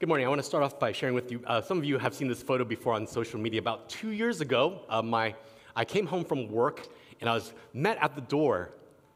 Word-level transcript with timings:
Good 0.00 0.08
morning. 0.08 0.24
I 0.24 0.30
want 0.30 0.38
to 0.38 0.46
start 0.46 0.64
off 0.64 0.80
by 0.80 0.92
sharing 0.92 1.14
with 1.14 1.30
you. 1.30 1.42
Uh, 1.46 1.60
some 1.60 1.76
of 1.76 1.84
you 1.84 1.98
have 1.98 2.14
seen 2.14 2.26
this 2.26 2.42
photo 2.42 2.64
before 2.64 2.94
on 2.94 3.06
social 3.06 3.38
media. 3.38 3.60
About 3.60 3.90
two 3.90 4.12
years 4.12 4.40
ago, 4.40 4.80
uh, 4.88 5.02
my, 5.02 5.34
I 5.76 5.84
came 5.84 6.06
home 6.06 6.24
from 6.24 6.50
work 6.50 6.88
and 7.20 7.28
I 7.28 7.34
was 7.34 7.52
met 7.74 7.98
at 8.00 8.14
the 8.14 8.22
door 8.22 8.70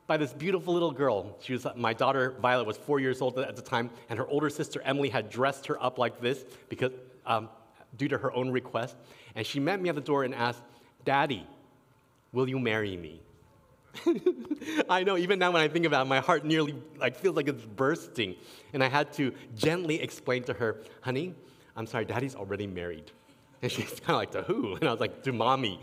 by 0.06 0.18
this 0.18 0.34
beautiful 0.34 0.74
little 0.74 0.90
girl. 0.90 1.38
She 1.40 1.54
was 1.54 1.66
my 1.74 1.94
daughter 1.94 2.34
Violet 2.42 2.66
was 2.66 2.76
four 2.76 3.00
years 3.00 3.22
old 3.22 3.38
at 3.38 3.56
the 3.56 3.62
time, 3.62 3.88
and 4.10 4.18
her 4.18 4.26
older 4.26 4.50
sister 4.50 4.82
Emily 4.82 5.08
had 5.08 5.30
dressed 5.30 5.66
her 5.68 5.82
up 5.82 5.96
like 5.96 6.20
this 6.20 6.44
because 6.68 6.92
um, 7.24 7.48
due 7.96 8.08
to 8.08 8.18
her 8.18 8.30
own 8.34 8.50
request. 8.50 8.94
And 9.36 9.46
she 9.46 9.60
met 9.60 9.80
me 9.80 9.88
at 9.88 9.94
the 9.94 10.02
door 10.02 10.24
and 10.24 10.34
asked, 10.34 10.60
"Daddy, 11.06 11.46
will 12.30 12.46
you 12.46 12.58
marry 12.58 12.94
me?" 12.94 13.22
I 14.88 15.04
know, 15.04 15.16
even 15.16 15.38
now 15.38 15.50
when 15.50 15.62
I 15.62 15.68
think 15.68 15.86
about 15.86 16.06
it, 16.06 16.08
my 16.08 16.20
heart 16.20 16.44
nearly 16.44 16.74
like 16.98 17.16
feels 17.16 17.36
like 17.36 17.48
it's 17.48 17.64
bursting. 17.64 18.36
And 18.72 18.82
I 18.82 18.88
had 18.88 19.12
to 19.14 19.32
gently 19.56 20.00
explain 20.00 20.42
to 20.44 20.52
her, 20.54 20.82
honey, 21.00 21.34
I'm 21.76 21.86
sorry, 21.86 22.04
daddy's 22.04 22.34
already 22.34 22.66
married. 22.66 23.10
And 23.62 23.70
she's 23.70 23.88
kind 24.00 24.10
of 24.10 24.16
like, 24.16 24.30
to 24.32 24.42
who? 24.42 24.74
And 24.76 24.88
I 24.88 24.92
was 24.92 25.00
like, 25.00 25.22
to 25.24 25.32
mommy. 25.32 25.80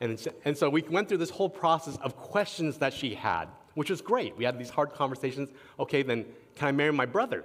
And, 0.00 0.24
and 0.44 0.56
so 0.56 0.68
we 0.68 0.82
went 0.82 1.08
through 1.08 1.18
this 1.18 1.30
whole 1.30 1.48
process 1.48 1.96
of 1.98 2.16
questions 2.16 2.78
that 2.78 2.92
she 2.92 3.14
had, 3.14 3.46
which 3.74 3.90
was 3.90 4.00
great. 4.00 4.36
We 4.36 4.44
had 4.44 4.58
these 4.58 4.70
hard 4.70 4.92
conversations. 4.92 5.50
Okay, 5.80 6.02
then 6.02 6.26
can 6.54 6.68
I 6.68 6.72
marry 6.72 6.92
my 6.92 7.06
brother? 7.06 7.44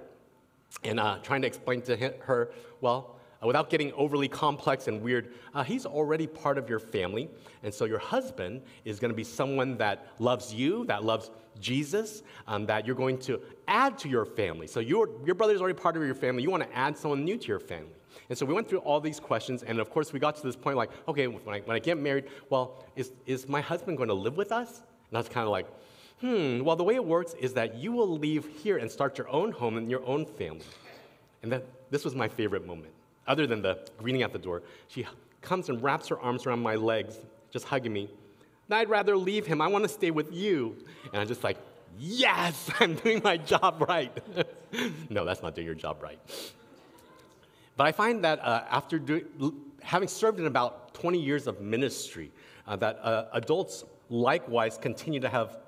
And 0.84 1.00
uh, 1.00 1.18
trying 1.22 1.42
to 1.42 1.46
explain 1.46 1.82
to 1.82 2.14
her, 2.20 2.50
well, 2.80 3.16
uh, 3.42 3.46
without 3.46 3.70
getting 3.70 3.92
overly 3.94 4.28
complex 4.28 4.88
and 4.88 5.02
weird, 5.02 5.32
uh, 5.54 5.62
he's 5.62 5.84
already 5.84 6.26
part 6.26 6.58
of 6.58 6.68
your 6.68 6.78
family. 6.78 7.28
And 7.62 7.72
so 7.72 7.84
your 7.84 7.98
husband 7.98 8.62
is 8.84 9.00
going 9.00 9.10
to 9.10 9.16
be 9.16 9.24
someone 9.24 9.76
that 9.78 10.06
loves 10.18 10.54
you, 10.54 10.84
that 10.86 11.04
loves 11.04 11.30
Jesus, 11.60 12.22
um, 12.46 12.66
that 12.66 12.86
you're 12.86 12.96
going 12.96 13.18
to 13.18 13.40
add 13.68 13.98
to 13.98 14.08
your 14.08 14.24
family. 14.24 14.66
So 14.66 14.80
your, 14.80 15.08
your 15.24 15.34
brother 15.34 15.54
is 15.54 15.60
already 15.60 15.78
part 15.78 15.96
of 15.96 16.04
your 16.04 16.14
family. 16.14 16.42
You 16.42 16.50
want 16.50 16.62
to 16.62 16.76
add 16.76 16.96
someone 16.96 17.24
new 17.24 17.36
to 17.36 17.48
your 17.48 17.60
family. 17.60 17.94
And 18.28 18.38
so 18.38 18.46
we 18.46 18.54
went 18.54 18.68
through 18.68 18.78
all 18.80 19.00
these 19.00 19.18
questions, 19.18 19.62
and 19.62 19.78
of 19.78 19.90
course, 19.90 20.12
we 20.12 20.18
got 20.18 20.36
to 20.36 20.42
this 20.42 20.56
point 20.56 20.76
like, 20.76 20.90
okay, 21.08 21.26
when 21.26 21.54
I, 21.54 21.60
when 21.60 21.74
I 21.74 21.78
get 21.78 21.98
married, 21.98 22.26
well, 22.50 22.84
is, 22.94 23.12
is 23.26 23.48
my 23.48 23.60
husband 23.60 23.96
going 23.96 24.08
to 24.08 24.14
live 24.14 24.36
with 24.36 24.52
us? 24.52 24.82
And 25.10 25.16
I 25.16 25.18
was 25.18 25.28
kind 25.28 25.46
of 25.46 25.50
like, 25.50 25.66
hmm, 26.20 26.62
well, 26.62 26.76
the 26.76 26.84
way 26.84 26.94
it 26.94 27.04
works 27.04 27.34
is 27.40 27.54
that 27.54 27.74
you 27.74 27.92
will 27.92 28.18
leave 28.18 28.46
here 28.62 28.76
and 28.76 28.90
start 28.90 29.18
your 29.18 29.28
own 29.28 29.50
home 29.50 29.76
and 29.76 29.90
your 29.90 30.04
own 30.06 30.24
family. 30.24 30.64
And 31.42 31.50
that, 31.52 31.64
this 31.90 32.04
was 32.04 32.14
my 32.14 32.28
favorite 32.28 32.66
moment 32.66 32.92
other 33.26 33.46
than 33.46 33.62
the 33.62 33.78
greeting 33.98 34.22
at 34.22 34.32
the 34.32 34.38
door, 34.38 34.62
she 34.88 35.06
comes 35.40 35.68
and 35.68 35.82
wraps 35.82 36.08
her 36.08 36.18
arms 36.20 36.46
around 36.46 36.60
my 36.60 36.76
legs, 36.76 37.18
just 37.50 37.66
hugging 37.66 37.92
me. 37.92 38.08
I'd 38.70 38.88
rather 38.88 39.16
leave 39.16 39.46
him. 39.46 39.60
I 39.60 39.66
want 39.66 39.84
to 39.84 39.88
stay 39.88 40.10
with 40.10 40.32
you. 40.32 40.76
And 41.12 41.20
I'm 41.20 41.28
just 41.28 41.44
like, 41.44 41.58
yes, 41.98 42.70
I'm 42.80 42.94
doing 42.94 43.20
my 43.22 43.36
job 43.36 43.84
right. 43.88 44.16
no, 45.10 45.24
that's 45.24 45.42
not 45.42 45.54
doing 45.54 45.66
your 45.66 45.74
job 45.74 46.02
right. 46.02 46.18
But 47.76 47.86
I 47.86 47.92
find 47.92 48.24
that 48.24 48.40
uh, 48.40 48.64
after 48.70 48.98
do, 48.98 49.54
having 49.82 50.08
served 50.08 50.38
in 50.38 50.46
about 50.46 50.94
20 50.94 51.18
years 51.18 51.46
of 51.46 51.60
ministry, 51.60 52.30
uh, 52.66 52.76
that 52.76 52.98
uh, 53.02 53.26
adults 53.32 53.84
likewise 54.08 54.78
continue 54.78 55.20
to 55.20 55.28
have 55.28 55.58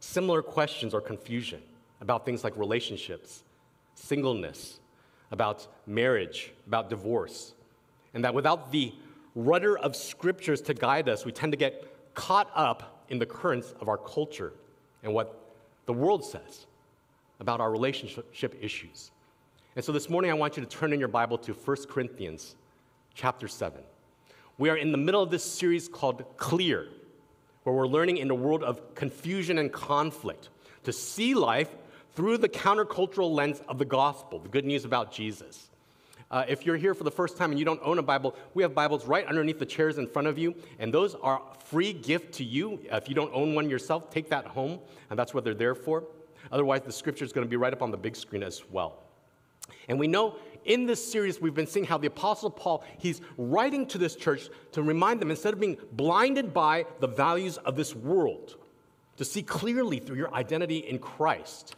similar 0.00 0.42
questions 0.42 0.94
or 0.94 1.00
confusion 1.00 1.60
about 2.00 2.24
things 2.24 2.44
like 2.44 2.56
relationships, 2.56 3.42
singleness, 3.94 4.78
about 5.30 5.66
marriage, 5.86 6.52
about 6.66 6.90
divorce. 6.90 7.54
And 8.14 8.24
that 8.24 8.34
without 8.34 8.72
the 8.72 8.92
rudder 9.34 9.78
of 9.78 9.94
scriptures 9.94 10.60
to 10.62 10.74
guide 10.74 11.08
us, 11.08 11.24
we 11.24 11.32
tend 11.32 11.52
to 11.52 11.58
get 11.58 12.14
caught 12.14 12.50
up 12.54 13.04
in 13.08 13.18
the 13.18 13.26
currents 13.26 13.74
of 13.80 13.88
our 13.88 13.98
culture 13.98 14.52
and 15.02 15.12
what 15.12 15.54
the 15.86 15.92
world 15.92 16.24
says 16.24 16.66
about 17.40 17.60
our 17.60 17.70
relationship 17.70 18.56
issues. 18.60 19.10
And 19.76 19.84
so 19.84 19.92
this 19.92 20.10
morning 20.10 20.30
I 20.30 20.34
want 20.34 20.56
you 20.56 20.64
to 20.64 20.68
turn 20.68 20.92
in 20.92 20.98
your 20.98 21.08
Bible 21.08 21.38
to 21.38 21.52
1 21.52 21.76
Corinthians 21.88 22.56
chapter 23.14 23.46
7. 23.46 23.80
We 24.58 24.70
are 24.70 24.76
in 24.76 24.90
the 24.90 24.98
middle 24.98 25.22
of 25.22 25.30
this 25.30 25.44
series 25.44 25.88
called 25.88 26.24
Clear, 26.36 26.88
where 27.62 27.74
we're 27.74 27.86
learning 27.86 28.16
in 28.16 28.30
a 28.30 28.34
world 28.34 28.64
of 28.64 28.94
confusion 28.96 29.58
and 29.58 29.72
conflict 29.72 30.48
to 30.82 30.92
see 30.92 31.34
life 31.34 31.68
through 32.18 32.36
the 32.36 32.48
countercultural 32.48 33.30
lens 33.30 33.62
of 33.68 33.78
the 33.78 33.84
gospel, 33.84 34.40
the 34.40 34.48
good 34.48 34.64
news 34.64 34.84
about 34.84 35.12
Jesus. 35.12 35.70
Uh, 36.32 36.44
if 36.48 36.66
you're 36.66 36.76
here 36.76 36.92
for 36.92 37.04
the 37.04 37.10
first 37.12 37.36
time 37.36 37.50
and 37.52 37.60
you 37.60 37.64
don't 37.64 37.78
own 37.80 38.00
a 38.00 38.02
Bible, 38.02 38.34
we 38.54 38.62
have 38.64 38.74
Bibles 38.74 39.06
right 39.06 39.24
underneath 39.24 39.60
the 39.60 39.64
chairs 39.64 39.98
in 39.98 40.06
front 40.08 40.26
of 40.26 40.36
you, 40.36 40.52
and 40.80 40.92
those 40.92 41.14
are 41.14 41.40
free 41.66 41.92
gift 41.92 42.34
to 42.34 42.44
you. 42.44 42.80
If 42.90 43.08
you 43.08 43.14
don't 43.14 43.32
own 43.32 43.54
one 43.54 43.70
yourself, 43.70 44.10
take 44.10 44.28
that 44.30 44.46
home, 44.46 44.80
and 45.10 45.16
that's 45.16 45.32
what 45.32 45.44
they're 45.44 45.54
there 45.54 45.76
for. 45.76 46.08
Otherwise, 46.50 46.80
the 46.82 46.90
scripture 46.90 47.24
is 47.24 47.32
going 47.32 47.46
to 47.46 47.48
be 47.48 47.54
right 47.54 47.72
up 47.72 47.82
on 47.82 47.92
the 47.92 47.96
big 47.96 48.16
screen 48.16 48.42
as 48.42 48.64
well. 48.68 49.04
And 49.88 49.96
we 49.96 50.08
know 50.08 50.34
in 50.64 50.86
this 50.86 51.12
series 51.12 51.40
we've 51.40 51.54
been 51.54 51.68
seeing 51.68 51.86
how 51.86 51.98
the 51.98 52.08
apostle 52.08 52.50
Paul 52.50 52.82
he's 52.98 53.20
writing 53.36 53.86
to 53.86 53.96
this 53.96 54.16
church 54.16 54.48
to 54.72 54.82
remind 54.82 55.20
them 55.20 55.30
instead 55.30 55.54
of 55.54 55.60
being 55.60 55.76
blinded 55.92 56.52
by 56.52 56.84
the 56.98 57.06
values 57.06 57.58
of 57.58 57.76
this 57.76 57.94
world, 57.94 58.56
to 59.18 59.24
see 59.24 59.44
clearly 59.44 60.00
through 60.00 60.16
your 60.16 60.34
identity 60.34 60.78
in 60.78 60.98
Christ 60.98 61.76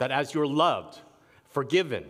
that 0.00 0.10
as 0.10 0.32
you're 0.32 0.46
loved, 0.46 0.98
forgiven, 1.50 2.06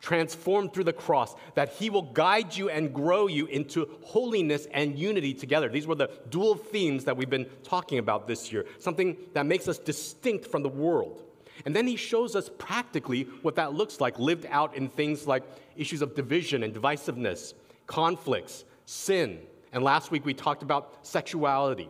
transformed 0.00 0.74
through 0.74 0.82
the 0.82 0.92
cross, 0.92 1.36
that 1.54 1.70
He 1.70 1.88
will 1.88 2.02
guide 2.02 2.54
you 2.56 2.68
and 2.68 2.92
grow 2.92 3.28
you 3.28 3.46
into 3.46 3.88
holiness 4.02 4.66
and 4.72 4.98
unity 4.98 5.32
together. 5.32 5.68
These 5.68 5.86
were 5.86 5.94
the 5.94 6.10
dual 6.28 6.56
themes 6.56 7.04
that 7.04 7.16
we've 7.16 7.30
been 7.30 7.46
talking 7.62 7.98
about 7.98 8.26
this 8.26 8.52
year, 8.52 8.66
something 8.80 9.16
that 9.32 9.46
makes 9.46 9.68
us 9.68 9.78
distinct 9.78 10.48
from 10.48 10.64
the 10.64 10.68
world. 10.68 11.22
And 11.64 11.74
then 11.74 11.86
He 11.86 11.94
shows 11.94 12.34
us 12.34 12.50
practically 12.58 13.22
what 13.42 13.54
that 13.54 13.74
looks 13.74 14.00
like, 14.00 14.18
lived 14.18 14.46
out 14.50 14.74
in 14.74 14.88
things 14.88 15.28
like 15.28 15.44
issues 15.76 16.02
of 16.02 16.16
division 16.16 16.64
and 16.64 16.74
divisiveness, 16.74 17.54
conflicts, 17.86 18.64
sin. 18.86 19.38
And 19.72 19.84
last 19.84 20.10
week 20.10 20.26
we 20.26 20.34
talked 20.34 20.64
about 20.64 21.06
sexuality. 21.06 21.88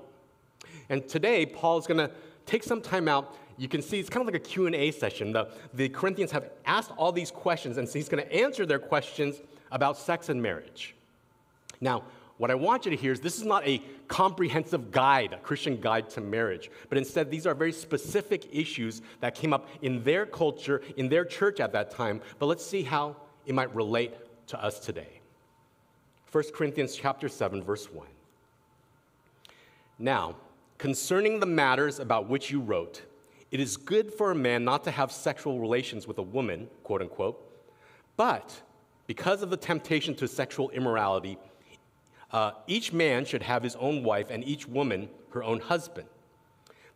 And 0.90 1.08
today, 1.08 1.46
Paul's 1.46 1.86
going 1.86 1.96
to 1.96 2.10
take 2.44 2.62
some 2.62 2.82
time 2.82 3.08
out 3.08 3.34
you 3.56 3.68
can 3.68 3.82
see 3.82 4.00
it's 4.00 4.08
kind 4.08 4.26
of 4.26 4.32
like 4.32 4.40
a 4.40 4.44
Q&A 4.44 4.90
session. 4.90 5.32
The, 5.32 5.48
the 5.72 5.88
Corinthians 5.88 6.30
have 6.32 6.50
asked 6.66 6.90
all 6.96 7.12
these 7.12 7.30
questions, 7.30 7.76
and 7.76 7.88
so 7.88 7.98
he's 7.98 8.08
going 8.08 8.24
to 8.24 8.32
answer 8.32 8.66
their 8.66 8.78
questions 8.78 9.40
about 9.70 9.96
sex 9.96 10.28
and 10.28 10.42
marriage. 10.42 10.94
Now, 11.80 12.04
what 12.36 12.50
I 12.50 12.54
want 12.56 12.84
you 12.84 12.90
to 12.90 12.96
hear 12.96 13.12
is 13.12 13.20
this 13.20 13.38
is 13.38 13.44
not 13.44 13.66
a 13.66 13.80
comprehensive 14.08 14.90
guide, 14.90 15.32
a 15.32 15.38
Christian 15.38 15.80
guide 15.80 16.10
to 16.10 16.20
marriage, 16.20 16.70
but 16.88 16.98
instead 16.98 17.30
these 17.30 17.46
are 17.46 17.54
very 17.54 17.72
specific 17.72 18.48
issues 18.52 19.02
that 19.20 19.34
came 19.34 19.52
up 19.52 19.68
in 19.82 20.02
their 20.02 20.26
culture, 20.26 20.82
in 20.96 21.08
their 21.08 21.24
church 21.24 21.60
at 21.60 21.72
that 21.72 21.92
time. 21.92 22.20
But 22.38 22.46
let's 22.46 22.64
see 22.64 22.82
how 22.82 23.16
it 23.46 23.54
might 23.54 23.72
relate 23.74 24.14
to 24.48 24.62
us 24.62 24.80
today. 24.80 25.20
1 26.32 26.44
Corinthians 26.52 26.96
chapter 26.96 27.28
7 27.28 27.62
verse 27.62 27.92
1. 27.92 28.06
Now, 30.00 30.34
concerning 30.78 31.38
the 31.38 31.46
matters 31.46 32.00
about 32.00 32.28
which 32.28 32.50
you 32.50 32.60
wrote, 32.60 33.02
it 33.54 33.60
is 33.60 33.76
good 33.76 34.12
for 34.12 34.32
a 34.32 34.34
man 34.34 34.64
not 34.64 34.82
to 34.82 34.90
have 34.90 35.12
sexual 35.12 35.60
relations 35.60 36.08
with 36.08 36.18
a 36.18 36.22
woman, 36.22 36.68
quote 36.82 37.00
unquote, 37.00 37.40
but 38.16 38.62
because 39.06 39.42
of 39.42 39.50
the 39.50 39.56
temptation 39.56 40.12
to 40.16 40.26
sexual 40.26 40.70
immorality, 40.70 41.38
uh, 42.32 42.50
each 42.66 42.92
man 42.92 43.24
should 43.24 43.44
have 43.44 43.62
his 43.62 43.76
own 43.76 44.02
wife 44.02 44.28
and 44.28 44.42
each 44.42 44.66
woman 44.66 45.08
her 45.30 45.44
own 45.44 45.60
husband. 45.60 46.08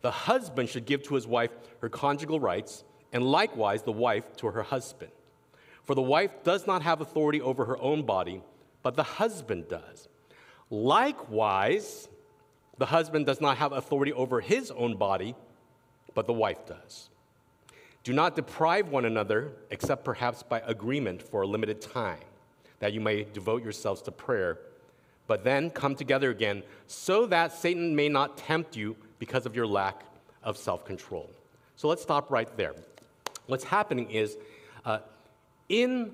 The 0.01 0.11
husband 0.11 0.67
should 0.67 0.85
give 0.85 1.01
to 1.03 1.15
his 1.15 1.25
wife 1.25 1.51
her 1.79 1.87
conjugal 1.87 2.41
rights, 2.41 2.83
and 3.13 3.23
likewise 3.23 3.83
the 3.83 3.93
wife 3.93 4.35
to 4.35 4.47
her 4.47 4.63
husband. 4.63 5.13
For 5.85 5.95
the 5.95 6.01
wife 6.01 6.43
does 6.43 6.67
not 6.67 6.81
have 6.81 6.99
authority 6.99 7.39
over 7.39 7.63
her 7.63 7.81
own 7.81 8.05
body, 8.05 8.43
but 8.83 8.97
the 8.97 9.03
husband 9.03 9.69
does. 9.69 10.09
Likewise, 10.69 12.09
the 12.77 12.87
husband 12.87 13.25
does 13.25 13.39
not 13.39 13.55
have 13.55 13.71
authority 13.71 14.11
over 14.11 14.41
his 14.41 14.71
own 14.71 14.97
body 14.97 15.37
but 16.13 16.27
the 16.27 16.33
wife 16.33 16.65
does. 16.65 17.09
Do 18.03 18.13
not 18.13 18.35
deprive 18.35 18.89
one 18.89 19.05
another, 19.05 19.51
except 19.71 20.03
perhaps 20.03 20.41
by 20.41 20.61
agreement 20.65 21.21
for 21.21 21.41
a 21.41 21.47
limited 21.47 21.81
time, 21.81 22.19
that 22.79 22.93
you 22.93 23.01
may 23.01 23.23
devote 23.23 23.63
yourselves 23.63 24.01
to 24.03 24.11
prayer, 24.11 24.57
but 25.27 25.43
then 25.43 25.69
come 25.69 25.95
together 25.95 26.31
again, 26.31 26.63
so 26.87 27.25
that 27.27 27.51
Satan 27.51 27.95
may 27.95 28.09
not 28.09 28.37
tempt 28.37 28.75
you 28.75 28.95
because 29.19 29.45
of 29.45 29.55
your 29.55 29.67
lack 29.67 30.03
of 30.43 30.57
self 30.57 30.85
control. 30.85 31.29
So 31.75 31.87
let's 31.87 32.01
stop 32.01 32.31
right 32.31 32.49
there. 32.57 32.73
What's 33.47 33.63
happening 33.65 34.09
is 34.09 34.37
uh, 34.85 34.99
in 35.67 36.13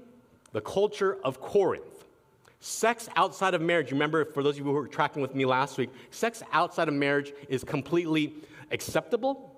the 0.52 0.62
culture 0.62 1.18
of 1.24 1.40
Corinth, 1.40 2.06
sex 2.60 3.08
outside 3.16 3.54
of 3.54 3.62
marriage, 3.62 3.92
remember, 3.92 4.26
for 4.26 4.42
those 4.42 4.56
of 4.56 4.60
you 4.60 4.66
who 4.66 4.72
were 4.72 4.88
tracking 4.88 5.22
with 5.22 5.36
me 5.36 5.46
last 5.46 5.78
week, 5.78 5.92
sex 6.10 6.42
outside 6.52 6.88
of 6.88 6.94
marriage 6.94 7.32
is 7.48 7.64
completely 7.64 8.34
acceptable 8.72 9.55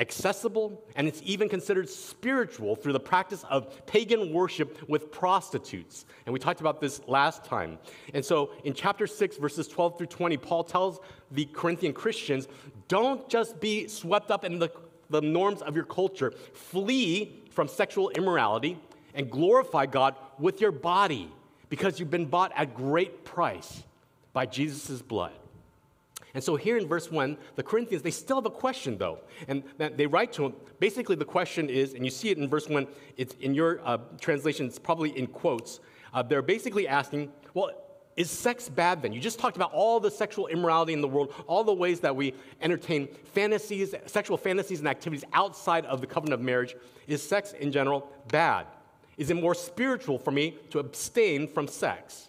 accessible, 0.00 0.82
and 0.96 1.06
it's 1.06 1.20
even 1.24 1.48
considered 1.48 1.88
spiritual 1.88 2.74
through 2.74 2.94
the 2.94 3.00
practice 3.00 3.44
of 3.50 3.86
pagan 3.86 4.32
worship 4.32 4.88
with 4.88 5.12
prostitutes. 5.12 6.06
And 6.26 6.32
we 6.32 6.38
talked 6.38 6.60
about 6.60 6.80
this 6.80 7.00
last 7.06 7.44
time. 7.44 7.78
And 8.14 8.24
so 8.24 8.50
in 8.64 8.74
chapter 8.74 9.06
6, 9.06 9.36
verses 9.36 9.68
12 9.68 9.98
through 9.98 10.06
20, 10.06 10.36
Paul 10.38 10.64
tells 10.64 11.00
the 11.30 11.44
Corinthian 11.44 11.92
Christians 11.92 12.48
don't 12.88 13.28
just 13.28 13.60
be 13.60 13.86
swept 13.86 14.30
up 14.30 14.44
in 14.44 14.58
the, 14.58 14.70
the 15.10 15.20
norms 15.20 15.62
of 15.62 15.76
your 15.76 15.84
culture, 15.84 16.32
flee 16.54 17.42
from 17.50 17.68
sexual 17.68 18.10
immorality. 18.10 18.78
and 19.14 19.30
glorify 19.30 19.86
God 19.86 20.14
with 20.38 20.60
your 20.60 20.70
body 20.72 21.28
because 21.68 21.98
you've 21.98 22.10
been 22.10 22.26
bought 22.26 22.52
at 22.54 22.74
great 22.74 23.24
price 23.24 23.82
by 24.32 24.46
Jesus' 24.46 25.02
blood. 25.02 25.32
And 26.34 26.42
so 26.42 26.56
here 26.56 26.76
in 26.76 26.86
verse 26.86 27.10
1, 27.10 27.36
the 27.56 27.62
Corinthians, 27.62 28.02
they 28.02 28.10
still 28.10 28.36
have 28.36 28.46
a 28.46 28.50
question 28.50 28.98
though. 28.98 29.18
And 29.48 29.64
they 29.78 30.06
write 30.06 30.32
to 30.34 30.46
him. 30.46 30.54
Basically, 30.78 31.16
the 31.16 31.24
question 31.24 31.68
is, 31.68 31.94
and 31.94 32.04
you 32.04 32.10
see 32.10 32.30
it 32.30 32.38
in 32.38 32.48
verse 32.48 32.68
1, 32.68 32.86
it's 33.16 33.34
in 33.40 33.54
your 33.54 33.80
uh, 33.84 33.98
translation, 34.20 34.66
it's 34.66 34.78
probably 34.78 35.16
in 35.18 35.26
quotes. 35.26 35.80
Uh, 36.12 36.22
they're 36.22 36.42
basically 36.42 36.88
asking, 36.88 37.32
well, 37.54 37.70
is 38.16 38.30
sex 38.30 38.68
bad 38.68 39.02
then? 39.02 39.12
You 39.12 39.20
just 39.20 39.38
talked 39.38 39.56
about 39.56 39.72
all 39.72 40.00
the 40.00 40.10
sexual 40.10 40.48
immorality 40.48 40.92
in 40.92 41.00
the 41.00 41.08
world, 41.08 41.32
all 41.46 41.64
the 41.64 41.72
ways 41.72 42.00
that 42.00 42.14
we 42.14 42.34
entertain 42.60 43.08
fantasies, 43.32 43.94
sexual 44.06 44.36
fantasies 44.36 44.80
and 44.80 44.88
activities 44.88 45.24
outside 45.32 45.86
of 45.86 46.00
the 46.00 46.06
covenant 46.06 46.34
of 46.34 46.44
marriage. 46.44 46.74
Is 47.06 47.26
sex 47.26 47.52
in 47.52 47.72
general 47.72 48.10
bad? 48.28 48.66
Is 49.16 49.30
it 49.30 49.34
more 49.34 49.54
spiritual 49.54 50.18
for 50.18 50.30
me 50.32 50.56
to 50.70 50.80
abstain 50.80 51.46
from 51.48 51.66
sex? 51.66 52.28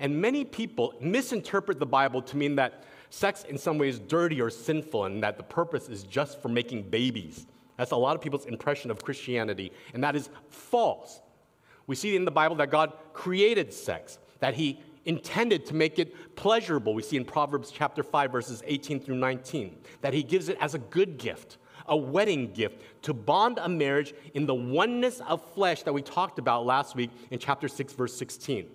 And 0.00 0.20
many 0.20 0.44
people 0.44 0.94
misinterpret 1.00 1.78
the 1.78 1.86
Bible 1.86 2.22
to 2.22 2.36
mean 2.36 2.56
that 2.56 2.84
sex 3.10 3.44
in 3.44 3.58
some 3.58 3.78
ways 3.78 3.98
dirty 3.98 4.40
or 4.40 4.50
sinful 4.50 5.04
and 5.04 5.22
that 5.22 5.36
the 5.36 5.42
purpose 5.42 5.88
is 5.88 6.02
just 6.04 6.40
for 6.40 6.48
making 6.48 6.90
babies. 6.90 7.46
That's 7.76 7.92
a 7.92 7.96
lot 7.96 8.16
of 8.16 8.22
people's 8.22 8.46
impression 8.46 8.90
of 8.90 9.02
Christianity, 9.02 9.72
and 9.92 10.02
that 10.02 10.16
is 10.16 10.30
false. 10.48 11.20
We 11.86 11.94
see 11.94 12.16
in 12.16 12.24
the 12.24 12.30
Bible 12.30 12.56
that 12.56 12.70
God 12.70 12.92
created 13.12 13.72
sex, 13.72 14.18
that 14.40 14.54
He 14.54 14.80
intended 15.04 15.66
to 15.66 15.74
make 15.74 15.98
it 15.98 16.36
pleasurable. 16.36 16.94
We 16.94 17.02
see 17.02 17.16
in 17.16 17.24
Proverbs 17.24 17.70
chapter 17.70 18.02
5, 18.02 18.32
verses 18.32 18.62
18 18.66 19.00
through 19.00 19.16
19, 19.16 19.76
that 20.00 20.14
He 20.14 20.22
gives 20.22 20.48
it 20.48 20.58
as 20.60 20.74
a 20.74 20.78
good 20.78 21.18
gift, 21.18 21.58
a 21.86 21.96
wedding 21.96 22.52
gift, 22.52 22.82
to 23.02 23.14
bond 23.14 23.58
a 23.58 23.68
marriage 23.68 24.14
in 24.34 24.46
the 24.46 24.54
oneness 24.54 25.20
of 25.20 25.42
flesh 25.52 25.82
that 25.82 25.92
we 25.92 26.02
talked 26.02 26.38
about 26.38 26.66
last 26.66 26.96
week 26.96 27.10
in 27.30 27.38
chapter 27.38 27.68
6, 27.68 27.92
verse 27.92 28.16
16, 28.16 28.66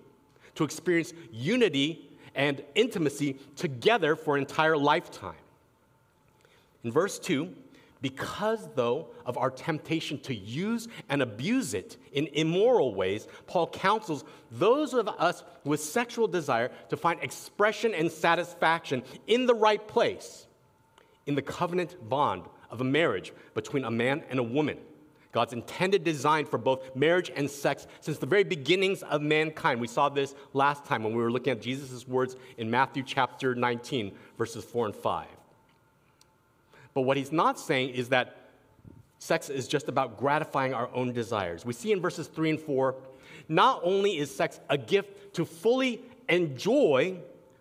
to 0.56 0.64
experience 0.64 1.14
unity 1.32 2.11
and 2.36 2.64
intimacy 2.76 3.38
together 3.56 4.16
for 4.16 4.36
an 4.36 4.42
entire 4.42 4.78
lifetime. 4.78 5.36
In 6.84 6.92
verse 6.92 7.20
2, 7.20 7.54
because, 8.02 8.68
though, 8.74 9.10
of 9.26 9.38
our 9.38 9.52
temptation 9.52 10.20
to 10.22 10.34
use 10.34 10.88
and 11.10 11.22
abuse 11.22 11.76
it 11.76 11.98
in 12.14 12.28
immoral 12.34 12.96
ways, 12.96 13.28
Paul 13.46 13.68
counsels 13.68 14.24
those 14.52 14.96
of 14.96 15.08
us 15.08 15.44
with 15.64 15.80
sexual 15.80 16.28
desire 16.28 16.72
to 16.90 16.98
find 16.98 17.22
expression 17.22 17.94
and 17.94 18.12
satisfaction 18.12 19.04
in 19.28 19.46
the 19.46 19.54
right 19.54 19.88
place, 19.88 20.48
in 21.28 21.36
the 21.36 21.44
covenant 21.44 21.96
bond 22.10 22.46
of 22.72 22.82
a 22.82 22.86
marriage 22.86 23.34
between 23.54 23.84
a 23.84 23.92
man 23.92 24.24
and 24.30 24.40
a 24.40 24.44
woman. 24.44 24.80
God's 25.32 25.54
intended 25.54 26.04
design 26.04 26.46
for 26.46 26.58
both 26.58 26.96
marriage 26.96 27.32
and 27.36 27.50
sex 27.50 27.88
since 28.02 28.18
the 28.18 28.26
very 28.26 28.44
beginnings 28.44 29.02
of 29.04 29.22
mankind. 29.22 29.80
We 29.80 29.88
saw 29.88 30.10
this 30.10 30.36
last 30.54 30.86
time 30.86 31.04
when 31.04 31.14
we 31.16 31.22
were 31.22 31.32
looking 31.32 31.52
at 31.52 31.62
Jesus' 31.62 32.08
words 32.08 32.36
in 32.58 32.70
Matthew 32.70 33.04
chapter 33.04 33.56
19, 33.56 34.12
verses 34.38 34.64
4 34.66 34.88
and 34.88 34.96
5. 34.96 35.28
But 36.94 37.02
what 37.02 37.16
he's 37.16 37.32
not 37.32 37.60
saying 37.60 37.92
is 37.92 38.10
that 38.10 38.50
sex 39.20 39.50
is 39.50 39.68
just 39.68 39.88
about 39.88 40.18
gratifying 40.18 40.74
our 40.74 40.90
own 40.94 41.14
desires. 41.14 41.66
We 41.66 41.74
see 41.74 41.92
in 41.92 42.02
verses 42.02 42.28
3 42.28 42.52
and 42.52 42.60
4 42.60 42.96
not 43.48 43.82
only 43.84 44.18
is 44.18 44.34
sex 44.34 44.60
a 44.70 44.78
gift 44.78 45.34
to 45.36 45.46
fully 45.46 46.02
enjoy, 46.28 47.18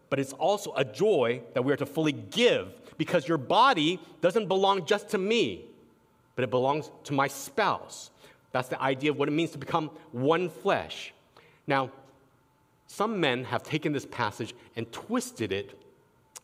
but 0.08 0.19
it's 0.19 0.32
also 0.34 0.72
a 0.76 0.84
joy 0.84 1.43
that 1.55 1.62
we 1.62 1.72
are 1.72 1.76
to 1.76 1.87
fully 1.87 2.12
give 2.12 2.72
because 2.99 3.26
your 3.26 3.38
body 3.38 4.00
doesn't 4.20 4.46
belong 4.46 4.84
just 4.84 5.08
to 5.11 5.19
me, 5.19 5.64
but 6.40 6.44
it 6.44 6.50
belongs 6.50 6.90
to 7.04 7.12
my 7.12 7.28
spouse. 7.28 8.10
That's 8.50 8.69
the 8.69 8.81
idea 8.81 9.10
of 9.10 9.19
what 9.19 9.28
it 9.28 9.32
means 9.32 9.50
to 9.50 9.58
become 9.58 9.90
one 10.10 10.48
flesh. 10.48 11.12
Now, 11.66 11.90
some 12.87 13.20
men 13.20 13.44
have 13.44 13.62
taken 13.62 13.92
this 13.92 14.06
passage 14.06 14.54
and 14.75 14.90
twisted 14.90 15.52
it 15.52 15.78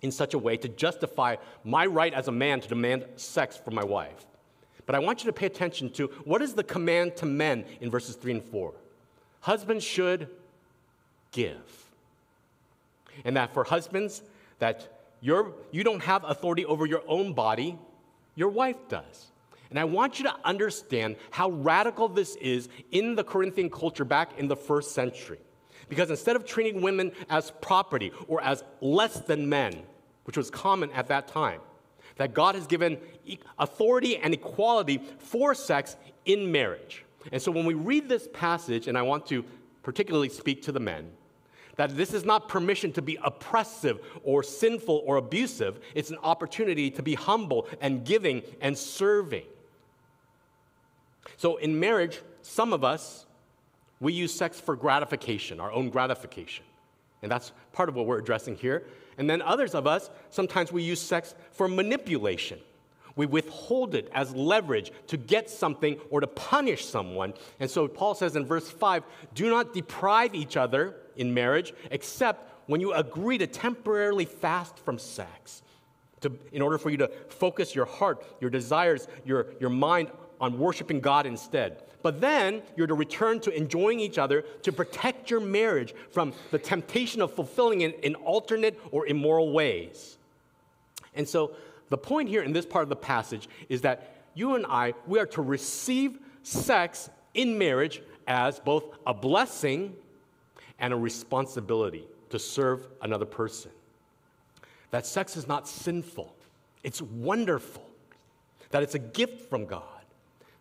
in 0.02 0.12
such 0.12 0.34
a 0.34 0.38
way 0.38 0.58
to 0.58 0.68
justify 0.68 1.36
my 1.64 1.86
right 1.86 2.12
as 2.12 2.28
a 2.28 2.30
man 2.30 2.60
to 2.60 2.68
demand 2.68 3.06
sex 3.16 3.56
from 3.56 3.74
my 3.74 3.84
wife. 3.84 4.26
But 4.84 4.96
I 4.96 4.98
want 4.98 5.24
you 5.24 5.30
to 5.30 5.32
pay 5.32 5.46
attention 5.46 5.88
to 5.92 6.08
what 6.26 6.42
is 6.42 6.52
the 6.52 6.62
command 6.62 7.16
to 7.16 7.24
men 7.24 7.64
in 7.80 7.90
verses 7.90 8.16
3 8.16 8.32
and 8.32 8.44
4. 8.44 8.74
Husbands 9.40 9.82
should 9.82 10.28
give. 11.32 11.86
And 13.24 13.34
that 13.38 13.54
for 13.54 13.64
husbands, 13.64 14.20
that 14.58 15.06
you're, 15.22 15.54
you 15.70 15.84
don't 15.84 16.02
have 16.02 16.22
authority 16.24 16.66
over 16.66 16.84
your 16.84 17.02
own 17.08 17.32
body, 17.32 17.78
your 18.34 18.50
wife 18.50 18.76
does. 18.90 19.28
And 19.70 19.78
I 19.78 19.84
want 19.84 20.18
you 20.18 20.24
to 20.24 20.34
understand 20.44 21.16
how 21.30 21.50
radical 21.50 22.08
this 22.08 22.36
is 22.36 22.68
in 22.92 23.14
the 23.14 23.24
Corinthian 23.24 23.70
culture 23.70 24.04
back 24.04 24.38
in 24.38 24.48
the 24.48 24.56
first 24.56 24.92
century. 24.92 25.38
Because 25.88 26.10
instead 26.10 26.36
of 26.36 26.44
treating 26.44 26.82
women 26.82 27.12
as 27.30 27.52
property 27.60 28.12
or 28.28 28.40
as 28.42 28.64
less 28.80 29.20
than 29.20 29.48
men, 29.48 29.82
which 30.24 30.36
was 30.36 30.50
common 30.50 30.90
at 30.92 31.08
that 31.08 31.28
time, 31.28 31.60
that 32.16 32.34
God 32.34 32.54
has 32.54 32.66
given 32.66 32.98
authority 33.58 34.16
and 34.16 34.34
equality 34.34 35.00
for 35.18 35.54
sex 35.54 35.96
in 36.24 36.50
marriage. 36.50 37.04
And 37.32 37.40
so 37.40 37.52
when 37.52 37.66
we 37.66 37.74
read 37.74 38.08
this 38.08 38.28
passage, 38.32 38.88
and 38.88 38.96
I 38.96 39.02
want 39.02 39.26
to 39.26 39.44
particularly 39.82 40.28
speak 40.28 40.62
to 40.62 40.72
the 40.72 40.80
men, 40.80 41.10
that 41.76 41.96
this 41.96 42.14
is 42.14 42.24
not 42.24 42.48
permission 42.48 42.92
to 42.94 43.02
be 43.02 43.18
oppressive 43.22 44.00
or 44.22 44.42
sinful 44.42 45.02
or 45.04 45.16
abusive, 45.16 45.78
it's 45.94 46.10
an 46.10 46.18
opportunity 46.22 46.90
to 46.90 47.02
be 47.02 47.14
humble 47.14 47.68
and 47.80 48.04
giving 48.04 48.42
and 48.60 48.76
serving. 48.76 49.44
So 51.36 51.56
in 51.56 51.78
marriage, 51.78 52.20
some 52.42 52.72
of 52.72 52.84
us 52.84 53.26
we 54.00 54.12
use 54.12 54.32
sex 54.32 54.60
for 54.60 54.76
gratification, 54.76 55.60
our 55.60 55.72
own 55.72 55.88
gratification. 55.88 56.64
And 57.22 57.32
that's 57.32 57.52
part 57.72 57.88
of 57.88 57.94
what 57.94 58.06
we're 58.06 58.18
addressing 58.18 58.56
here. 58.56 58.84
And 59.18 59.28
then 59.28 59.40
others 59.40 59.74
of 59.74 59.86
us, 59.86 60.10
sometimes 60.30 60.70
we 60.70 60.82
use 60.82 61.00
sex 61.00 61.34
for 61.52 61.66
manipulation. 61.66 62.58
We 63.16 63.24
withhold 63.24 63.94
it 63.94 64.10
as 64.12 64.34
leverage 64.34 64.92
to 65.06 65.16
get 65.16 65.48
something 65.48 65.98
or 66.10 66.20
to 66.20 66.26
punish 66.26 66.84
someone. 66.84 67.32
And 67.58 67.70
so 67.70 67.88
Paul 67.88 68.14
says 68.14 68.36
in 68.36 68.44
verse 68.44 68.70
5 68.70 69.04
do 69.34 69.48
not 69.48 69.72
deprive 69.72 70.34
each 70.34 70.58
other 70.58 70.96
in 71.16 71.32
marriage 71.32 71.72
except 71.90 72.52
when 72.66 72.82
you 72.82 72.92
agree 72.92 73.38
to 73.38 73.46
temporarily 73.46 74.26
fast 74.26 74.78
from 74.78 74.98
sex. 74.98 75.62
To, 76.22 76.32
in 76.52 76.62
order 76.62 76.78
for 76.78 76.90
you 76.90 76.96
to 76.98 77.08
focus 77.28 77.74
your 77.74 77.84
heart, 77.84 78.24
your 78.40 78.50
desires, 78.50 79.06
your, 79.24 79.46
your 79.60 79.70
mind 79.70 80.10
on 80.40 80.58
worshiping 80.58 81.00
God 81.00 81.26
instead. 81.26 81.82
But 82.02 82.20
then 82.20 82.62
you're 82.76 82.86
to 82.86 82.94
return 82.94 83.40
to 83.40 83.56
enjoying 83.56 83.98
each 83.98 84.18
other 84.18 84.42
to 84.62 84.72
protect 84.72 85.30
your 85.30 85.40
marriage 85.40 85.94
from 86.10 86.32
the 86.50 86.58
temptation 86.58 87.20
of 87.20 87.34
fulfilling 87.34 87.80
it 87.80 87.98
in 88.04 88.14
alternate 88.14 88.78
or 88.92 89.06
immoral 89.06 89.52
ways. 89.52 90.18
And 91.14 91.28
so 91.28 91.56
the 91.88 91.98
point 91.98 92.28
here 92.28 92.42
in 92.42 92.52
this 92.52 92.66
part 92.66 92.84
of 92.84 92.88
the 92.88 92.96
passage 92.96 93.48
is 93.68 93.80
that 93.80 94.22
you 94.34 94.54
and 94.54 94.66
I, 94.66 94.94
we 95.06 95.18
are 95.18 95.26
to 95.26 95.42
receive 95.42 96.18
sex 96.42 97.10
in 97.34 97.58
marriage 97.58 98.02
as 98.28 98.60
both 98.60 98.84
a 99.06 99.14
blessing 99.14 99.94
and 100.78 100.92
a 100.92 100.96
responsibility 100.96 102.06
to 102.30 102.38
serve 102.38 102.86
another 103.02 103.26
person. 103.26 103.70
That 104.90 105.06
sex 105.06 105.36
is 105.36 105.48
not 105.48 105.66
sinful, 105.66 106.34
it's 106.82 107.02
wonderful, 107.02 107.88
that 108.70 108.82
it's 108.82 108.94
a 108.94 109.00
gift 109.00 109.48
from 109.48 109.64
God 109.64 109.95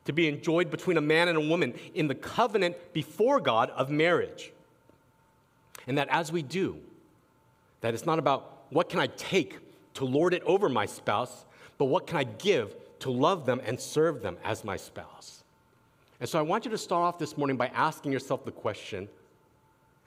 to 0.05 0.13
be 0.13 0.27
enjoyed 0.27 0.71
between 0.71 0.97
a 0.97 1.01
man 1.01 1.27
and 1.27 1.37
a 1.37 1.41
woman 1.41 1.73
in 1.93 2.07
the 2.07 2.15
covenant 2.15 2.75
before 2.93 3.39
God 3.39 3.69
of 3.71 3.89
marriage. 3.89 4.51
And 5.87 5.97
that 5.97 6.07
as 6.09 6.31
we 6.31 6.41
do, 6.41 6.77
that 7.81 7.93
it's 7.93 8.05
not 8.05 8.19
about 8.19 8.65
what 8.69 8.89
can 8.89 8.99
I 8.99 9.07
take 9.07 9.57
to 9.95 10.05
lord 10.05 10.33
it 10.33 10.43
over 10.43 10.69
my 10.69 10.85
spouse, 10.85 11.45
but 11.77 11.85
what 11.85 12.07
can 12.07 12.17
I 12.17 12.23
give 12.23 12.75
to 12.99 13.11
love 13.11 13.45
them 13.45 13.61
and 13.65 13.79
serve 13.79 14.21
them 14.21 14.37
as 14.43 14.63
my 14.63 14.77
spouse. 14.77 15.43
And 16.19 16.29
so 16.29 16.39
I 16.39 16.41
want 16.41 16.65
you 16.65 16.71
to 16.71 16.77
start 16.77 17.03
off 17.03 17.19
this 17.19 17.37
morning 17.37 17.57
by 17.57 17.67
asking 17.67 18.11
yourself 18.11 18.45
the 18.45 18.51
question 18.51 19.07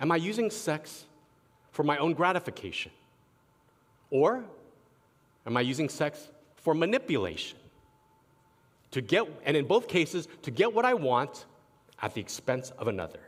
Am 0.00 0.12
I 0.12 0.17
using 0.17 0.50
sex 0.50 1.05
for 1.71 1.83
my 1.83 1.99
own 1.99 2.14
gratification? 2.14 2.93
Or 4.11 4.45
am 5.47 5.57
I 5.57 5.61
using 5.61 5.88
sex 5.88 6.28
for 6.57 6.75
manipulation? 6.75 7.58
To 8.90 9.00
get, 9.00 9.26
and 9.45 9.57
in 9.57 9.66
both 9.66 9.88
cases, 9.88 10.28
to 10.42 10.50
get 10.50 10.73
what 10.73 10.85
I 10.85 10.95
want 10.95 11.47
at 12.02 12.14
the 12.14 12.21
expense 12.21 12.71
of 12.78 12.88
another. 12.88 13.21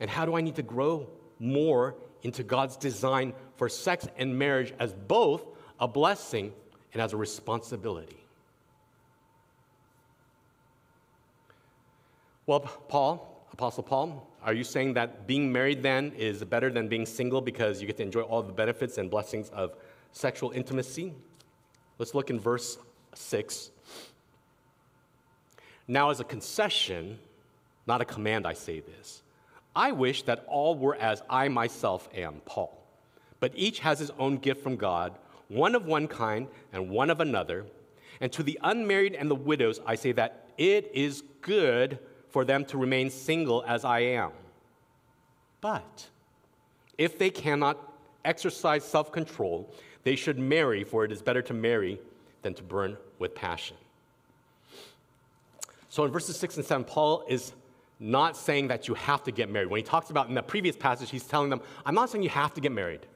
And 0.00 0.10
how 0.10 0.26
do 0.26 0.34
I 0.36 0.40
need 0.40 0.56
to 0.56 0.62
grow 0.62 1.08
more 1.38 1.94
into 2.22 2.42
God's 2.42 2.76
design 2.76 3.32
for 3.56 3.68
sex 3.68 4.08
and 4.16 4.38
marriage 4.38 4.72
as 4.78 4.92
both 4.92 5.44
a 5.78 5.86
blessing 5.86 6.52
and 6.92 7.02
as 7.02 7.12
a 7.12 7.16
responsibility? 7.16 8.16
Well, 12.46 12.60
Paul, 12.60 13.46
Apostle 13.52 13.84
Paul, 13.84 14.28
are 14.42 14.52
you 14.52 14.64
saying 14.64 14.94
that 14.94 15.26
being 15.26 15.50
married 15.50 15.82
then 15.82 16.12
is 16.18 16.44
better 16.44 16.70
than 16.70 16.88
being 16.88 17.06
single 17.06 17.40
because 17.40 17.80
you 17.80 17.86
get 17.86 17.96
to 17.96 18.02
enjoy 18.02 18.20
all 18.20 18.42
the 18.42 18.52
benefits 18.52 18.98
and 18.98 19.10
blessings 19.10 19.48
of 19.50 19.76
sexual 20.12 20.50
intimacy? 20.50 21.14
Let's 21.98 22.14
look 22.14 22.28
in 22.28 22.38
verse 22.38 22.76
6. 23.16 23.70
Now, 25.86 26.10
as 26.10 26.20
a 26.20 26.24
concession, 26.24 27.18
not 27.86 28.00
a 28.00 28.04
command, 28.04 28.46
I 28.46 28.54
say 28.54 28.80
this. 28.80 29.22
I 29.76 29.92
wish 29.92 30.22
that 30.22 30.44
all 30.48 30.76
were 30.76 30.94
as 30.96 31.22
I 31.28 31.48
myself 31.48 32.08
am, 32.14 32.40
Paul. 32.44 32.80
But 33.40 33.52
each 33.54 33.80
has 33.80 33.98
his 33.98 34.10
own 34.18 34.38
gift 34.38 34.62
from 34.62 34.76
God, 34.76 35.18
one 35.48 35.74
of 35.74 35.84
one 35.84 36.08
kind 36.08 36.48
and 36.72 36.88
one 36.88 37.10
of 37.10 37.20
another. 37.20 37.66
And 38.20 38.32
to 38.32 38.42
the 38.42 38.58
unmarried 38.62 39.14
and 39.14 39.30
the 39.30 39.34
widows, 39.34 39.80
I 39.84 39.96
say 39.96 40.12
that 40.12 40.48
it 40.56 40.90
is 40.94 41.22
good 41.42 41.98
for 42.30 42.44
them 42.44 42.64
to 42.66 42.78
remain 42.78 43.10
single 43.10 43.64
as 43.66 43.84
I 43.84 44.00
am. 44.00 44.30
But 45.60 46.08
if 46.96 47.18
they 47.18 47.30
cannot 47.30 47.78
exercise 48.24 48.84
self 48.84 49.12
control, 49.12 49.72
they 50.04 50.16
should 50.16 50.38
marry, 50.38 50.84
for 50.84 51.04
it 51.04 51.12
is 51.12 51.22
better 51.22 51.42
to 51.42 51.54
marry 51.54 51.98
than 52.44 52.54
to 52.54 52.62
burn 52.62 52.96
with 53.18 53.34
passion. 53.34 53.76
So 55.88 56.04
in 56.04 56.12
verses 56.12 56.36
6 56.36 56.56
and 56.58 56.64
7, 56.64 56.84
Paul 56.84 57.24
is 57.28 57.52
not 57.98 58.36
saying 58.36 58.68
that 58.68 58.86
you 58.86 58.94
have 58.94 59.24
to 59.24 59.32
get 59.32 59.50
married. 59.50 59.70
When 59.70 59.78
he 59.78 59.84
talks 59.84 60.10
about 60.10 60.28
in 60.28 60.34
the 60.34 60.42
previous 60.42 60.76
passage, 60.76 61.10
he's 61.10 61.24
telling 61.24 61.50
them, 61.50 61.60
I'm 61.84 61.94
not 61.94 62.10
saying 62.10 62.22
you 62.22 62.30
have 62.30 62.54
to 62.54 62.60
get 62.60 62.70
married. 62.70 63.06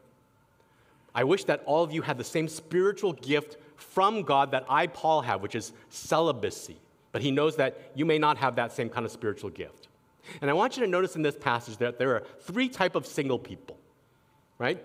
I 1.14 1.24
wish 1.24 1.44
that 1.44 1.62
all 1.66 1.82
of 1.84 1.92
you 1.92 2.02
had 2.02 2.18
the 2.18 2.24
same 2.24 2.48
spiritual 2.48 3.12
gift 3.12 3.56
from 3.76 4.22
God 4.22 4.50
that 4.52 4.64
I, 4.68 4.86
Paul, 4.86 5.22
have, 5.22 5.42
which 5.42 5.54
is 5.54 5.72
celibacy. 5.90 6.76
But 7.12 7.22
he 7.22 7.30
knows 7.30 7.56
that 7.56 7.90
you 7.94 8.04
may 8.04 8.18
not 8.18 8.38
have 8.38 8.56
that 8.56 8.72
same 8.72 8.88
kind 8.88 9.04
of 9.04 9.12
spiritual 9.12 9.50
gift. 9.50 9.88
And 10.40 10.50
I 10.50 10.54
want 10.54 10.76
you 10.76 10.84
to 10.84 10.90
notice 10.90 11.16
in 11.16 11.22
this 11.22 11.36
passage 11.36 11.78
that 11.78 11.98
there 11.98 12.14
are 12.14 12.22
three 12.40 12.68
type 12.68 12.94
of 12.94 13.06
single 13.06 13.38
people, 13.38 13.76
right? 14.58 14.82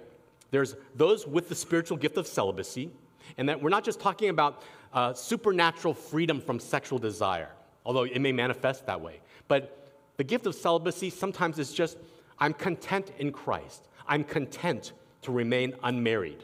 There's 0.52 0.76
those 0.96 1.28
with 1.28 1.50
the 1.50 1.56
spiritual 1.56 1.98
gift 1.98 2.18
of 2.18 2.28
celibacy, 2.28 2.92
and 3.38 3.50
that 3.50 3.62
we're 3.62 3.70
not 3.70 3.84
just 3.84 4.00
talking 4.00 4.30
about 4.30 4.62
uh, 4.94 5.13
supernatural 5.13 5.94
freedom 5.94 6.39
from 6.39 6.60
sexual 6.60 7.00
desire, 7.00 7.50
although 7.86 8.03
it 8.03 8.20
may 8.20 8.32
manifest 8.32 8.86
that 8.86 9.01
way. 9.01 9.20
But 9.48 9.92
the 10.18 10.24
gift 10.24 10.46
of 10.46 10.56
celibacy 10.56 11.10
sometimes 11.10 11.60
is 11.60 11.74
just, 11.74 11.98
I'm 12.39 12.53
content 12.53 13.12
in 13.18 13.32
Christ. 13.32 13.88
I'm 14.08 14.24
content 14.24 14.94
to 15.24 15.32
remain 15.32 15.74
unmarried. 15.84 16.44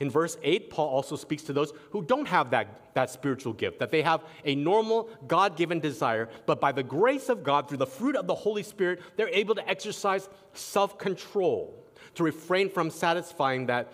In 0.00 0.10
verse 0.10 0.36
8, 0.42 0.70
Paul 0.70 0.88
also 0.88 1.16
speaks 1.16 1.42
to 1.44 1.52
those 1.52 1.72
who 1.90 2.02
don't 2.02 2.28
have 2.28 2.50
that, 2.50 2.94
that 2.94 3.10
spiritual 3.10 3.52
gift, 3.52 3.78
that 3.80 3.90
they 3.90 4.02
have 4.02 4.22
a 4.44 4.54
normal, 4.54 5.08
God 5.26 5.56
given 5.56 5.80
desire, 5.80 6.28
but 6.46 6.60
by 6.60 6.72
the 6.72 6.82
grace 6.82 7.28
of 7.28 7.42
God, 7.42 7.68
through 7.68 7.78
the 7.78 7.86
fruit 7.86 8.16
of 8.16 8.26
the 8.26 8.34
Holy 8.34 8.62
Spirit, 8.62 9.00
they're 9.16 9.28
able 9.28 9.54
to 9.54 9.68
exercise 9.68 10.28
self 10.52 10.98
control, 10.98 11.74
to 12.14 12.22
refrain 12.22 12.68
from 12.68 12.90
satisfying 12.90 13.66
that 13.66 13.92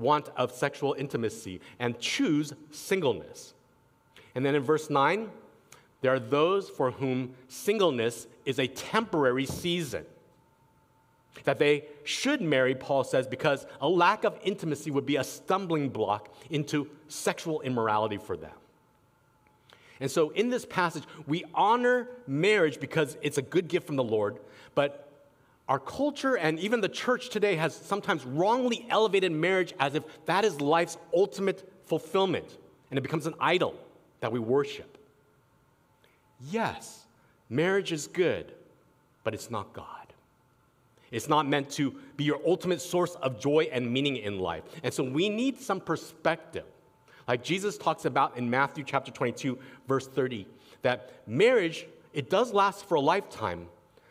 want 0.00 0.30
of 0.36 0.50
sexual 0.50 0.94
intimacy, 0.98 1.60
and 1.78 1.98
choose 2.00 2.52
singleness. 2.70 3.54
And 4.34 4.44
then 4.44 4.54
in 4.54 4.62
verse 4.62 4.90
9, 4.90 5.30
there 6.00 6.12
are 6.14 6.18
those 6.18 6.68
for 6.68 6.90
whom 6.90 7.34
singleness 7.48 8.26
is 8.44 8.58
a 8.58 8.66
temporary 8.66 9.46
season. 9.46 10.04
That 11.44 11.58
they 11.58 11.84
should 12.04 12.40
marry, 12.40 12.74
Paul 12.74 13.04
says, 13.04 13.26
because 13.26 13.66
a 13.80 13.88
lack 13.88 14.24
of 14.24 14.38
intimacy 14.42 14.90
would 14.90 15.06
be 15.06 15.16
a 15.16 15.24
stumbling 15.24 15.88
block 15.88 16.34
into 16.50 16.88
sexual 17.08 17.60
immorality 17.60 18.18
for 18.18 18.36
them. 18.36 18.52
And 20.00 20.10
so 20.10 20.30
in 20.30 20.48
this 20.48 20.64
passage, 20.64 21.04
we 21.26 21.44
honor 21.54 22.08
marriage 22.26 22.80
because 22.80 23.16
it's 23.22 23.38
a 23.38 23.42
good 23.42 23.68
gift 23.68 23.86
from 23.86 23.96
the 23.96 24.04
Lord, 24.04 24.40
but 24.74 25.09
our 25.70 25.78
culture 25.78 26.36
and 26.36 26.58
even 26.58 26.80
the 26.80 26.88
church 26.88 27.28
today 27.30 27.54
has 27.54 27.74
sometimes 27.74 28.24
wrongly 28.26 28.84
elevated 28.90 29.30
marriage 29.30 29.72
as 29.78 29.94
if 29.94 30.02
that 30.26 30.44
is 30.44 30.60
life's 30.60 30.98
ultimate 31.14 31.72
fulfillment, 31.84 32.58
and 32.90 32.98
it 32.98 33.02
becomes 33.02 33.24
an 33.26 33.34
idol 33.40 33.76
that 34.18 34.32
we 34.32 34.40
worship. 34.40 34.98
Yes, 36.50 37.06
marriage 37.48 37.92
is 37.92 38.08
good, 38.08 38.52
but 39.22 39.32
it's 39.32 39.48
not 39.48 39.72
God. 39.72 39.86
It's 41.12 41.28
not 41.28 41.46
meant 41.46 41.70
to 41.72 41.94
be 42.16 42.24
your 42.24 42.40
ultimate 42.44 42.80
source 42.80 43.14
of 43.16 43.38
joy 43.38 43.68
and 43.70 43.92
meaning 43.92 44.16
in 44.16 44.40
life. 44.40 44.64
And 44.82 44.92
so 44.92 45.04
we 45.04 45.28
need 45.28 45.60
some 45.60 45.80
perspective. 45.80 46.64
Like 47.28 47.44
Jesus 47.44 47.78
talks 47.78 48.06
about 48.06 48.36
in 48.36 48.50
Matthew 48.50 48.82
chapter 48.82 49.12
22, 49.12 49.56
verse 49.86 50.08
30, 50.08 50.48
that 50.82 51.12
marriage, 51.28 51.86
it 52.12 52.28
does 52.28 52.52
last 52.52 52.86
for 52.86 52.96
a 52.96 53.00
lifetime, 53.00 53.68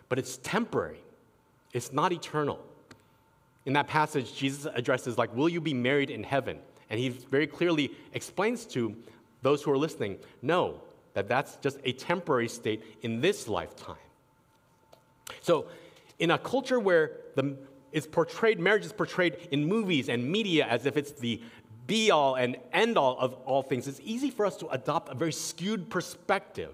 but 0.08 0.18
it's 0.18 0.38
temporary. 0.38 1.02
It's 1.74 1.92
not 1.92 2.12
eternal. 2.12 2.60
In 3.66 3.74
that 3.74 3.88
passage, 3.88 4.36
Jesus 4.36 4.72
addresses, 4.74 5.18
like, 5.18 5.36
will 5.36 5.50
you 5.50 5.62
be 5.62 5.74
married 5.74 6.10
in 6.10 6.24
heaven? 6.24 6.60
And 6.90 7.00
he 7.00 7.10
very 7.10 7.48
clearly 7.48 7.92
explains 8.14 8.66
to 8.68 8.96
those 9.42 9.62
who 9.62 9.72
are 9.72 9.78
listening, 9.78 10.18
no, 10.42 10.82
that 11.14 11.28
that's 11.28 11.58
just 11.58 11.78
a 11.84 11.92
temporary 11.92 12.48
state 12.48 12.84
in 13.02 13.22
this 13.22 13.48
lifetime. 13.48 13.96
So 15.42 15.68
in 16.18 16.32
a 16.32 16.38
culture 16.38 16.80
where 16.80 17.18
the, 17.36 17.58
it's 17.92 18.08
portrayed, 18.08 18.60
marriage 18.60 18.86
is 18.86 18.94
portrayed 18.94 19.50
in 19.52 19.66
movies 19.66 20.10
and 20.10 20.30
media 20.30 20.66
as 20.66 20.86
if 20.86 20.98
it's 20.98 21.12
the 21.12 21.42
be 21.88 22.12
all 22.12 22.36
and 22.36 22.58
end 22.72 22.98
all 22.98 23.18
of 23.20 23.34
all 23.46 23.64
things, 23.64 23.88
it's 23.88 24.02
easy 24.04 24.30
for 24.30 24.46
us 24.46 24.56
to 24.58 24.68
adopt 24.70 25.12
a 25.12 25.16
very 25.16 25.32
skewed 25.32 25.90
perspective 25.90 26.72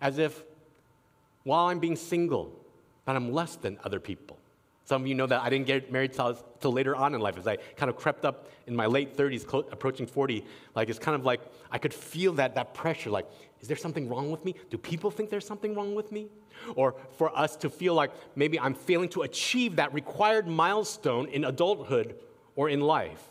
as 0.00 0.18
if 0.18 0.42
while 1.44 1.66
I'm 1.66 1.78
being 1.78 1.96
single, 1.96 2.52
that 3.04 3.16
I'm 3.16 3.32
less 3.32 3.56
than 3.56 3.78
other 3.84 4.00
people. 4.00 4.38
Some 4.84 5.02
of 5.02 5.08
you 5.08 5.14
know 5.14 5.26
that 5.26 5.40
I 5.40 5.48
didn't 5.48 5.66
get 5.66 5.92
married 5.92 6.12
till, 6.12 6.34
till 6.60 6.72
later 6.72 6.96
on 6.96 7.14
in 7.14 7.20
life. 7.20 7.38
As 7.38 7.46
I 7.46 7.56
kind 7.76 7.88
of 7.88 7.96
crept 7.96 8.24
up 8.24 8.48
in 8.66 8.74
my 8.74 8.86
late 8.86 9.16
30s, 9.16 9.44
approaching 9.72 10.06
40, 10.06 10.44
like 10.74 10.88
it's 10.88 10.98
kind 10.98 11.14
of 11.14 11.24
like 11.24 11.40
I 11.70 11.78
could 11.78 11.94
feel 11.94 12.32
that, 12.34 12.56
that 12.56 12.74
pressure. 12.74 13.10
Like, 13.10 13.26
is 13.60 13.68
there 13.68 13.76
something 13.76 14.08
wrong 14.08 14.30
with 14.30 14.44
me? 14.44 14.54
Do 14.70 14.78
people 14.78 15.10
think 15.10 15.30
there's 15.30 15.46
something 15.46 15.74
wrong 15.74 15.94
with 15.94 16.10
me? 16.10 16.28
Or 16.74 16.96
for 17.16 17.36
us 17.36 17.56
to 17.56 17.70
feel 17.70 17.94
like 17.94 18.10
maybe 18.34 18.58
I'm 18.58 18.74
failing 18.74 19.08
to 19.10 19.22
achieve 19.22 19.76
that 19.76 19.94
required 19.94 20.48
milestone 20.48 21.28
in 21.28 21.44
adulthood 21.44 22.16
or 22.56 22.68
in 22.68 22.80
life. 22.80 23.22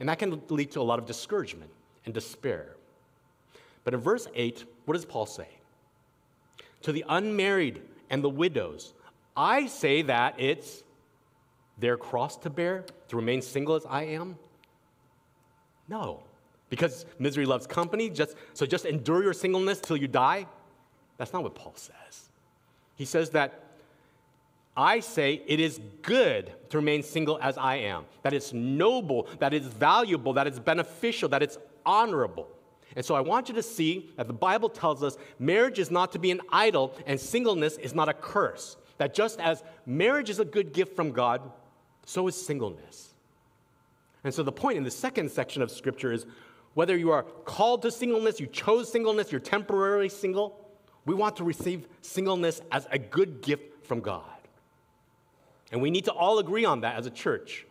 And 0.00 0.08
that 0.08 0.18
can 0.18 0.42
lead 0.48 0.72
to 0.72 0.80
a 0.80 0.82
lot 0.82 0.98
of 0.98 1.06
discouragement 1.06 1.70
and 2.04 2.12
despair. 2.12 2.76
But 3.84 3.94
in 3.94 4.00
verse 4.00 4.26
8, 4.34 4.64
what 4.84 4.94
does 4.94 5.04
Paul 5.04 5.26
say? 5.26 5.48
To 6.82 6.92
the 6.92 7.04
unmarried 7.08 7.80
and 8.10 8.22
the 8.22 8.28
widows, 8.28 8.92
I 9.36 9.66
say 9.66 10.02
that 10.02 10.40
it's 10.40 10.82
their 11.78 11.96
cross 11.96 12.36
to 12.38 12.50
bear 12.50 12.84
to 13.08 13.16
remain 13.16 13.42
single 13.42 13.74
as 13.74 13.84
I 13.86 14.04
am? 14.04 14.36
No. 15.88 16.22
Because 16.70 17.06
misery 17.18 17.46
loves 17.46 17.66
company, 17.66 18.10
just, 18.10 18.34
so 18.54 18.66
just 18.66 18.86
endure 18.86 19.22
your 19.22 19.34
singleness 19.34 19.80
till 19.80 19.96
you 19.96 20.08
die? 20.08 20.46
That's 21.18 21.32
not 21.32 21.42
what 21.42 21.54
Paul 21.54 21.74
says. 21.76 22.30
He 22.96 23.04
says 23.04 23.30
that 23.30 23.62
I 24.76 25.00
say 25.00 25.42
it 25.46 25.60
is 25.60 25.80
good 26.02 26.52
to 26.70 26.78
remain 26.78 27.02
single 27.02 27.38
as 27.40 27.56
I 27.56 27.76
am, 27.76 28.04
that 28.22 28.34
it's 28.34 28.52
noble, 28.52 29.28
that 29.38 29.54
it's 29.54 29.66
valuable, 29.66 30.34
that 30.34 30.46
it's 30.46 30.58
beneficial, 30.58 31.28
that 31.30 31.42
it's 31.42 31.56
honorable. 31.84 32.48
And 32.94 33.04
so 33.04 33.14
I 33.14 33.20
want 33.20 33.48
you 33.48 33.54
to 33.54 33.62
see 33.62 34.10
that 34.16 34.26
the 34.26 34.32
Bible 34.32 34.68
tells 34.68 35.02
us 35.02 35.16
marriage 35.38 35.78
is 35.78 35.90
not 35.90 36.12
to 36.12 36.18
be 36.18 36.30
an 36.30 36.40
idol 36.50 36.94
and 37.06 37.18
singleness 37.18 37.76
is 37.78 37.94
not 37.94 38.08
a 38.08 38.14
curse. 38.14 38.76
That 38.98 39.14
just 39.14 39.40
as 39.40 39.62
marriage 39.84 40.30
is 40.30 40.38
a 40.38 40.44
good 40.44 40.72
gift 40.72 40.96
from 40.96 41.12
God, 41.12 41.42
so 42.04 42.28
is 42.28 42.46
singleness. 42.46 43.14
And 44.24 44.32
so 44.32 44.42
the 44.42 44.52
point 44.52 44.78
in 44.78 44.84
the 44.84 44.90
second 44.90 45.30
section 45.30 45.62
of 45.62 45.70
Scripture 45.70 46.12
is 46.12 46.26
whether 46.74 46.96
you 46.96 47.10
are 47.10 47.22
called 47.22 47.82
to 47.82 47.90
singleness, 47.90 48.40
you 48.40 48.46
chose 48.46 48.90
singleness, 48.90 49.32
you're 49.32 49.40
temporarily 49.40 50.08
single, 50.08 50.60
we 51.04 51.14
want 51.14 51.36
to 51.36 51.44
receive 51.44 51.86
singleness 52.02 52.60
as 52.72 52.86
a 52.90 52.98
good 52.98 53.40
gift 53.40 53.86
from 53.86 54.00
God. 54.00 54.24
And 55.72 55.80
we 55.80 55.90
need 55.90 56.04
to 56.04 56.12
all 56.12 56.38
agree 56.38 56.64
on 56.64 56.80
that 56.80 56.96
as 56.96 57.06
a 57.06 57.10
church. 57.10 57.66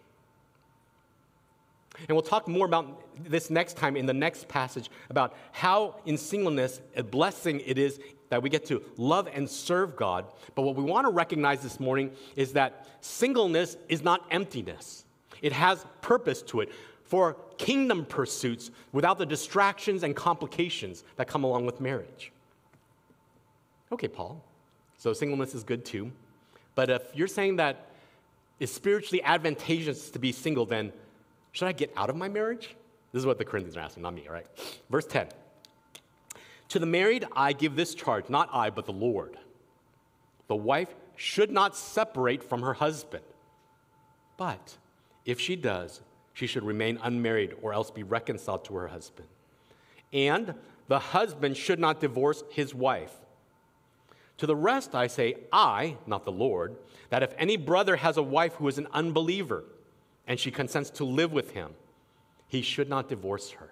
And 2.00 2.10
we'll 2.10 2.22
talk 2.22 2.48
more 2.48 2.66
about 2.66 3.02
this 3.24 3.50
next 3.50 3.78
time 3.78 3.96
in 3.96 4.06
the 4.06 4.14
next 4.14 4.48
passage 4.48 4.90
about 5.10 5.36
how 5.52 5.96
in 6.06 6.18
singleness, 6.18 6.82
a 6.96 7.04
blessing 7.04 7.62
it 7.66 7.78
is 7.78 8.00
that 8.30 8.42
we 8.42 8.50
get 8.50 8.66
to 8.66 8.84
love 8.98 9.28
and 9.32 9.50
serve 9.50 9.96
God. 9.96 10.26
But 10.56 10.64
what 10.64 10.76
we 10.76 10.84
want 10.84 11.06
to 11.06 11.12
recognize 11.12 11.62
this 11.62 11.80
morning 11.80 12.12
is 12.36 12.54
that 12.54 12.88
singleness 13.02 13.78
is 13.90 14.04
not 14.04 14.26
emptiness, 14.32 15.06
it 15.42 15.52
has 15.52 15.86
purpose 16.02 16.42
to 16.44 16.62
it 16.62 16.72
for 17.04 17.38
kingdom 17.58 18.04
pursuits 18.06 18.72
without 18.92 19.18
the 19.18 19.26
distractions 19.26 20.04
and 20.04 20.16
complications 20.16 21.04
that 21.18 21.28
come 21.28 21.44
along 21.44 21.66
with 21.66 21.80
marriage. 21.80 22.32
Okay, 23.92 24.08
Paul, 24.08 24.44
so 24.98 25.14
singleness 25.14 25.54
is 25.54 25.64
good 25.64 25.86
too. 25.86 26.12
But 26.74 26.90
if 26.90 27.04
you're 27.14 27.28
saying 27.28 27.58
that 27.58 27.88
it's 28.60 28.72
spiritually 28.72 29.24
advantageous 29.24 30.10
to 30.10 30.20
be 30.20 30.32
single, 30.32 30.66
then 30.66 30.92
should 31.52 31.68
I 31.68 31.72
get 31.72 31.94
out 31.96 32.10
of 32.10 32.16
my 32.16 32.28
marriage? 32.28 32.76
This 33.12 33.22
is 33.22 33.26
what 33.26 33.38
the 33.38 33.46
Corinthians 33.46 33.78
are 33.78 33.82
asking, 33.82 34.04
not 34.04 34.14
me, 34.14 34.28
all 34.28 34.34
right? 34.34 34.48
Verse 34.90 35.06
10. 35.06 35.28
To 36.70 36.80
the 36.80 36.86
married, 36.86 37.26
I 37.36 37.54
give 37.54 37.76
this 37.76 37.96
charge, 37.96 38.30
not 38.30 38.50
I, 38.52 38.70
but 38.70 38.86
the 38.86 38.94
Lord. 38.94 39.38
The 40.48 40.56
wife 40.56 40.94
should 41.16 41.52
not 41.52 41.76
separate 41.76 42.44
from 42.44 42.62
her 42.62 42.74
husband. 42.74 43.24
But 44.38 44.78
if 45.26 45.40
she 45.40 45.56
does, 45.56 46.02
she 46.34 46.48
should 46.48 46.64
remain 46.64 47.00
unmarried 47.02 47.56
or 47.62 47.74
else 47.74 47.92
be 47.92 48.04
reconciled 48.04 48.66
to 48.66 48.76
her 48.76 48.88
husband. 48.88 49.28
And 50.12 50.56
the 50.88 51.00
husband 51.00 51.58
should 51.58 51.80
not 51.80 52.00
divorce 52.00 52.44
his 52.50 52.76
wife. 52.76 53.14
To 54.38 54.46
the 54.46 54.56
rest 54.56 54.94
I 54.94 55.08
say, 55.08 55.38
I, 55.52 55.96
not 56.06 56.26
the 56.26 56.32
Lord, 56.32 56.76
that 57.10 57.24
if 57.24 57.34
any 57.38 57.56
brother 57.56 57.96
has 57.96 58.18
a 58.18 58.24
wife 58.24 58.56
who 58.56 58.68
is 58.68 58.78
an 58.78 58.88
unbeliever 58.92 59.64
and 60.28 60.40
she 60.40 60.52
consents 60.52 60.90
to 60.92 61.06
live 61.06 61.32
with 61.32 61.52
him, 61.52 61.72
he 62.48 62.62
should 62.62 62.90
not 62.90 63.08
divorce 63.08 63.52
her. 63.52 63.72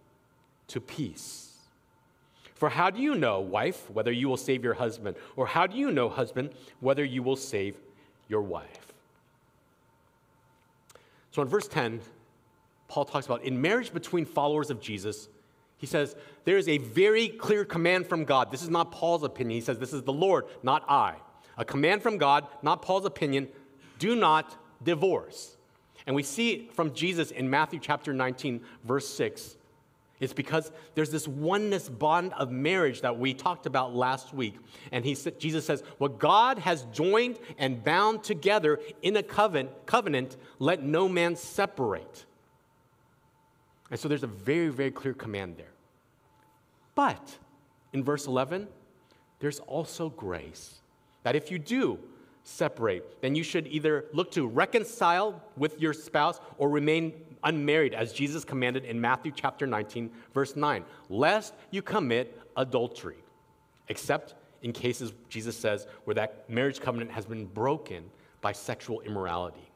to 0.71 0.81
peace. 0.81 1.51
For 2.55 2.69
how 2.69 2.89
do 2.89 3.01
you 3.01 3.15
know, 3.15 3.39
wife, 3.39 3.89
whether 3.89 4.11
you 4.11 4.29
will 4.29 4.37
save 4.37 4.63
your 4.63 4.75
husband? 4.75 5.15
Or 5.35 5.47
how 5.47 5.65
do 5.65 5.77
you 5.77 5.91
know, 5.91 6.09
husband, 6.09 6.51
whether 6.79 7.03
you 7.03 7.23
will 7.23 7.35
save 7.35 7.75
your 8.27 8.41
wife? 8.41 8.93
So 11.31 11.41
in 11.41 11.47
verse 11.47 11.67
10, 11.67 12.01
Paul 12.87 13.05
talks 13.05 13.25
about 13.25 13.43
in 13.43 13.59
marriage 13.59 13.93
between 13.93 14.25
followers 14.25 14.69
of 14.69 14.79
Jesus, 14.79 15.27
he 15.77 15.87
says, 15.87 16.15
there 16.45 16.57
is 16.57 16.67
a 16.67 16.77
very 16.77 17.29
clear 17.29 17.65
command 17.65 18.05
from 18.05 18.25
God. 18.25 18.51
This 18.51 18.61
is 18.61 18.69
not 18.69 18.91
Paul's 18.91 19.23
opinion. 19.23 19.55
He 19.55 19.65
says, 19.65 19.79
this 19.79 19.93
is 19.93 20.03
the 20.03 20.13
Lord, 20.13 20.45
not 20.61 20.83
I. 20.87 21.15
A 21.57 21.65
command 21.65 22.03
from 22.03 22.17
God, 22.17 22.45
not 22.61 22.81
Paul's 22.81 23.05
opinion 23.05 23.47
do 23.97 24.15
not 24.15 24.55
divorce. 24.83 25.57
And 26.05 26.15
we 26.15 26.23
see 26.23 26.69
from 26.73 26.93
Jesus 26.93 27.31
in 27.31 27.49
Matthew 27.49 27.79
chapter 27.79 28.13
19, 28.13 28.61
verse 28.83 29.07
6 29.09 29.57
it's 30.21 30.33
because 30.33 30.71
there's 30.93 31.09
this 31.09 31.27
oneness 31.27 31.89
bond 31.89 32.33
of 32.33 32.51
marriage 32.51 33.01
that 33.01 33.17
we 33.17 33.33
talked 33.33 33.65
about 33.65 33.95
last 33.95 34.33
week. 34.33 34.55
And 34.91 35.03
he 35.03 35.15
Jesus 35.39 35.65
says, 35.65 35.83
What 35.97 36.19
God 36.19 36.59
has 36.59 36.83
joined 36.93 37.39
and 37.57 37.83
bound 37.83 38.23
together 38.23 38.79
in 39.01 39.17
a 39.17 39.23
covenant, 39.23 39.71
covenant, 39.87 40.37
let 40.59 40.83
no 40.83 41.09
man 41.09 41.35
separate. 41.35 42.25
And 43.89 43.99
so 43.99 44.07
there's 44.07 44.23
a 44.23 44.27
very, 44.27 44.69
very 44.69 44.91
clear 44.91 45.15
command 45.15 45.57
there. 45.57 45.73
But 46.93 47.37
in 47.91 48.03
verse 48.03 48.27
11, 48.27 48.67
there's 49.39 49.59
also 49.61 50.09
grace. 50.09 50.81
That 51.23 51.35
if 51.35 51.49
you 51.49 51.57
do 51.57 51.97
separate, 52.43 53.21
then 53.21 53.33
you 53.33 53.43
should 53.43 53.67
either 53.67 54.05
look 54.13 54.31
to 54.31 54.47
reconcile 54.47 55.41
with 55.57 55.79
your 55.81 55.93
spouse 55.93 56.39
or 56.57 56.69
remain 56.69 57.13
unmarried, 57.43 57.93
as 57.93 58.13
Jesus 58.13 58.43
commanded 58.45 58.85
in 58.85 58.99
Matthew 58.99 59.31
chapter 59.35 59.65
19, 59.67 60.11
verse 60.33 60.55
9, 60.55 60.83
lest 61.09 61.53
you 61.71 61.81
commit 61.81 62.39
adultery, 62.55 63.17
except 63.87 64.35
in 64.61 64.73
cases, 64.73 65.13
Jesus 65.29 65.57
says, 65.57 65.87
where 66.03 66.13
that 66.15 66.49
marriage 66.49 66.79
covenant 66.79 67.11
has 67.11 67.25
been 67.25 67.45
broken 67.45 68.03
by 68.41 68.51
sexual 68.51 69.01
immorality. 69.01 69.67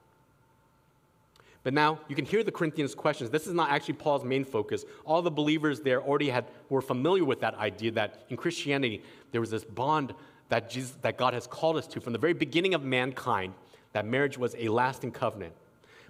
But 1.64 1.74
now 1.74 2.00
you 2.08 2.16
can 2.16 2.26
hear 2.26 2.44
the 2.44 2.52
Corinthians' 2.52 2.94
questions. 2.94 3.32
This 3.32 3.48
is 3.48 3.54
not 3.54 3.72
actually 3.72 3.96
Paul's 3.96 4.24
main 4.24 4.46
focus. 4.46 4.86
All 5.04 5.24
the 5.24 5.32
believers 5.32 5.80
there 5.80 6.00
already 6.00 6.30
had, 6.30 6.46
were 6.70 6.82
familiar 6.82 7.26
with 7.26 7.40
that 7.40 7.56
idea 7.56 7.92
that 7.94 8.24
in 8.30 8.38
Christianity 8.38 9.02
there 9.32 9.42
was 9.42 9.50
this 9.50 9.64
bond 9.64 10.14
that, 10.50 10.70
Jesus, 10.70 10.96
that 11.02 11.18
God 11.18 11.34
has 11.34 11.48
called 11.48 11.78
us 11.78 11.88
to 11.88 12.00
from 12.00 12.14
the 12.14 12.20
very 12.20 12.34
beginning 12.34 12.76
of 12.76 12.84
mankind, 12.84 13.56
that 13.94 14.06
marriage 14.06 14.38
was 14.38 14.56
a 14.60 14.70
lasting 14.70 15.12
covenant. 15.12 15.54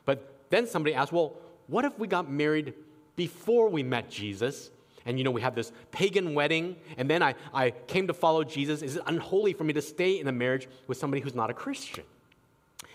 But 0.04 0.36
then 0.50 0.68
somebody 0.68 0.94
asked, 0.94 1.14
well, 1.14 1.38
what 1.68 1.86
if 1.86 1.98
we 1.98 2.08
got 2.08 2.30
married 2.30 2.74
before 3.16 3.70
we 3.70 3.84
met 3.84 4.10
Jesus? 4.10 4.72
And 5.06 5.18
you 5.18 5.24
know, 5.24 5.32
we 5.32 5.42
have 5.42 5.56
this 5.56 5.72
pagan 5.92 6.34
wedding, 6.34 6.76
and 6.98 7.10
then 7.10 7.22
I, 7.22 7.36
I 7.54 7.72
came 7.72 8.08
to 8.08 8.14
follow 8.14 8.44
Jesus. 8.44 8.82
Is 8.82 8.96
it 8.96 9.04
unholy 9.06 9.54
for 9.54 9.64
me 9.64 9.74
to 9.74 9.82
stay 9.82 10.20
in 10.20 10.28
a 10.28 10.32
marriage 10.32 10.68
with 10.88 10.98
somebody 10.98 11.22
who's 11.22 11.36
not 11.36 11.50
a 11.50 11.54
Christian? 11.54 12.04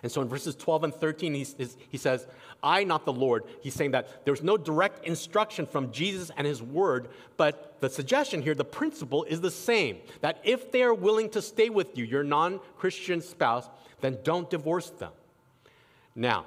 And 0.02 0.10
so 0.10 0.22
in 0.22 0.28
verses 0.28 0.54
12 0.56 0.84
and 0.84 0.94
13, 0.94 1.34
he, 1.34 1.46
he 1.88 1.98
says, 1.98 2.26
I, 2.62 2.84
not 2.84 3.04
the 3.04 3.12
Lord. 3.12 3.44
He's 3.60 3.74
saying 3.74 3.90
that 3.90 4.24
there's 4.24 4.42
no 4.42 4.56
direct 4.56 5.06
instruction 5.06 5.66
from 5.66 5.92
Jesus 5.92 6.30
and 6.36 6.46
his 6.46 6.62
word, 6.62 7.08
but 7.36 7.80
the 7.80 7.90
suggestion 7.90 8.42
here, 8.42 8.54
the 8.54 8.64
principle 8.64 9.24
is 9.24 9.40
the 9.40 9.50
same 9.50 9.98
that 10.20 10.40
if 10.42 10.72
they 10.72 10.82
are 10.82 10.94
willing 10.94 11.28
to 11.30 11.42
stay 11.42 11.68
with 11.68 11.96
you, 11.98 12.04
your 12.04 12.24
non 12.24 12.60
Christian 12.78 13.20
spouse, 13.20 13.68
then 14.00 14.18
don't 14.24 14.48
divorce 14.48 14.90
them. 14.90 15.12
Now, 16.14 16.46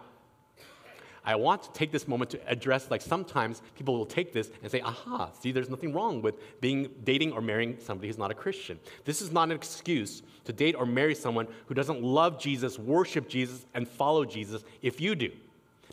I 1.26 1.36
want 1.36 1.64
to 1.64 1.72
take 1.72 1.92
this 1.92 2.08
moment 2.08 2.32
to 2.32 2.50
address, 2.50 2.92
like 2.92 3.02
sometimes 3.02 3.62
people 3.78 3.98
will 3.98 4.06
take 4.06 4.34
this 4.34 4.52
and 4.62 4.72
say, 4.72 4.82
aha, 4.82 5.30
see, 5.40 5.52
there's 5.52 5.70
nothing 5.70 5.94
wrong 5.94 6.22
with 6.22 6.36
being 6.60 6.90
dating 7.04 7.32
or 7.32 7.42
marrying 7.42 7.78
somebody 7.80 8.08
who's 8.08 8.18
not 8.18 8.32
a 8.32 8.34
Christian. 8.36 8.78
This 9.06 9.22
is 9.22 9.32
not 9.32 9.44
an 9.44 9.56
excuse 9.56 10.22
to 10.46 10.54
date 10.54 10.76
or 10.76 10.86
marry 10.86 11.16
someone 11.16 11.48
who 11.68 11.74
doesn't 11.74 12.04
love 12.04 12.40
Jesus, 12.40 12.78
worship 12.78 13.30
Jesus, 13.30 13.66
and 13.74 13.88
follow 13.88 14.26
Jesus 14.26 14.64
if 14.82 15.00
you 15.00 15.16
do. 15.16 15.32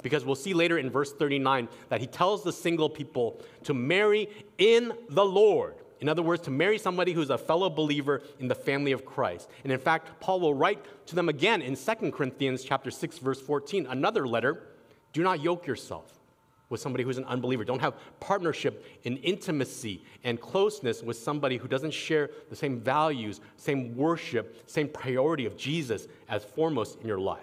Because 0.03 0.25
we'll 0.25 0.35
see 0.35 0.55
later 0.55 0.79
in 0.79 0.91
verse 0.91 1.13
39 1.13 1.69
that 1.91 2.01
he 2.01 2.07
tells 2.07 2.43
the 2.43 2.53
single 2.53 2.89
people 2.89 3.41
to 3.65 3.75
marry 3.75 4.29
in 4.59 4.93
the 5.11 5.25
Lord. 5.25 5.75
In 6.01 6.09
other 6.09 6.23
words, 6.23 6.43
to 6.45 6.51
marry 6.51 6.79
somebody 6.79 7.13
who's 7.13 7.31
a 7.31 7.37
fellow 7.37 7.69
believer 7.69 8.23
in 8.39 8.49
the 8.49 8.55
family 8.55 8.93
of 8.93 9.05
Christ. 9.05 9.51
And 9.65 9.73
in 9.73 9.79
fact, 9.79 10.19
Paul 10.21 10.41
will 10.41 10.55
write 10.55 10.83
to 11.07 11.15
them 11.15 11.29
again 11.29 11.61
in 11.61 11.77
2 11.77 12.11
Corinthians 12.11 12.65
chapter 12.65 12.91
6 12.91 13.19
verse 13.19 13.41
14, 13.41 13.87
another 13.87 14.27
letter 14.27 14.63
do 15.13 15.23
not 15.23 15.41
yoke 15.43 15.67
yourself 15.67 16.21
with 16.69 16.81
somebody 16.81 17.03
who's 17.03 17.19
an 17.19 17.25
unbeliever. 17.25 17.65
Don't 17.65 17.81
have 17.81 17.95
partnership 18.21 18.87
in 19.03 19.17
intimacy 19.19 20.03
and 20.23 20.41
closeness 20.41 21.03
with 21.03 21.19
somebody 21.19 21.57
who 21.57 21.67
doesn't 21.67 21.91
share 21.91 22.31
the 22.49 22.57
same 22.57 22.81
values, 22.81 23.41
same 23.57 23.97
worship, 23.97 24.63
same 24.71 24.89
priority 24.89 25.47
of 25.47 25.57
Jesus 25.57 26.07
as 26.29 26.45
foremost 26.45 27.01
in 27.01 27.09
your 27.09 27.19
life. 27.19 27.43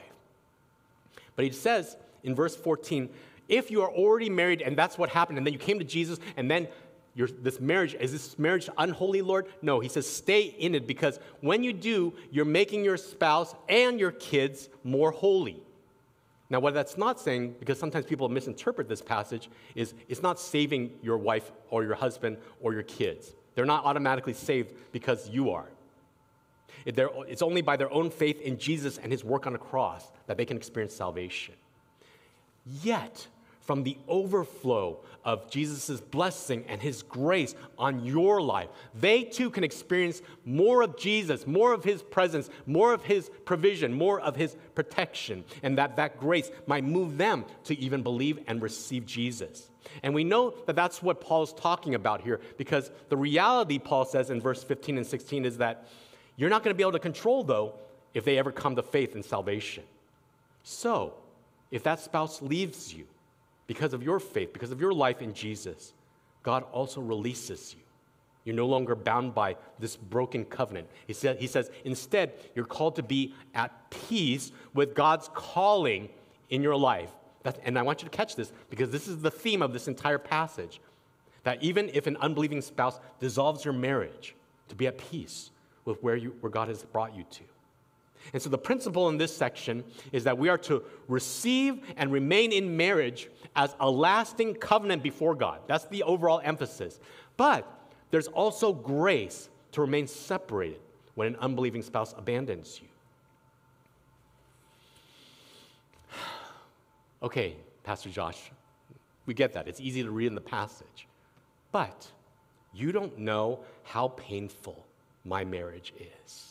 But 1.36 1.46
he 1.46 1.52
says 1.52 1.98
in 2.24 2.34
verse 2.34 2.56
14, 2.56 3.10
if 3.50 3.70
you 3.70 3.82
are 3.82 3.92
already 3.92 4.30
married 4.30 4.62
and 4.62 4.78
that's 4.78 4.98
what 4.98 5.10
happened, 5.10 5.38
and 5.38 5.46
then 5.46 5.54
you 5.54 5.60
came 5.60 5.78
to 5.80 5.86
Jesus 5.86 6.20
and 6.38 6.50
then 6.50 6.68
this 7.16 7.60
marriage, 7.60 7.96
is 7.96 8.12
this 8.12 8.40
marriage 8.40 8.70
unholy, 8.78 9.22
Lord? 9.22 9.48
No, 9.62 9.80
he 9.80 9.90
says 9.90 10.08
stay 10.08 10.44
in 10.44 10.74
it 10.74 10.88
because 10.88 11.20
when 11.42 11.64
you 11.64 11.74
do, 11.74 12.14
you're 12.32 12.46
making 12.46 12.86
your 12.86 12.96
spouse 12.98 13.56
and 13.68 14.00
your 14.00 14.12
kids 14.12 14.70
more 14.84 15.12
holy. 15.12 15.62
Now, 16.50 16.60
what 16.60 16.74
that's 16.74 16.98
not 16.98 17.20
saying, 17.20 17.56
because 17.60 17.78
sometimes 17.78 18.06
people 18.06 18.30
misinterpret 18.30 18.88
this 18.88 19.02
passage, 19.02 19.50
is 19.76 19.94
it's 20.08 20.22
not 20.22 20.40
saving 20.40 20.92
your 21.02 21.18
wife 21.18 21.52
or 21.70 21.84
your 21.84 21.96
husband 21.96 22.38
or 22.62 22.74
your 22.74 22.84
kids. 22.84 23.36
They're 23.54 23.66
not 23.66 23.84
automatically 23.86 24.34
saved 24.34 24.74
because 24.92 25.30
you 25.30 25.52
are. 25.52 25.68
It's 26.86 27.42
only 27.42 27.62
by 27.62 27.76
their 27.76 27.92
own 27.92 28.10
faith 28.10 28.40
in 28.40 28.58
Jesus 28.58 28.98
and 28.98 29.12
his 29.12 29.26
work 29.26 29.46
on 29.46 29.54
the 29.54 29.60
cross 29.60 30.10
that 30.28 30.38
they 30.38 30.46
can 30.46 30.56
experience 30.56 30.96
salvation. 30.96 31.56
Yet, 32.82 33.28
from 33.68 33.84
the 33.84 33.98
overflow 34.08 34.98
of 35.26 35.50
Jesus' 35.50 36.00
blessing 36.00 36.64
and 36.70 36.82
his 36.82 37.04
grace 37.04 37.54
on 37.78 38.06
your 38.06 38.42
life. 38.42 38.70
They 38.96 39.26
too 39.26 39.50
can 39.50 39.66
experience 39.66 40.22
more 40.46 40.82
of 40.82 40.98
Jesus, 40.98 41.46
more 41.46 41.74
of 41.74 41.84
his 41.84 42.02
presence, 42.02 42.50
more 42.66 42.94
of 42.94 43.04
his 43.04 43.30
provision, 43.44 43.94
more 43.94 44.22
of 44.22 44.38
his 44.38 44.56
protection, 44.74 45.44
and 45.64 45.78
that 45.78 45.98
that 45.98 46.18
grace 46.18 46.50
might 46.66 46.86
move 46.86 47.18
them 47.18 47.44
to 47.66 47.78
even 47.78 48.02
believe 48.02 48.40
and 48.48 48.62
receive 48.62 49.06
Jesus. 49.06 49.70
And 50.02 50.16
we 50.16 50.24
know 50.24 50.54
that 50.66 50.78
that's 50.78 51.04
what 51.04 51.20
Paul 51.20 51.44
is 51.44 51.52
talking 51.52 51.94
about 51.94 52.22
here 52.22 52.40
because 52.58 52.90
the 53.10 53.18
reality, 53.18 53.80
Paul 53.80 54.06
says 54.06 54.30
in 54.30 54.40
verse 54.40 54.64
15 54.64 54.98
and 54.98 55.06
16, 55.06 55.44
is 55.44 55.58
that 55.58 55.90
you're 56.38 56.50
not 56.50 56.64
going 56.64 56.74
to 56.74 56.78
be 56.78 56.84
able 56.84 56.94
to 56.94 57.00
control, 57.00 57.44
though, 57.44 57.74
if 58.14 58.24
they 58.24 58.38
ever 58.38 58.54
come 58.54 58.78
to 58.78 58.84
faith 58.84 59.14
and 59.14 59.26
salvation. 59.26 59.84
So, 60.64 61.16
if 61.70 61.84
that 61.84 62.00
spouse 62.00 62.42
leaves 62.42 62.94
you, 62.94 63.08
because 63.68 63.94
of 63.94 64.02
your 64.02 64.20
faith, 64.20 64.54
because 64.54 64.72
of 64.72 64.82
your 64.82 64.94
life 64.94 65.22
in 65.22 65.34
Jesus, 65.34 65.94
God 66.44 66.64
also 66.72 67.02
releases 67.02 67.76
you. 67.78 67.82
You're 68.46 68.56
no 68.56 68.66
longer 68.66 68.96
bound 68.96 69.36
by 69.36 69.58
this 69.78 69.98
broken 69.98 70.46
covenant. 70.46 70.88
He, 71.06 71.14
said, 71.14 71.38
he 71.38 71.48
says, 71.48 71.70
instead, 71.84 72.34
you're 72.56 72.66
called 72.66 72.96
to 72.96 73.04
be 73.04 73.34
at 73.54 73.90
peace 73.90 74.54
with 74.74 74.96
God's 74.96 75.30
calling 75.34 76.08
in 76.50 76.64
your 76.64 76.78
life. 76.78 77.12
That's, 77.44 77.60
and 77.66 77.78
I 77.78 77.82
want 77.82 78.02
you 78.02 78.10
to 78.10 78.16
catch 78.16 78.38
this 78.38 78.54
because 78.70 78.90
this 78.90 79.08
is 79.08 79.22
the 79.22 79.32
theme 79.32 79.62
of 79.62 79.74
this 79.74 79.90
entire 79.90 80.18
passage. 80.18 80.80
That 81.44 81.62
even 81.62 81.92
if 81.94 82.08
an 82.08 82.16
unbelieving 82.18 82.62
spouse 82.62 83.00
dissolves 83.20 83.66
your 83.66 83.74
marriage, 83.74 84.34
to 84.70 84.76
be 84.76 84.88
at 84.88 84.98
peace 84.98 85.52
with 85.86 86.02
where, 86.04 86.16
you, 86.16 86.36
where 86.42 86.50
God 86.50 86.68
has 86.68 86.84
brought 86.84 87.16
you 87.16 87.26
to. 87.30 87.44
And 88.34 88.42
so 88.42 88.50
the 88.50 88.58
principle 88.58 89.10
in 89.10 89.18
this 89.18 89.36
section 89.36 89.84
is 90.12 90.24
that 90.26 90.38
we 90.38 90.50
are 90.50 90.58
to 90.60 90.84
receive 91.08 91.80
and 91.96 92.12
remain 92.12 92.52
in 92.52 92.76
marriage 92.76 93.30
as 93.56 93.76
a 93.80 93.90
lasting 93.90 94.56
covenant 94.56 95.04
before 95.04 95.36
God. 95.36 95.62
That's 95.68 95.86
the 95.86 96.04
overall 96.04 96.42
emphasis. 96.44 97.00
But 97.38 97.66
there's 98.12 98.28
also 98.28 98.74
grace 98.74 99.50
to 99.74 99.82
remain 99.82 100.08
separated 100.08 100.80
when 101.16 101.28
an 101.28 101.36
unbelieving 101.38 101.82
spouse 101.82 102.14
abandons 102.18 102.80
you. 102.82 102.88
okay, 107.24 107.56
Pastor 107.84 108.10
Josh, 108.10 108.52
we 109.26 109.34
get 109.34 109.54
that. 109.54 109.68
It's 109.68 109.82
easy 109.82 110.04
to 110.04 110.12
read 110.12 110.28
in 110.28 110.36
the 110.36 110.42
passage. 110.42 111.08
But 111.72 112.08
you 112.74 112.92
don't 112.92 113.18
know 113.18 113.60
how 113.84 114.10
painful 114.10 114.86
my 115.26 115.44
marriage 115.44 115.94
is. 116.26 116.47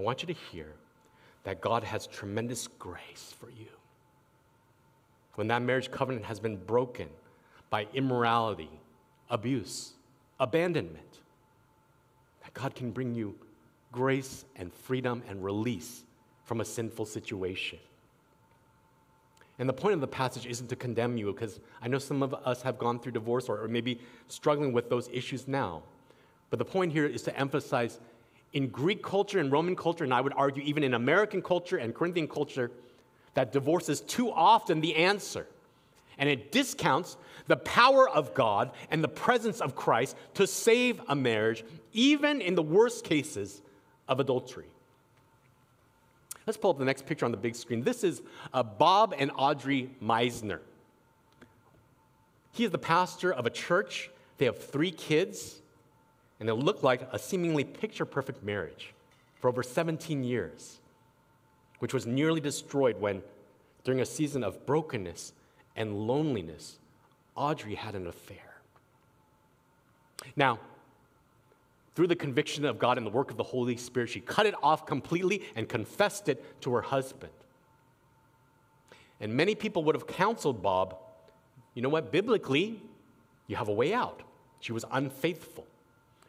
I 0.00 0.02
want 0.02 0.22
you 0.22 0.28
to 0.28 0.40
hear 0.50 0.72
that 1.44 1.60
God 1.60 1.84
has 1.84 2.06
tremendous 2.06 2.68
grace 2.78 3.34
for 3.38 3.50
you. 3.50 3.66
When 5.34 5.46
that 5.48 5.60
marriage 5.60 5.90
covenant 5.90 6.24
has 6.24 6.40
been 6.40 6.56
broken 6.56 7.06
by 7.68 7.86
immorality, 7.92 8.70
abuse, 9.28 9.92
abandonment, 10.40 11.18
that 12.42 12.54
God 12.54 12.74
can 12.74 12.92
bring 12.92 13.14
you 13.14 13.34
grace 13.92 14.46
and 14.56 14.72
freedom 14.72 15.22
and 15.28 15.44
release 15.44 16.04
from 16.44 16.62
a 16.62 16.64
sinful 16.64 17.04
situation. 17.04 17.78
And 19.58 19.68
the 19.68 19.74
point 19.74 19.92
of 19.92 20.00
the 20.00 20.08
passage 20.08 20.46
isn't 20.46 20.68
to 20.68 20.76
condemn 20.76 21.18
you, 21.18 21.30
because 21.30 21.60
I 21.82 21.88
know 21.88 21.98
some 21.98 22.22
of 22.22 22.32
us 22.32 22.62
have 22.62 22.78
gone 22.78 23.00
through 23.00 23.12
divorce 23.12 23.50
or, 23.50 23.62
or 23.62 23.68
maybe 23.68 24.00
struggling 24.28 24.72
with 24.72 24.88
those 24.88 25.10
issues 25.12 25.46
now. 25.46 25.82
But 26.48 26.58
the 26.58 26.64
point 26.64 26.90
here 26.90 27.04
is 27.04 27.20
to 27.24 27.38
emphasize 27.38 28.00
in 28.52 28.68
Greek 28.68 29.02
culture 29.02 29.38
and 29.38 29.52
Roman 29.52 29.76
culture, 29.76 30.04
and 30.04 30.12
I 30.12 30.20
would 30.20 30.32
argue 30.34 30.62
even 30.64 30.82
in 30.82 30.94
American 30.94 31.42
culture 31.42 31.76
and 31.76 31.94
Corinthian 31.94 32.28
culture, 32.28 32.70
that 33.34 33.52
divorce 33.52 33.88
is 33.88 34.00
too 34.00 34.30
often 34.30 34.80
the 34.80 34.96
answer. 34.96 35.46
And 36.18 36.28
it 36.28 36.52
discounts 36.52 37.16
the 37.46 37.56
power 37.56 38.08
of 38.08 38.34
God 38.34 38.72
and 38.90 39.02
the 39.02 39.08
presence 39.08 39.60
of 39.60 39.74
Christ 39.74 40.16
to 40.34 40.46
save 40.46 41.00
a 41.08 41.14
marriage, 41.14 41.64
even 41.92 42.40
in 42.40 42.54
the 42.54 42.62
worst 42.62 43.04
cases 43.04 43.62
of 44.08 44.20
adultery. 44.20 44.66
Let's 46.46 46.56
pull 46.56 46.72
up 46.72 46.78
the 46.78 46.84
next 46.84 47.06
picture 47.06 47.24
on 47.24 47.30
the 47.30 47.36
big 47.36 47.54
screen. 47.54 47.82
This 47.82 48.02
is 48.02 48.22
uh, 48.52 48.62
Bob 48.62 49.14
and 49.16 49.30
Audrey 49.36 49.90
Meisner. 50.02 50.58
He 52.52 52.64
is 52.64 52.70
the 52.70 52.78
pastor 52.78 53.32
of 53.32 53.46
a 53.46 53.50
church. 53.50 54.10
They 54.38 54.46
have 54.46 54.58
three 54.58 54.90
kids 54.90 55.60
and 56.40 56.48
it 56.48 56.54
looked 56.54 56.82
like 56.82 57.06
a 57.12 57.18
seemingly 57.18 57.64
picture 57.64 58.06
perfect 58.06 58.42
marriage 58.42 58.94
for 59.38 59.48
over 59.48 59.62
17 59.62 60.24
years, 60.24 60.80
which 61.78 61.94
was 61.94 62.06
nearly 62.06 62.40
destroyed 62.40 62.98
when, 62.98 63.22
during 63.84 64.00
a 64.00 64.06
season 64.06 64.42
of 64.42 64.66
brokenness 64.66 65.34
and 65.76 66.06
loneliness, 66.06 66.78
Audrey 67.36 67.74
had 67.74 67.94
an 67.94 68.06
affair. 68.06 68.36
Now, 70.36 70.58
through 71.94 72.08
the 72.08 72.16
conviction 72.16 72.64
of 72.64 72.78
God 72.78 72.96
and 72.98 73.06
the 73.06 73.10
work 73.10 73.30
of 73.30 73.36
the 73.36 73.42
Holy 73.42 73.76
Spirit, 73.76 74.08
she 74.08 74.20
cut 74.20 74.46
it 74.46 74.54
off 74.62 74.86
completely 74.86 75.42
and 75.54 75.68
confessed 75.68 76.28
it 76.28 76.60
to 76.62 76.72
her 76.72 76.82
husband. 76.82 77.32
And 79.20 79.34
many 79.34 79.54
people 79.54 79.84
would 79.84 79.94
have 79.94 80.06
counseled 80.06 80.62
Bob, 80.62 80.96
you 81.74 81.82
know 81.82 81.88
what, 81.88 82.10
biblically, 82.10 82.80
you 83.46 83.56
have 83.56 83.68
a 83.68 83.72
way 83.72 83.92
out. 83.92 84.22
She 84.60 84.72
was 84.72 84.84
unfaithful. 84.90 85.66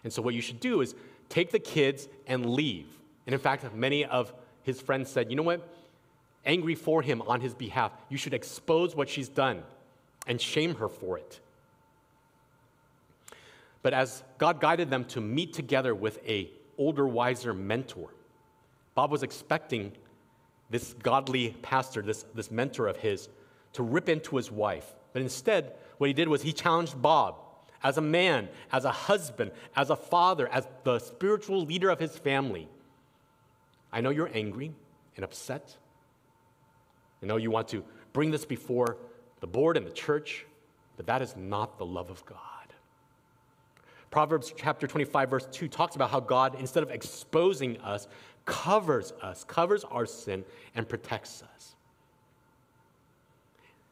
And 0.04 0.12
so, 0.12 0.22
what 0.22 0.34
you 0.34 0.42
should 0.42 0.60
do 0.60 0.82
is 0.82 0.96
take 1.30 1.52
the 1.52 1.60
kids 1.60 2.08
and 2.28 2.46
leave. 2.46 2.88
And 3.26 3.34
in 3.34 3.40
fact, 3.40 3.74
many 3.74 4.06
of 4.06 4.34
his 4.64 4.82
friends 4.82 5.10
said, 5.10 5.30
you 5.30 5.36
know 5.36 5.44
what? 5.44 5.68
Angry 6.46 6.76
for 6.76 7.02
him 7.02 7.22
on 7.24 7.42
his 7.42 7.54
behalf, 7.54 7.92
you 8.10 8.18
should 8.18 8.34
expose 8.34 8.96
what 8.96 9.10
she's 9.10 9.30
done 9.30 9.64
and 10.28 10.40
shame 10.42 10.76
her 10.76 10.90
for 10.90 11.18
it. 11.18 11.40
But 13.84 13.94
as 13.94 14.24
God 14.38 14.60
guided 14.60 14.90
them 14.90 15.06
to 15.06 15.22
meet 15.22 15.54
together 15.54 15.96
with 15.96 16.20
a 16.28 16.52
older, 16.78 17.08
wiser 17.08 17.54
mentor, 17.54 18.10
Bob 18.96 19.12
was 19.12 19.24
expecting 19.24 19.92
this 20.70 20.94
godly 20.94 21.56
pastor, 21.62 22.02
this, 22.02 22.26
this 22.34 22.52
mentor 22.52 22.88
of 22.88 22.98
his, 22.98 23.30
to 23.74 23.84
rip 23.84 24.10
into 24.10 24.36
his 24.36 24.52
wife. 24.52 24.94
But 25.14 25.22
instead, 25.22 25.74
what 25.98 26.08
he 26.08 26.14
did 26.14 26.28
was 26.28 26.42
he 26.42 26.54
challenged 26.54 27.02
Bob 27.02 27.36
as 27.84 27.98
a 27.98 28.02
man, 28.02 28.50
as 28.72 28.86
a 28.86 28.92
husband, 28.92 29.52
as 29.76 29.90
a 29.90 29.96
father, 29.96 30.48
as 30.48 30.68
the 30.84 31.00
spiritual 31.00 31.66
leader 31.66 31.90
of 31.90 32.00
his 32.00 32.18
family. 32.18 32.68
I 33.92 34.02
know 34.02 34.10
you're 34.10 34.32
angry 34.34 34.72
and 35.16 35.26
upset. 35.26 35.76
I 37.22 37.26
know 37.26 37.38
you 37.38 37.52
want 37.52 37.68
to 37.70 37.84
bring 38.14 38.32
this 38.32 38.46
before 38.46 38.98
the 39.40 39.48
board 39.48 39.78
and 39.78 39.86
the 39.86 39.92
church, 39.92 40.46
but 40.98 41.08
that 41.08 41.22
is 41.22 41.36
not 41.36 41.78
the 41.78 41.86
love 41.86 42.10
of 42.10 42.26
God. 42.26 42.38
Proverbs 44.12 44.54
chapter 44.58 44.88
25, 44.88 45.30
verse 45.30 45.48
2 45.52 45.68
talks 45.68 45.96
about 45.96 46.12
how 46.12 46.20
God, 46.20 46.56
instead 46.60 46.84
of 46.84 46.92
exposing 46.92 47.78
us, 47.78 48.08
covers 48.46 49.14
us, 49.22 49.44
covers 49.46 49.84
our 49.86 50.06
sin, 50.06 50.44
and 50.76 50.88
protects 50.88 51.44
us. 51.56 51.76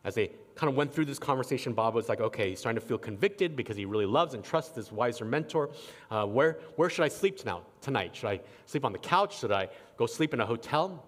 As 0.03 0.15
they 0.15 0.31
kind 0.59 0.69
of 0.69 0.75
went 0.75 0.93
through 0.93 1.05
this 1.05 1.19
conversation, 1.19 1.71
Bob 1.71 1.95
was 1.95 2.09
like, 2.09 2.19
okay, 2.19 2.49
he's 2.49 2.59
starting 2.59 2.81
to 2.81 2.85
feel 2.85 2.97
convicted 2.97 3.55
because 3.55 3.77
he 3.77 3.85
really 3.85 4.05
loves 4.05 4.33
and 4.33 4.43
trusts 4.43 4.71
this 4.71 4.91
wiser 4.91 5.23
mentor. 5.23 5.69
Uh, 6.11 6.25
where, 6.25 6.59
where 6.75 6.89
should 6.89 7.05
I 7.05 7.07
sleep 7.07 7.37
tonight, 7.37 7.63
tonight? 7.79 8.13
Should 8.13 8.27
I 8.27 8.41
sleep 8.65 8.83
on 8.83 8.91
the 8.91 8.97
couch? 8.97 9.39
Should 9.39 9.53
I 9.53 9.69
go 9.95 10.05
sleep 10.05 10.33
in 10.33 10.41
a 10.41 10.45
hotel? 10.45 11.05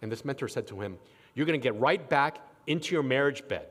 And 0.00 0.10
this 0.10 0.24
mentor 0.24 0.48
said 0.48 0.66
to 0.68 0.80
him, 0.80 0.96
You're 1.34 1.44
going 1.44 1.60
to 1.60 1.62
get 1.62 1.78
right 1.78 2.08
back 2.08 2.38
into 2.66 2.94
your 2.94 3.02
marriage 3.02 3.46
bed. 3.46 3.66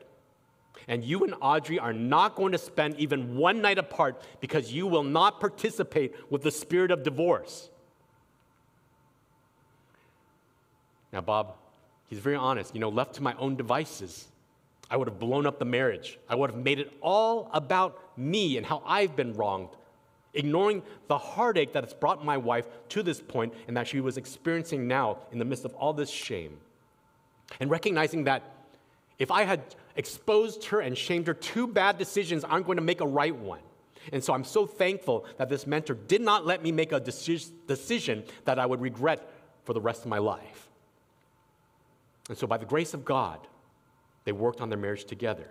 And 0.87 1.03
you 1.03 1.23
and 1.23 1.33
Audrey 1.41 1.79
are 1.79 1.93
not 1.93 2.35
going 2.35 2.51
to 2.51 2.59
spend 2.59 2.99
even 2.99 3.37
one 3.37 3.59
night 3.59 3.79
apart 3.79 4.21
because 4.39 4.71
you 4.71 4.85
will 4.85 5.03
not 5.03 5.39
participate 5.39 6.13
with 6.29 6.43
the 6.43 6.51
spirit 6.51 6.91
of 6.91 7.01
divorce. 7.01 7.71
Now, 11.11 11.21
Bob, 11.21 11.55
he's 12.05 12.19
very 12.19 12.35
honest. 12.35 12.75
You 12.75 12.81
know, 12.81 12.89
left 12.89 13.15
to 13.15 13.23
my 13.23 13.33
own 13.39 13.55
devices, 13.55 14.27
I 14.89 14.97
would 14.97 15.07
have 15.07 15.19
blown 15.19 15.45
up 15.45 15.59
the 15.59 15.65
marriage. 15.65 16.17
I 16.29 16.35
would 16.35 16.51
have 16.51 16.59
made 16.59 16.79
it 16.79 16.91
all 17.01 17.49
about 17.53 17.99
me 18.17 18.57
and 18.57 18.65
how 18.65 18.81
I've 18.85 19.15
been 19.15 19.33
wronged, 19.33 19.69
ignoring 20.33 20.81
the 21.07 21.17
heartache 21.17 21.73
that 21.73 21.83
has 21.83 21.93
brought 21.93 22.23
my 22.23 22.37
wife 22.37 22.67
to 22.89 23.03
this 23.03 23.21
point 23.21 23.53
and 23.67 23.75
that 23.75 23.87
she 23.87 23.99
was 23.99 24.17
experiencing 24.17 24.87
now 24.87 25.19
in 25.31 25.39
the 25.39 25.45
midst 25.45 25.65
of 25.65 25.73
all 25.75 25.93
this 25.93 26.09
shame. 26.09 26.57
And 27.59 27.69
recognizing 27.69 28.25
that 28.25 28.43
if 29.19 29.31
I 29.31 29.43
had 29.43 29.75
exposed 29.95 30.65
her 30.65 30.79
and 30.79 30.97
shamed 30.97 31.27
her, 31.27 31.33
two 31.33 31.67
bad 31.67 31.97
decisions 31.97 32.43
aren't 32.43 32.65
going 32.65 32.77
to 32.77 32.83
make 32.83 33.01
a 33.01 33.07
right 33.07 33.35
one. 33.35 33.59
And 34.13 34.23
so 34.23 34.33
I'm 34.33 34.43
so 34.43 34.65
thankful 34.65 35.25
that 35.37 35.49
this 35.49 35.67
mentor 35.67 35.95
did 35.95 36.21
not 36.21 36.45
let 36.45 36.63
me 36.63 36.71
make 36.71 36.91
a 36.91 36.99
decision 36.99 38.23
that 38.45 38.59
I 38.59 38.65
would 38.65 38.79
regret 38.79 39.29
for 39.65 39.73
the 39.73 39.81
rest 39.81 40.03
of 40.03 40.07
my 40.07 40.19
life. 40.19 40.69
And 42.29 42.37
so, 42.37 42.47
by 42.47 42.57
the 42.57 42.65
grace 42.65 42.93
of 42.93 43.05
God, 43.05 43.39
they 44.27 44.33
worked 44.33 44.59
on 44.59 44.67
their 44.67 44.77
marriage 44.77 45.05
together. 45.05 45.47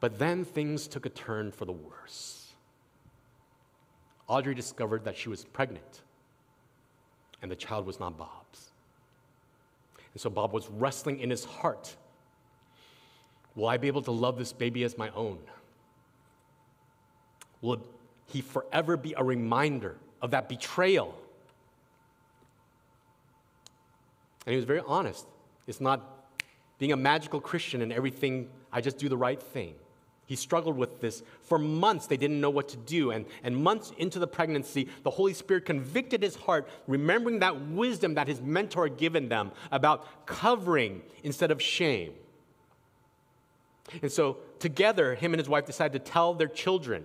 But 0.00 0.18
then 0.18 0.42
things 0.42 0.88
took 0.88 1.04
a 1.04 1.10
turn 1.10 1.52
for 1.52 1.66
the 1.66 1.72
worse. 1.72 2.46
Audrey 4.26 4.54
discovered 4.54 5.04
that 5.04 5.18
she 5.18 5.28
was 5.28 5.44
pregnant, 5.44 6.00
and 7.42 7.50
the 7.50 7.56
child 7.56 7.84
was 7.84 8.00
not 8.00 8.16
Bob's. 8.16 8.70
And 10.14 10.18
so 10.22 10.30
Bob 10.30 10.54
was 10.54 10.70
wrestling 10.70 11.20
in 11.20 11.28
his 11.28 11.44
heart 11.44 11.94
Will 13.54 13.68
I 13.68 13.76
be 13.76 13.88
able 13.88 14.02
to 14.02 14.12
love 14.12 14.38
this 14.38 14.54
baby 14.54 14.84
as 14.84 14.96
my 14.96 15.10
own? 15.10 15.40
Will 17.60 17.82
he 18.28 18.40
forever 18.40 18.96
be 18.96 19.12
a 19.14 19.22
reminder 19.22 19.98
of 20.22 20.30
that 20.30 20.48
betrayal? 20.48 21.14
And 24.46 24.52
he 24.52 24.56
was 24.56 24.64
very 24.64 24.80
honest. 24.86 25.26
It's 25.68 25.80
not 25.80 26.32
being 26.78 26.92
a 26.92 26.96
magical 26.96 27.40
Christian 27.40 27.82
and 27.82 27.92
everything, 27.92 28.48
I 28.72 28.80
just 28.80 28.98
do 28.98 29.08
the 29.08 29.16
right 29.16 29.40
thing. 29.40 29.74
He 30.26 30.36
struggled 30.36 30.76
with 30.76 31.00
this. 31.00 31.22
For 31.42 31.58
months, 31.58 32.06
they 32.06 32.16
didn't 32.18 32.40
know 32.40 32.50
what 32.50 32.68
to 32.68 32.76
do. 32.76 33.12
And, 33.12 33.24
and 33.42 33.56
months 33.56 33.92
into 33.96 34.18
the 34.18 34.26
pregnancy, 34.26 34.88
the 35.02 35.10
Holy 35.10 35.32
Spirit 35.32 35.64
convicted 35.64 36.22
his 36.22 36.36
heart, 36.36 36.68
remembering 36.86 37.38
that 37.38 37.68
wisdom 37.68 38.14
that 38.14 38.28
his 38.28 38.40
mentor 38.40 38.88
had 38.88 38.98
given 38.98 39.28
them 39.28 39.52
about 39.70 40.26
covering 40.26 41.02
instead 41.22 41.50
of 41.50 41.62
shame. 41.62 42.12
And 44.02 44.12
so, 44.12 44.36
together, 44.58 45.14
him 45.14 45.32
and 45.32 45.40
his 45.40 45.48
wife 45.48 45.64
decided 45.64 46.04
to 46.04 46.10
tell 46.10 46.34
their 46.34 46.48
children, 46.48 47.04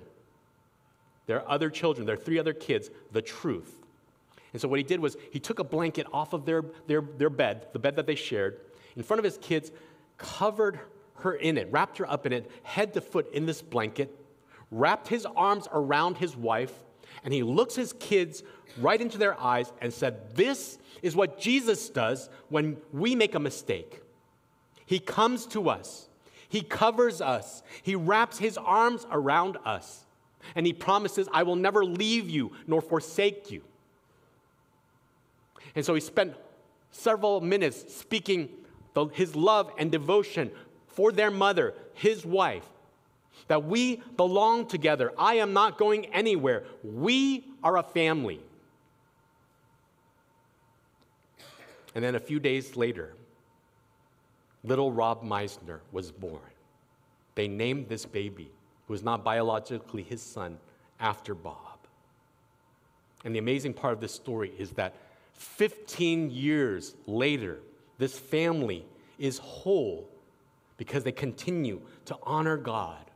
their 1.26 1.50
other 1.50 1.70
children, 1.70 2.06
their 2.06 2.18
three 2.18 2.40
other 2.40 2.54
kids, 2.54 2.90
the 3.14 3.22
truth. 3.22 3.83
And 4.54 4.62
so 4.62 4.68
what 4.68 4.78
he 4.78 4.84
did 4.84 5.00
was 5.00 5.18
he 5.32 5.40
took 5.40 5.60
a 5.60 5.64
blanket 5.64 6.08
off 6.14 6.34
of 6.34 6.46
their, 6.46 6.64
their, 6.88 7.02
their 7.02 7.32
bed, 7.32 7.68
the 7.74 7.80
bed 7.80 7.96
that 7.96 8.06
they 8.06 8.16
shared, 8.16 8.60
in 8.96 9.02
front 9.04 9.20
of 9.20 9.24
his 9.24 9.38
kids, 9.40 9.72
covered 10.18 10.80
her 11.16 11.34
in 11.34 11.58
it, 11.58 11.68
wrapped 11.72 11.98
her 11.98 12.10
up 12.10 12.26
in 12.26 12.34
it, 12.34 12.50
head 12.62 12.94
to 12.94 13.02
foot 13.02 13.34
in 13.34 13.46
this 13.48 13.62
blanket, 13.62 14.16
wrapped 14.72 15.08
his 15.08 15.26
arms 15.26 15.68
around 15.72 16.18
his 16.18 16.36
wife, 16.36 16.74
And 17.24 17.34
he 17.34 17.44
looks 17.44 17.76
his 17.76 17.94
kids 17.94 18.44
right 18.80 19.00
into 19.00 19.18
their 19.18 19.40
eyes 19.40 19.72
and 19.82 19.94
said, 19.94 20.36
This 20.36 20.78
is 21.02 21.16
what 21.16 21.40
Jesus 21.40 21.90
does 21.90 22.30
when 22.50 22.78
we 22.92 23.16
make 23.16 23.36
a 23.36 23.40
mistake. 23.40 24.02
He 24.86 25.00
comes 25.00 25.46
to 25.48 25.70
us, 25.70 26.10
he 26.48 26.62
covers 26.62 27.22
us, 27.22 27.64
he 27.82 27.96
wraps 27.96 28.38
his 28.38 28.58
arms 28.58 29.06
around 29.12 29.58
us, 29.66 30.06
and 30.56 30.66
he 30.66 30.74
promises, 30.74 31.28
I 31.34 31.44
will 31.44 31.56
never 31.56 31.86
leave 31.86 32.30
you 32.30 32.52
nor 32.68 32.82
forsake 32.82 33.50
you. 33.50 33.64
And 35.76 35.86
so 35.86 35.94
he 35.96 36.02
spent 36.02 36.36
several 36.92 37.42
minutes 37.42 37.94
speaking 37.94 38.50
the, 38.94 39.08
his 39.08 39.36
love 39.36 39.72
and 39.78 39.92
devotion 39.92 40.52
for 40.88 41.12
their 41.12 41.32
mother, 41.32 41.74
his 41.94 42.26
wife, 42.26 42.68
that 43.48 43.66
we 43.66 44.02
belong 44.16 44.68
together. 44.68 45.12
I 45.18 45.36
am 45.36 45.54
not 45.54 45.78
going 45.78 46.06
anywhere. 46.08 46.64
We 46.84 47.46
are 47.64 47.78
a 47.78 47.84
family. 47.84 48.40
And 51.96 52.04
then 52.04 52.16
a 52.16 52.20
few 52.20 52.40
days 52.40 52.76
later, 52.76 53.16
little 54.64 54.92
Rob 54.92 55.24
Meisner 55.24 55.80
was 55.92 56.12
born. 56.12 56.40
They 57.36 57.48
named 57.48 57.90
this 57.90 58.06
baby, 58.06 58.52
who 58.88 58.94
was 58.94 59.04
not 59.04 59.24
biologically 59.24 60.04
his 60.04 60.22
son, 60.22 60.58
after 61.00 61.34
Bob. 61.34 61.58
And 63.26 63.34
the 63.34 63.40
amazing 63.40 63.74
part 63.74 63.94
of 63.94 64.02
this 64.02 64.14
story 64.14 64.54
is 64.58 64.72
that 64.72 64.96
15 65.34 66.32
years 66.32 66.96
later, 67.06 67.60
this 67.98 68.18
family 68.18 68.86
is 69.20 69.38
whole 69.38 70.10
because 70.78 71.04
they 71.04 71.12
continue 71.12 71.82
to 72.06 72.18
honor 72.24 72.58
God 72.58 73.12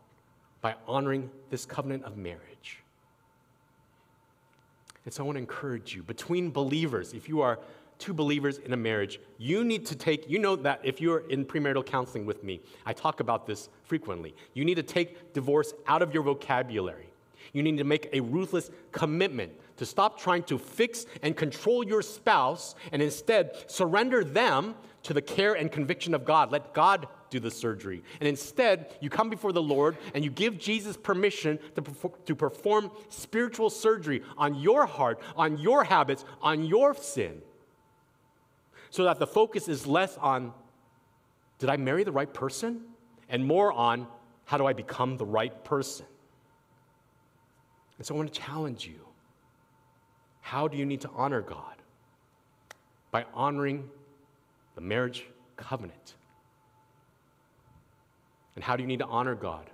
by 0.61 0.75
honoring 0.87 1.29
this 1.49 1.65
covenant 1.65 2.03
of 2.03 2.17
marriage. 2.17 2.79
And 5.05 5.13
so 5.13 5.23
I 5.23 5.25
want 5.25 5.37
to 5.37 5.39
encourage 5.39 5.95
you 5.95 6.03
between 6.03 6.51
believers, 6.51 7.13
if 7.13 7.29
you 7.29 7.41
are 7.41 7.59
two 7.97 8.13
believers 8.13 8.57
in 8.57 8.73
a 8.73 8.77
marriage, 8.77 9.19
you 9.37 9.63
need 9.63 9.85
to 9.87 9.95
take, 9.95 10.29
you 10.29 10.39
know 10.39 10.55
that 10.57 10.81
if 10.83 11.01
you're 11.01 11.29
in 11.29 11.45
premarital 11.45 11.85
counseling 11.85 12.25
with 12.25 12.43
me, 12.43 12.61
I 12.85 12.93
talk 12.93 13.19
about 13.19 13.47
this 13.47 13.69
frequently. 13.83 14.35
You 14.53 14.65
need 14.65 14.75
to 14.75 14.83
take 14.83 15.33
divorce 15.33 15.73
out 15.87 16.01
of 16.01 16.13
your 16.13 16.23
vocabulary. 16.23 17.09
You 17.53 17.63
need 17.63 17.77
to 17.77 17.83
make 17.83 18.09
a 18.13 18.19
ruthless 18.19 18.69
commitment 18.91 19.53
to 19.77 19.85
stop 19.85 20.19
trying 20.19 20.43
to 20.43 20.57
fix 20.57 21.05
and 21.21 21.35
control 21.35 21.85
your 21.85 22.01
spouse 22.01 22.75
and 22.91 23.01
instead 23.01 23.65
surrender 23.67 24.23
them 24.23 24.75
to 25.03 25.13
the 25.13 25.21
care 25.21 25.53
and 25.53 25.71
conviction 25.71 26.13
of 26.13 26.25
God. 26.25 26.51
Let 26.51 26.73
God 26.73 27.07
do 27.29 27.39
the 27.39 27.51
surgery. 27.51 28.03
And 28.19 28.27
instead, 28.27 28.95
you 29.01 29.09
come 29.09 29.29
before 29.29 29.53
the 29.53 29.61
Lord 29.61 29.97
and 30.13 30.23
you 30.23 30.31
give 30.31 30.57
Jesus 30.57 30.97
permission 30.97 31.59
to, 31.75 32.11
to 32.25 32.35
perform 32.35 32.91
spiritual 33.09 33.69
surgery 33.69 34.23
on 34.37 34.55
your 34.55 34.85
heart, 34.85 35.21
on 35.35 35.57
your 35.57 35.83
habits, 35.83 36.25
on 36.41 36.63
your 36.63 36.95
sin 36.95 37.41
so 38.89 39.03
that 39.03 39.19
the 39.19 39.27
focus 39.27 39.67
is 39.67 39.85
less 39.85 40.17
on, 40.17 40.53
did 41.59 41.69
I 41.69 41.77
marry 41.77 42.03
the 42.03 42.11
right 42.11 42.31
person? 42.31 42.81
And 43.29 43.45
more 43.45 43.71
on, 43.71 44.07
how 44.45 44.57
do 44.57 44.65
I 44.65 44.73
become 44.73 45.17
the 45.17 45.25
right 45.25 45.63
person? 45.63 46.05
And 47.97 48.05
so 48.05 48.13
I 48.13 48.17
want 48.17 48.33
to 48.33 48.39
challenge 48.39 48.85
you. 48.85 48.99
How 50.41 50.67
do 50.67 50.77
you 50.77 50.85
need 50.85 51.01
to 51.01 51.09
honor 51.15 51.41
God? 51.41 51.75
By 53.11 53.25
honoring 53.33 53.89
the 54.75 54.81
marriage 54.81 55.25
covenant. 55.55 56.15
And 58.55 58.63
how 58.63 58.75
do 58.75 58.83
you 58.83 58.87
need 58.87 58.99
to 58.99 59.05
honor 59.05 59.35
God? 59.35 59.69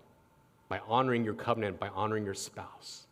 By 0.70 0.80
honoring 0.88 1.24
your 1.24 1.34
covenant, 1.34 1.80
by 1.80 1.90
honoring 1.90 2.26
your 2.26 2.34
spouse. 2.34 3.06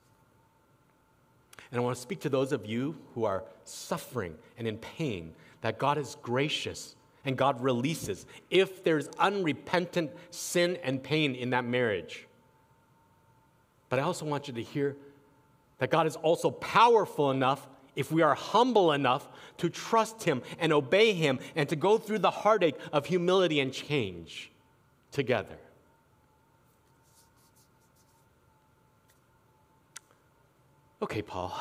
And 1.72 1.80
I 1.80 1.84
want 1.84 1.96
to 1.96 2.02
speak 2.02 2.20
to 2.22 2.30
those 2.30 2.52
of 2.52 2.66
you 2.66 2.98
who 3.14 3.24
are 3.24 3.44
suffering 3.64 4.36
and 4.58 4.68
in 4.68 4.78
pain 4.78 5.34
that 5.62 5.78
God 5.78 5.98
is 5.98 6.18
gracious 6.22 6.96
and 7.24 7.38
God 7.38 7.62
releases 7.62 8.26
if 8.50 8.84
there's 8.84 9.08
unrepentant 9.20 10.12
sin 10.32 10.78
and 10.84 11.02
pain 11.02 11.36
in 11.36 11.52
that 11.52 11.64
marriage. 11.64 12.28
But 13.92 14.00
I 14.00 14.04
also 14.04 14.26
want 14.26 14.48
you 14.48 14.54
to 14.54 14.64
hear 14.64 14.96
that 15.80 15.92
God 15.92 16.08
is 16.08 16.16
also 16.16 16.50
powerful 16.50 17.30
enough 17.30 17.68
if 17.94 18.10
we 18.10 18.22
are 18.22 18.34
humble 18.34 18.94
enough 18.94 19.28
to 19.58 19.70
trust 19.70 20.24
Him 20.24 20.42
and 20.60 20.72
obey 20.72 21.12
Him 21.12 21.40
and 21.58 21.68
to 21.68 21.76
go 21.76 21.98
through 21.98 22.20
the 22.20 22.32
heartache 22.32 22.78
of 22.94 23.06
humility 23.06 23.60
and 23.60 23.74
change 23.74 24.50
together. 25.12 25.58
Okay, 31.02 31.22
Paul. 31.22 31.54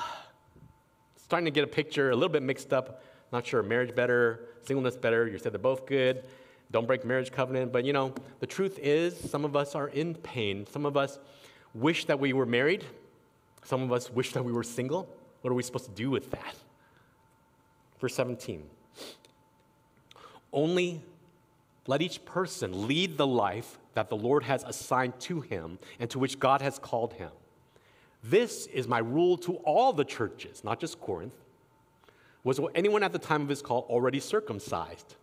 Starting 1.16 1.46
to 1.46 1.50
get 1.50 1.64
a 1.64 1.66
picture, 1.66 2.10
a 2.10 2.14
little 2.14 2.28
bit 2.28 2.44
mixed 2.44 2.72
up 2.72 3.02
not 3.32 3.44
sure, 3.44 3.62
marriage 3.62 3.94
better, 3.94 4.48
singleness 4.62 4.96
better. 4.96 5.26
You 5.26 5.38
said 5.38 5.52
they're 5.52 5.58
both 5.58 5.84
good. 5.84 6.24
Don't 6.70 6.86
break 6.86 7.04
marriage 7.04 7.32
covenant. 7.32 7.72
But 7.72 7.84
you 7.84 7.92
know, 7.92 8.14
the 8.38 8.46
truth 8.46 8.78
is, 8.80 9.18
some 9.18 9.44
of 9.44 9.56
us 9.56 9.74
are 9.74 9.88
in 9.88 10.14
pain. 10.14 10.66
Some 10.70 10.86
of 10.86 10.96
us 10.96 11.18
wish 11.74 12.06
that 12.06 12.18
we 12.18 12.32
were 12.32 12.46
married. 12.46 12.84
Some 13.64 13.82
of 13.82 13.92
us 13.92 14.10
wish 14.10 14.32
that 14.32 14.44
we 14.44 14.52
were 14.52 14.62
single. 14.62 15.08
What 15.42 15.50
are 15.50 15.54
we 15.54 15.62
supposed 15.62 15.86
to 15.86 15.90
do 15.90 16.10
with 16.10 16.30
that? 16.30 16.56
Verse 18.00 18.14
17. 18.14 18.62
Only 20.52 21.02
let 21.86 22.02
each 22.02 22.24
person 22.24 22.86
lead 22.86 23.16
the 23.16 23.26
life 23.26 23.78
that 23.94 24.08
the 24.08 24.16
Lord 24.16 24.44
has 24.44 24.64
assigned 24.64 25.18
to 25.20 25.40
him 25.40 25.78
and 25.98 26.08
to 26.10 26.18
which 26.18 26.38
God 26.38 26.62
has 26.62 26.78
called 26.78 27.14
him. 27.14 27.30
This 28.22 28.66
is 28.66 28.86
my 28.86 28.98
rule 28.98 29.36
to 29.38 29.56
all 29.56 29.92
the 29.92 30.04
churches, 30.04 30.62
not 30.62 30.80
just 30.80 31.00
Corinth. 31.00 31.34
Was 32.44 32.60
anyone 32.74 33.02
at 33.02 33.12
the 33.12 33.18
time 33.18 33.42
of 33.42 33.48
his 33.48 33.62
call 33.62 33.86
already 33.88 34.20
circumcised? 34.20 35.16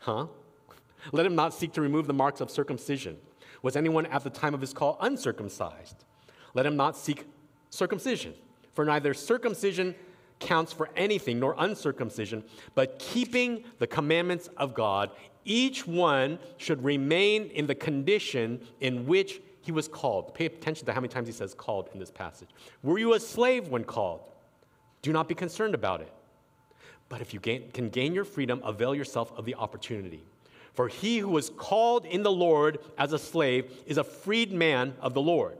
Huh? 0.00 0.26
Let 1.12 1.26
him 1.26 1.34
not 1.34 1.54
seek 1.54 1.72
to 1.72 1.80
remove 1.80 2.06
the 2.06 2.12
marks 2.12 2.40
of 2.40 2.50
circumcision. 2.50 3.16
Was 3.64 3.76
anyone 3.76 4.04
at 4.06 4.22
the 4.22 4.28
time 4.28 4.52
of 4.52 4.60
his 4.60 4.74
call 4.74 4.98
uncircumcised? 5.00 6.04
Let 6.52 6.66
him 6.66 6.76
not 6.76 6.98
seek 6.98 7.24
circumcision. 7.70 8.34
For 8.74 8.84
neither 8.84 9.14
circumcision 9.14 9.94
counts 10.38 10.70
for 10.70 10.90
anything, 10.96 11.40
nor 11.40 11.54
uncircumcision, 11.56 12.44
but 12.74 12.98
keeping 12.98 13.64
the 13.78 13.86
commandments 13.86 14.50
of 14.58 14.74
God, 14.74 15.12
each 15.46 15.86
one 15.86 16.38
should 16.58 16.84
remain 16.84 17.44
in 17.54 17.66
the 17.66 17.74
condition 17.74 18.60
in 18.82 19.06
which 19.06 19.40
he 19.62 19.72
was 19.72 19.88
called. 19.88 20.34
Pay 20.34 20.44
attention 20.44 20.84
to 20.84 20.92
how 20.92 21.00
many 21.00 21.08
times 21.08 21.26
he 21.26 21.32
says 21.32 21.54
called 21.54 21.88
in 21.94 21.98
this 21.98 22.10
passage. 22.10 22.50
Were 22.82 22.98
you 22.98 23.14
a 23.14 23.20
slave 23.20 23.68
when 23.68 23.84
called? 23.84 24.20
Do 25.00 25.10
not 25.10 25.26
be 25.26 25.34
concerned 25.34 25.74
about 25.74 26.02
it. 26.02 26.12
But 27.08 27.22
if 27.22 27.32
you 27.32 27.40
gain, 27.40 27.70
can 27.70 27.88
gain 27.88 28.12
your 28.12 28.24
freedom, 28.24 28.60
avail 28.62 28.94
yourself 28.94 29.32
of 29.38 29.46
the 29.46 29.54
opportunity. 29.54 30.22
For 30.74 30.88
he 30.88 31.18
who 31.18 31.28
was 31.28 31.50
called 31.50 32.04
in 32.04 32.22
the 32.22 32.32
Lord 32.32 32.78
as 32.98 33.12
a 33.12 33.18
slave 33.18 33.70
is 33.86 33.96
a 33.96 34.04
freed 34.04 34.52
man 34.52 34.94
of 35.00 35.14
the 35.14 35.22
Lord. 35.22 35.56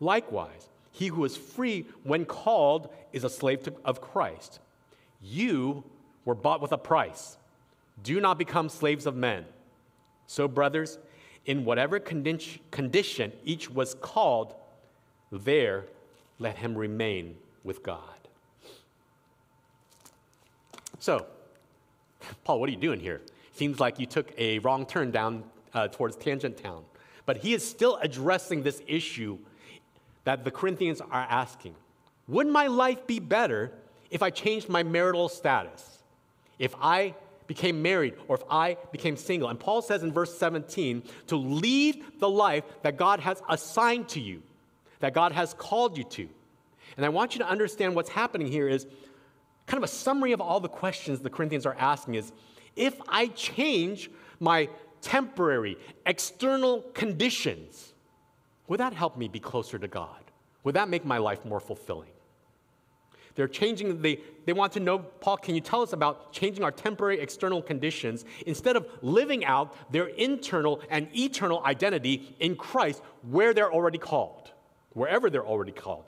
Likewise, 0.00 0.68
he 0.90 1.08
who 1.08 1.24
is 1.24 1.36
free 1.36 1.86
when 2.02 2.24
called 2.24 2.88
is 3.12 3.22
a 3.22 3.30
slave 3.30 3.62
to, 3.64 3.74
of 3.84 4.00
Christ. 4.00 4.58
You 5.22 5.84
were 6.24 6.34
bought 6.34 6.60
with 6.60 6.72
a 6.72 6.78
price. 6.78 7.36
Do 8.02 8.20
not 8.20 8.36
become 8.36 8.68
slaves 8.68 9.06
of 9.06 9.14
men. 9.14 9.44
So, 10.26 10.48
brothers, 10.48 10.98
in 11.44 11.64
whatever 11.64 12.00
condi- 12.00 12.58
condition 12.70 13.32
each 13.44 13.70
was 13.70 13.94
called, 13.94 14.54
there 15.30 15.84
let 16.38 16.58
him 16.58 16.76
remain 16.76 17.36
with 17.62 17.82
God. 17.82 18.00
So, 20.98 21.26
Paul, 22.44 22.58
what 22.58 22.68
are 22.68 22.72
you 22.72 22.78
doing 22.78 23.00
here? 23.00 23.20
Seems 23.56 23.80
like 23.80 23.98
you 23.98 24.04
took 24.04 24.38
a 24.38 24.58
wrong 24.58 24.84
turn 24.84 25.10
down 25.10 25.42
uh, 25.72 25.88
towards 25.88 26.14
Tangent 26.16 26.58
Town. 26.58 26.84
But 27.24 27.38
he 27.38 27.54
is 27.54 27.66
still 27.66 27.96
addressing 28.02 28.62
this 28.62 28.82
issue 28.86 29.38
that 30.24 30.44
the 30.44 30.50
Corinthians 30.50 31.00
are 31.00 31.26
asking 31.30 31.74
Would 32.28 32.48
my 32.48 32.66
life 32.66 33.06
be 33.06 33.18
better 33.18 33.72
if 34.10 34.22
I 34.22 34.28
changed 34.28 34.68
my 34.68 34.82
marital 34.82 35.30
status? 35.30 36.02
If 36.58 36.74
I 36.82 37.14
became 37.46 37.80
married 37.80 38.16
or 38.28 38.36
if 38.36 38.42
I 38.50 38.76
became 38.92 39.16
single? 39.16 39.48
And 39.48 39.58
Paul 39.58 39.80
says 39.80 40.02
in 40.02 40.12
verse 40.12 40.36
17 40.36 41.02
to 41.28 41.36
lead 41.36 42.04
the 42.18 42.28
life 42.28 42.64
that 42.82 42.98
God 42.98 43.20
has 43.20 43.42
assigned 43.48 44.06
to 44.10 44.20
you, 44.20 44.42
that 45.00 45.14
God 45.14 45.32
has 45.32 45.54
called 45.54 45.96
you 45.96 46.04
to. 46.04 46.28
And 46.98 47.06
I 47.06 47.08
want 47.08 47.34
you 47.34 47.38
to 47.38 47.48
understand 47.48 47.94
what's 47.94 48.10
happening 48.10 48.48
here 48.48 48.68
is 48.68 48.86
kind 49.64 49.82
of 49.82 49.88
a 49.88 49.92
summary 49.92 50.32
of 50.32 50.42
all 50.42 50.60
the 50.60 50.68
questions 50.68 51.20
the 51.20 51.30
Corinthians 51.30 51.64
are 51.64 51.76
asking 51.78 52.16
is 52.16 52.32
if 52.76 53.00
I 53.08 53.28
change 53.28 54.10
my 54.38 54.68
temporary 55.00 55.78
external 56.04 56.82
conditions, 56.94 57.94
would 58.68 58.80
that 58.80 58.92
help 58.92 59.16
me 59.16 59.28
be 59.28 59.40
closer 59.40 59.78
to 59.78 59.88
God? 59.88 60.22
Would 60.64 60.74
that 60.74 60.88
make 60.88 61.04
my 61.04 61.18
life 61.18 61.44
more 61.44 61.60
fulfilling? 61.60 62.10
They're 63.36 63.48
changing, 63.48 64.00
they, 64.00 64.20
they 64.46 64.54
want 64.54 64.72
to 64.72 64.80
know, 64.80 64.98
Paul, 64.98 65.36
can 65.36 65.54
you 65.54 65.60
tell 65.60 65.82
us 65.82 65.92
about 65.92 66.32
changing 66.32 66.64
our 66.64 66.70
temporary 66.70 67.20
external 67.20 67.62
conditions 67.62 68.24
instead 68.46 68.76
of 68.76 68.88
living 69.02 69.44
out 69.44 69.92
their 69.92 70.06
internal 70.06 70.80
and 70.90 71.08
eternal 71.14 71.62
identity 71.64 72.34
in 72.40 72.56
Christ 72.56 73.02
where 73.22 73.52
they're 73.52 73.72
already 73.72 73.98
called, 73.98 74.50
wherever 74.94 75.28
they're 75.28 75.46
already 75.46 75.72
called? 75.72 76.04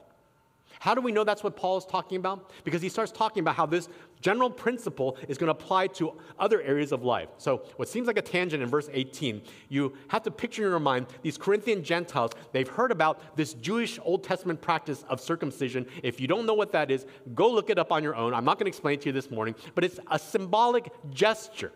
How 0.80 0.94
do 0.94 1.00
we 1.00 1.12
know 1.12 1.24
that's 1.24 1.42
what 1.42 1.56
Paul 1.56 1.78
is 1.78 1.84
talking 1.84 2.16
about? 2.16 2.50
Because 2.64 2.80
he 2.82 2.88
starts 2.88 3.10
talking 3.10 3.40
about 3.40 3.56
how 3.56 3.66
this 3.66 3.88
general 4.20 4.50
principle 4.50 5.16
is 5.28 5.38
going 5.38 5.48
to 5.48 5.52
apply 5.52 5.88
to 5.88 6.12
other 6.38 6.60
areas 6.62 6.92
of 6.92 7.04
life. 7.04 7.28
So, 7.38 7.62
what 7.76 7.88
seems 7.88 8.06
like 8.06 8.18
a 8.18 8.22
tangent 8.22 8.62
in 8.62 8.68
verse 8.68 8.88
18, 8.92 9.42
you 9.68 9.94
have 10.08 10.22
to 10.24 10.30
picture 10.30 10.64
in 10.64 10.70
your 10.70 10.80
mind 10.80 11.06
these 11.22 11.38
Corinthian 11.38 11.82
Gentiles. 11.82 12.32
They've 12.52 12.68
heard 12.68 12.90
about 12.90 13.36
this 13.36 13.54
Jewish 13.54 13.98
Old 14.02 14.24
Testament 14.24 14.60
practice 14.60 15.04
of 15.08 15.20
circumcision. 15.20 15.86
If 16.02 16.20
you 16.20 16.28
don't 16.28 16.46
know 16.46 16.54
what 16.54 16.72
that 16.72 16.90
is, 16.90 17.06
go 17.34 17.50
look 17.50 17.70
it 17.70 17.78
up 17.78 17.92
on 17.92 18.02
your 18.02 18.14
own. 18.14 18.34
I'm 18.34 18.44
not 18.44 18.58
going 18.58 18.66
to 18.66 18.76
explain 18.76 18.94
it 18.94 19.02
to 19.02 19.08
you 19.08 19.12
this 19.12 19.30
morning, 19.30 19.54
but 19.74 19.84
it's 19.84 19.98
a 20.10 20.18
symbolic 20.18 20.92
gesture 21.10 21.72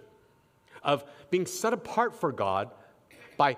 of 0.82 1.04
being 1.30 1.46
set 1.46 1.72
apart 1.72 2.14
for 2.14 2.32
God 2.32 2.70
by 3.36 3.56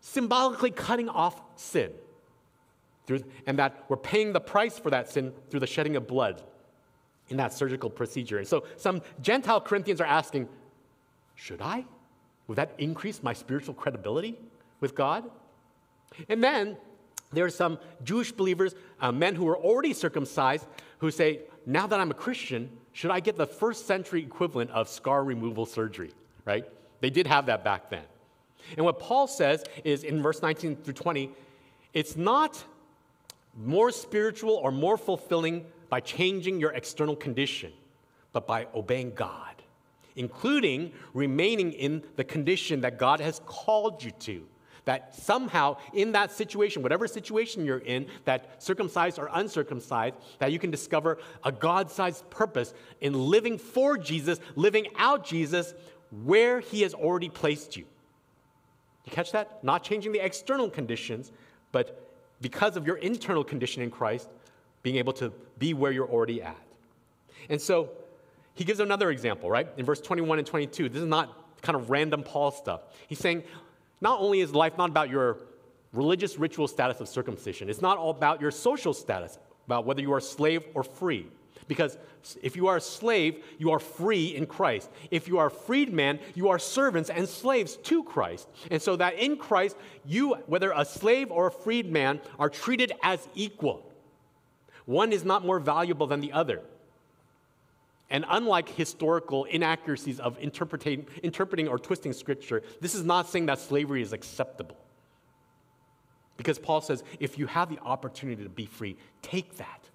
symbolically 0.00 0.70
cutting 0.70 1.08
off 1.08 1.40
sin. 1.56 1.90
Through, 3.10 3.24
and 3.44 3.58
that 3.58 3.86
we're 3.88 3.96
paying 3.96 4.32
the 4.32 4.40
price 4.40 4.78
for 4.78 4.90
that 4.90 5.10
sin 5.10 5.32
through 5.50 5.58
the 5.58 5.66
shedding 5.66 5.96
of 5.96 6.06
blood 6.06 6.44
in 7.28 7.38
that 7.38 7.52
surgical 7.52 7.90
procedure. 7.90 8.38
And 8.38 8.46
so 8.46 8.62
some 8.76 9.02
Gentile 9.20 9.60
Corinthians 9.60 10.00
are 10.00 10.06
asking, 10.06 10.48
should 11.34 11.60
I? 11.60 11.84
Would 12.46 12.54
that 12.54 12.72
increase 12.78 13.20
my 13.20 13.32
spiritual 13.32 13.74
credibility 13.74 14.38
with 14.78 14.94
God? 14.94 15.28
And 16.28 16.40
then 16.42 16.76
there 17.32 17.44
are 17.44 17.50
some 17.50 17.80
Jewish 18.04 18.30
believers, 18.30 18.76
uh, 19.00 19.10
men 19.10 19.34
who 19.34 19.44
were 19.44 19.58
already 19.58 19.92
circumcised, 19.92 20.68
who 20.98 21.10
say, 21.10 21.40
now 21.66 21.88
that 21.88 21.98
I'm 21.98 22.12
a 22.12 22.14
Christian, 22.14 22.70
should 22.92 23.10
I 23.10 23.18
get 23.18 23.36
the 23.36 23.46
first 23.46 23.88
century 23.88 24.22
equivalent 24.22 24.70
of 24.70 24.88
scar 24.88 25.24
removal 25.24 25.66
surgery, 25.66 26.12
right? 26.44 26.64
They 27.00 27.10
did 27.10 27.26
have 27.26 27.46
that 27.46 27.64
back 27.64 27.90
then. 27.90 28.04
And 28.76 28.86
what 28.86 29.00
Paul 29.00 29.26
says 29.26 29.64
is 29.82 30.04
in 30.04 30.22
verse 30.22 30.42
19 30.42 30.76
through 30.76 30.94
20, 30.94 31.32
it's 31.92 32.16
not 32.16 32.62
more 33.56 33.90
spiritual 33.90 34.54
or 34.54 34.70
more 34.70 34.96
fulfilling 34.96 35.64
by 35.88 36.00
changing 36.00 36.60
your 36.60 36.72
external 36.72 37.16
condition, 37.16 37.72
but 38.32 38.46
by 38.46 38.66
obeying 38.74 39.12
God, 39.14 39.62
including 40.16 40.92
remaining 41.14 41.72
in 41.72 42.02
the 42.16 42.24
condition 42.24 42.80
that 42.82 42.98
God 42.98 43.20
has 43.20 43.40
called 43.46 44.02
you 44.02 44.12
to. 44.12 44.46
That 44.86 45.14
somehow 45.14 45.76
in 45.92 46.12
that 46.12 46.32
situation, 46.32 46.82
whatever 46.82 47.06
situation 47.06 47.66
you're 47.66 47.78
in, 47.78 48.06
that 48.24 48.62
circumcised 48.62 49.18
or 49.18 49.28
uncircumcised, 49.32 50.16
that 50.38 50.52
you 50.52 50.58
can 50.58 50.70
discover 50.70 51.18
a 51.44 51.52
God 51.52 51.90
sized 51.90 52.28
purpose 52.30 52.72
in 53.00 53.12
living 53.12 53.58
for 53.58 53.98
Jesus, 53.98 54.40
living 54.56 54.86
out 54.96 55.24
Jesus 55.24 55.74
where 56.24 56.60
He 56.60 56.82
has 56.82 56.94
already 56.94 57.28
placed 57.28 57.76
you. 57.76 57.84
You 59.04 59.12
catch 59.12 59.32
that? 59.32 59.62
Not 59.62 59.82
changing 59.82 60.12
the 60.12 60.24
external 60.24 60.70
conditions, 60.70 61.30
but 61.72 62.09
because 62.40 62.76
of 62.76 62.86
your 62.86 62.96
internal 62.96 63.44
condition 63.44 63.82
in 63.82 63.90
Christ, 63.90 64.28
being 64.82 64.96
able 64.96 65.12
to 65.14 65.32
be 65.58 65.74
where 65.74 65.92
you're 65.92 66.08
already 66.08 66.42
at. 66.42 66.56
And 67.48 67.60
so 67.60 67.90
he 68.54 68.64
gives 68.64 68.80
another 68.80 69.10
example, 69.10 69.50
right? 69.50 69.68
In 69.76 69.84
verse 69.84 70.00
21 70.00 70.38
and 70.38 70.46
22. 70.46 70.88
This 70.88 71.02
is 71.02 71.08
not 71.08 71.36
kind 71.62 71.76
of 71.76 71.90
random 71.90 72.22
Paul 72.22 72.50
stuff. 72.50 72.82
He's 73.08 73.18
saying, 73.18 73.44
not 74.00 74.20
only 74.20 74.40
is 74.40 74.54
life 74.54 74.78
not 74.78 74.90
about 74.90 75.10
your 75.10 75.38
religious 75.92 76.38
ritual 76.38 76.68
status 76.68 77.00
of 77.00 77.08
circumcision, 77.08 77.68
it's 77.68 77.82
not 77.82 77.98
all 77.98 78.10
about 78.10 78.40
your 78.40 78.50
social 78.50 78.94
status, 78.94 79.38
about 79.66 79.84
whether 79.84 80.00
you 80.00 80.12
are 80.12 80.20
slave 80.20 80.64
or 80.74 80.82
free. 80.82 81.26
Because 81.70 81.96
if 82.42 82.56
you 82.56 82.66
are 82.66 82.78
a 82.78 82.80
slave, 82.80 83.44
you 83.56 83.70
are 83.70 83.78
free 83.78 84.34
in 84.34 84.46
Christ. 84.46 84.90
If 85.12 85.28
you 85.28 85.38
are 85.38 85.46
a 85.46 85.50
freedman, 85.52 86.18
you 86.34 86.48
are 86.48 86.58
servants 86.58 87.10
and 87.10 87.28
slaves 87.28 87.76
to 87.84 88.02
Christ. 88.02 88.48
And 88.72 88.82
so 88.82 88.96
that 88.96 89.14
in 89.20 89.36
Christ, 89.36 89.76
you, 90.04 90.34
whether 90.48 90.72
a 90.74 90.84
slave 90.84 91.30
or 91.30 91.46
a 91.46 91.52
freedman, 91.52 92.20
are 92.40 92.50
treated 92.50 92.90
as 93.04 93.20
equal. 93.36 93.88
One 94.84 95.12
is 95.12 95.24
not 95.24 95.46
more 95.46 95.60
valuable 95.60 96.08
than 96.08 96.20
the 96.20 96.32
other. 96.32 96.60
And 98.10 98.24
unlike 98.28 98.68
historical 98.70 99.44
inaccuracies 99.44 100.18
of 100.18 100.36
interpreting, 100.40 101.06
interpreting 101.22 101.68
or 101.68 101.78
twisting 101.78 102.12
scripture, 102.12 102.64
this 102.80 102.96
is 102.96 103.04
not 103.04 103.28
saying 103.28 103.46
that 103.46 103.60
slavery 103.60 104.02
is 104.02 104.12
acceptable. 104.12 104.76
Because 106.36 106.58
Paul 106.58 106.80
says, 106.80 107.04
if 107.20 107.38
you 107.38 107.46
have 107.46 107.68
the 107.68 107.78
opportunity 107.78 108.42
to 108.42 108.48
be 108.48 108.66
free, 108.66 108.96
take 109.22 109.58
that. 109.58 109.89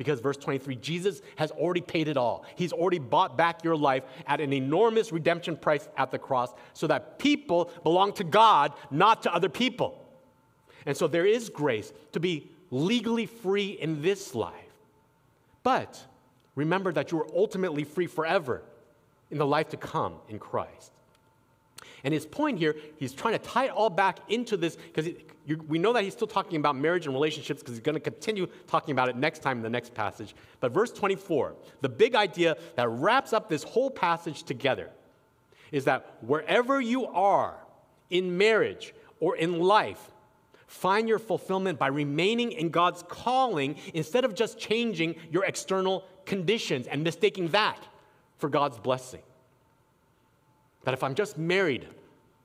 Because 0.00 0.20
verse 0.20 0.38
23, 0.38 0.76
Jesus 0.76 1.20
has 1.36 1.50
already 1.50 1.82
paid 1.82 2.08
it 2.08 2.16
all. 2.16 2.46
He's 2.54 2.72
already 2.72 2.98
bought 2.98 3.36
back 3.36 3.62
your 3.62 3.76
life 3.76 4.02
at 4.26 4.40
an 4.40 4.50
enormous 4.50 5.12
redemption 5.12 5.58
price 5.58 5.90
at 5.94 6.10
the 6.10 6.18
cross 6.18 6.54
so 6.72 6.86
that 6.86 7.18
people 7.18 7.70
belong 7.82 8.14
to 8.14 8.24
God, 8.24 8.72
not 8.90 9.24
to 9.24 9.34
other 9.34 9.50
people. 9.50 10.02
And 10.86 10.96
so 10.96 11.06
there 11.06 11.26
is 11.26 11.50
grace 11.50 11.92
to 12.12 12.18
be 12.18 12.50
legally 12.70 13.26
free 13.26 13.72
in 13.72 14.00
this 14.00 14.34
life. 14.34 14.54
But 15.62 16.02
remember 16.54 16.92
that 16.92 17.12
you 17.12 17.20
are 17.20 17.28
ultimately 17.36 17.84
free 17.84 18.06
forever 18.06 18.62
in 19.30 19.36
the 19.36 19.46
life 19.46 19.68
to 19.68 19.76
come 19.76 20.14
in 20.30 20.38
Christ. 20.38 20.92
And 22.04 22.14
his 22.14 22.26
point 22.26 22.58
here, 22.58 22.76
he's 22.96 23.12
trying 23.12 23.34
to 23.34 23.38
tie 23.38 23.66
it 23.66 23.70
all 23.70 23.90
back 23.90 24.18
into 24.28 24.56
this 24.56 24.76
because 24.76 25.12
we 25.66 25.78
know 25.78 25.92
that 25.92 26.04
he's 26.04 26.12
still 26.12 26.26
talking 26.26 26.58
about 26.58 26.76
marriage 26.76 27.06
and 27.06 27.14
relationships 27.14 27.60
because 27.60 27.74
he's 27.74 27.82
going 27.82 27.94
to 27.94 28.00
continue 28.00 28.46
talking 28.66 28.92
about 28.92 29.08
it 29.08 29.16
next 29.16 29.40
time 29.40 29.58
in 29.58 29.62
the 29.62 29.70
next 29.70 29.94
passage. 29.94 30.34
But 30.60 30.72
verse 30.72 30.92
24, 30.92 31.54
the 31.80 31.88
big 31.88 32.14
idea 32.14 32.56
that 32.76 32.88
wraps 32.88 33.32
up 33.32 33.48
this 33.48 33.62
whole 33.62 33.90
passage 33.90 34.42
together 34.44 34.90
is 35.72 35.84
that 35.84 36.18
wherever 36.22 36.80
you 36.80 37.06
are 37.06 37.56
in 38.10 38.36
marriage 38.36 38.94
or 39.20 39.36
in 39.36 39.60
life, 39.60 40.10
find 40.66 41.08
your 41.08 41.18
fulfillment 41.18 41.78
by 41.78 41.88
remaining 41.88 42.52
in 42.52 42.70
God's 42.70 43.04
calling 43.08 43.76
instead 43.92 44.24
of 44.24 44.34
just 44.34 44.58
changing 44.58 45.16
your 45.30 45.44
external 45.44 46.04
conditions 46.26 46.86
and 46.86 47.02
mistaking 47.02 47.48
that 47.48 47.86
for 48.38 48.48
God's 48.48 48.78
blessing. 48.78 49.20
That 50.84 50.94
if 50.94 51.02
I'm 51.02 51.14
just 51.14 51.38
married, 51.38 51.86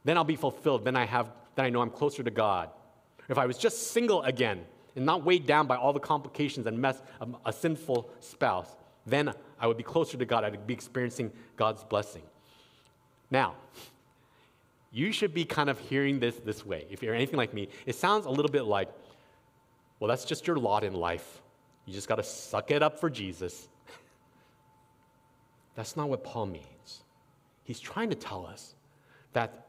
then 0.04 0.18
I'll 0.18 0.24
be 0.24 0.36
fulfilled. 0.36 0.86
Then 0.86 0.96
I 0.96 1.06
have, 1.06 1.32
then 1.56 1.66
I 1.66 1.70
know 1.70 1.82
I'm 1.82 1.90
closer 1.90 2.24
to 2.24 2.32
God. 2.32 2.70
If 3.30 3.38
I 3.38 3.46
was 3.46 3.58
just 3.58 3.92
single 3.92 4.22
again 4.24 4.66
and 4.96 5.06
not 5.06 5.24
weighed 5.24 5.46
down 5.46 5.68
by 5.68 5.76
all 5.76 5.94
the 5.94 6.00
complications 6.00 6.68
and 6.68 6.78
mess 6.78 7.02
of 7.20 7.36
a 7.46 7.52
sinful 7.52 8.10
spouse, 8.20 8.76
then 9.06 9.34
I 9.60 9.68
would 9.68 9.78
be 9.78 9.84
closer 9.84 10.18
to 10.18 10.26
God. 10.26 10.44
I'd 10.44 10.68
be 10.68 10.74
experiencing 10.74 11.32
God's 11.56 11.84
blessing. 11.84 12.24
Now, 13.32 13.56
you 14.92 15.12
should 15.12 15.34
be 15.34 15.44
kind 15.44 15.70
of 15.70 15.80
hearing 15.80 16.20
this 16.20 16.36
this 16.38 16.66
way. 16.66 16.86
If 16.90 17.04
you're 17.04 17.16
anything 17.16 17.38
like 17.38 17.54
me, 17.54 17.70
it 17.86 17.96
sounds 17.96 18.26
a 18.26 18.30
little 18.30 18.52
bit 18.52 18.64
like, 18.64 18.90
well, 20.00 20.08
that's 20.08 20.26
just 20.26 20.48
your 20.48 20.58
lot 20.58 20.84
in 20.84 20.94
life. 20.94 21.42
You 21.86 21.94
just 21.94 22.08
got 22.08 22.16
to 22.16 22.24
suck 22.24 22.72
it 22.72 22.82
up 22.82 23.00
for 23.00 23.10
Jesus. 23.10 23.68
That's 25.76 25.96
not 25.96 26.10
what 26.10 26.24
Paul 26.24 26.48
means. 26.48 27.04
He's 27.66 27.80
trying 27.80 28.12
to 28.12 28.16
tell 28.16 28.46
us 28.46 28.76
that 29.34 29.66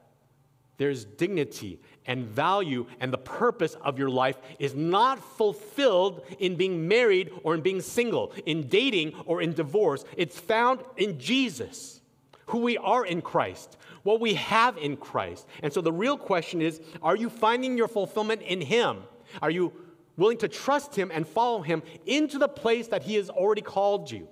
there's 0.79 1.05
dignity 1.05 1.81
and 2.07 2.27
value, 2.27 2.87
and 3.01 3.13
the 3.13 3.19
purpose 3.19 3.75
of 3.83 3.99
your 3.99 4.11
life 4.11 4.37
is 4.59 4.75
not 4.75 5.19
fulfilled 5.19 6.25
in 6.39 6.55
being 6.57 6.87
married 6.87 7.33
or 7.43 7.55
in 7.55 7.63
being 7.63 7.81
single, 7.81 8.33
in 8.45 8.69
dating 8.69 9.15
or 9.25 9.41
in 9.41 9.55
divorce. 9.55 10.05
It's 10.17 10.39
found 10.39 10.81
in 10.99 11.19
Jesus, 11.19 12.01
who 12.47 12.59
we 12.59 12.77
are 12.77 13.05
in 13.07 13.23
Christ, 13.23 13.79
what 14.03 14.21
we 14.21 14.35
have 14.35 14.77
in 14.77 14.99
Christ. 14.99 15.47
And 15.63 15.73
so 15.73 15.81
the 15.81 15.93
real 15.93 16.19
question 16.19 16.61
is 16.61 16.81
are 17.03 17.17
you 17.17 17.31
finding 17.31 17.77
your 17.77 17.89
fulfillment 17.89 18.43
in 18.43 18.61
Him? 18.61 19.03
Are 19.41 19.51
you 19.51 19.73
willing 20.19 20.39
to 20.39 20.49
trust 20.49 20.95
Him 20.95 21.11
and 21.13 21.27
follow 21.27 21.63
Him 21.63 21.83
into 22.05 22.39
the 22.39 22.49
place 22.49 22.89
that 22.89 23.03
He 23.03 23.15
has 23.15 23.31
already 23.31 23.63
called 23.63 24.11
you? 24.11 24.29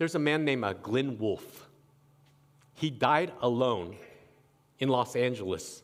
There's 0.00 0.14
a 0.14 0.18
man 0.18 0.46
named 0.46 0.64
uh, 0.64 0.72
Glynn 0.72 1.18
Wolfe. 1.18 1.68
He 2.72 2.88
died 2.88 3.32
alone 3.42 3.96
in 4.78 4.88
Los 4.88 5.14
Angeles, 5.14 5.82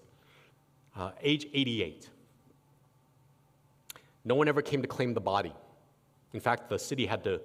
uh, 0.96 1.10
age 1.20 1.46
88. 1.52 2.08
No 4.24 4.34
one 4.34 4.48
ever 4.48 4.62
came 4.62 4.80
to 4.80 4.88
claim 4.88 5.12
the 5.12 5.20
body. 5.20 5.52
In 6.32 6.40
fact, 6.40 6.70
the 6.70 6.78
city 6.78 7.04
had 7.04 7.24
to 7.24 7.42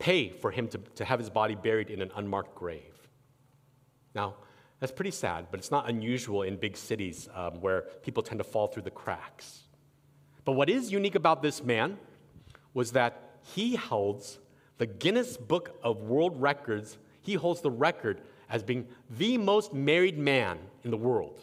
pay 0.00 0.30
for 0.30 0.50
him 0.50 0.66
to, 0.70 0.78
to 0.96 1.04
have 1.04 1.20
his 1.20 1.30
body 1.30 1.54
buried 1.54 1.88
in 1.88 2.02
an 2.02 2.10
unmarked 2.16 2.56
grave. 2.56 3.08
Now, 4.12 4.34
that's 4.80 4.90
pretty 4.90 5.12
sad, 5.12 5.46
but 5.52 5.60
it's 5.60 5.70
not 5.70 5.88
unusual 5.88 6.42
in 6.42 6.56
big 6.56 6.76
cities 6.76 7.28
um, 7.32 7.60
where 7.60 7.82
people 8.02 8.24
tend 8.24 8.38
to 8.38 8.44
fall 8.44 8.66
through 8.66 8.82
the 8.82 8.90
cracks. 8.90 9.60
But 10.44 10.54
what 10.54 10.68
is 10.68 10.90
unique 10.90 11.14
about 11.14 11.42
this 11.42 11.62
man 11.62 11.96
was 12.74 12.90
that 12.90 13.38
he 13.54 13.76
holds 13.76 14.40
the 14.82 14.86
Guinness 14.86 15.36
Book 15.36 15.78
of 15.84 16.00
World 16.00 16.42
Records, 16.42 16.98
he 17.20 17.34
holds 17.34 17.60
the 17.60 17.70
record 17.70 18.20
as 18.50 18.64
being 18.64 18.88
the 19.10 19.38
most 19.38 19.72
married 19.72 20.18
man 20.18 20.58
in 20.82 20.90
the 20.90 20.96
world. 20.96 21.38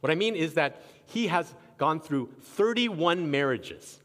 What 0.00 0.10
I 0.10 0.14
mean 0.14 0.34
is 0.34 0.54
that 0.54 0.80
he 1.04 1.26
has 1.26 1.54
gone 1.76 2.00
through 2.00 2.30
31 2.40 3.30
marriages. 3.30 4.00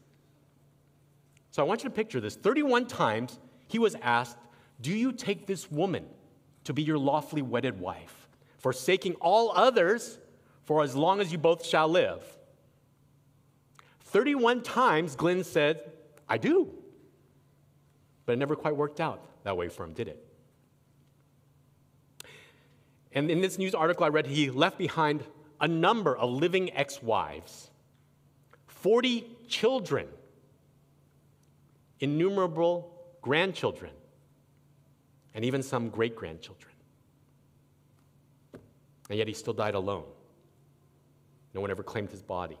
So 1.50 1.62
I 1.62 1.66
want 1.66 1.82
you 1.82 1.88
to 1.88 1.94
picture 1.94 2.20
this 2.20 2.36
31 2.36 2.84
times 2.84 3.38
he 3.68 3.78
was 3.78 3.96
asked, 4.02 4.36
Do 4.82 4.92
you 4.92 5.12
take 5.12 5.46
this 5.46 5.70
woman 5.70 6.04
to 6.64 6.74
be 6.74 6.82
your 6.82 6.98
lawfully 6.98 7.40
wedded 7.40 7.80
wife, 7.80 8.28
forsaking 8.58 9.14
all 9.14 9.50
others 9.52 10.18
for 10.64 10.82
as 10.82 10.94
long 10.94 11.22
as 11.22 11.32
you 11.32 11.38
both 11.38 11.64
shall 11.64 11.88
live? 11.88 12.22
31 14.00 14.62
times, 14.62 15.16
Glynn 15.16 15.42
said, 15.42 15.90
I 16.28 16.36
do. 16.36 16.83
But 18.26 18.32
it 18.32 18.36
never 18.36 18.56
quite 18.56 18.76
worked 18.76 19.00
out 19.00 19.20
that 19.44 19.56
way 19.56 19.68
for 19.68 19.84
him, 19.84 19.92
did 19.92 20.08
it? 20.08 20.24
And 23.12 23.30
in 23.30 23.40
this 23.40 23.58
news 23.58 23.74
article 23.74 24.04
I 24.04 24.08
read, 24.08 24.26
he 24.26 24.50
left 24.50 24.76
behind 24.76 25.24
a 25.60 25.68
number 25.68 26.16
of 26.16 26.30
living 26.30 26.72
ex 26.72 27.02
wives, 27.02 27.70
40 28.66 29.24
children, 29.48 30.08
innumerable 32.00 32.92
grandchildren, 33.22 33.92
and 35.34 35.44
even 35.44 35.62
some 35.62 35.90
great 35.90 36.16
grandchildren. 36.16 36.72
And 39.08 39.18
yet 39.18 39.28
he 39.28 39.34
still 39.34 39.52
died 39.52 39.74
alone. 39.74 40.04
No 41.52 41.60
one 41.60 41.70
ever 41.70 41.82
claimed 41.82 42.10
his 42.10 42.22
body. 42.22 42.58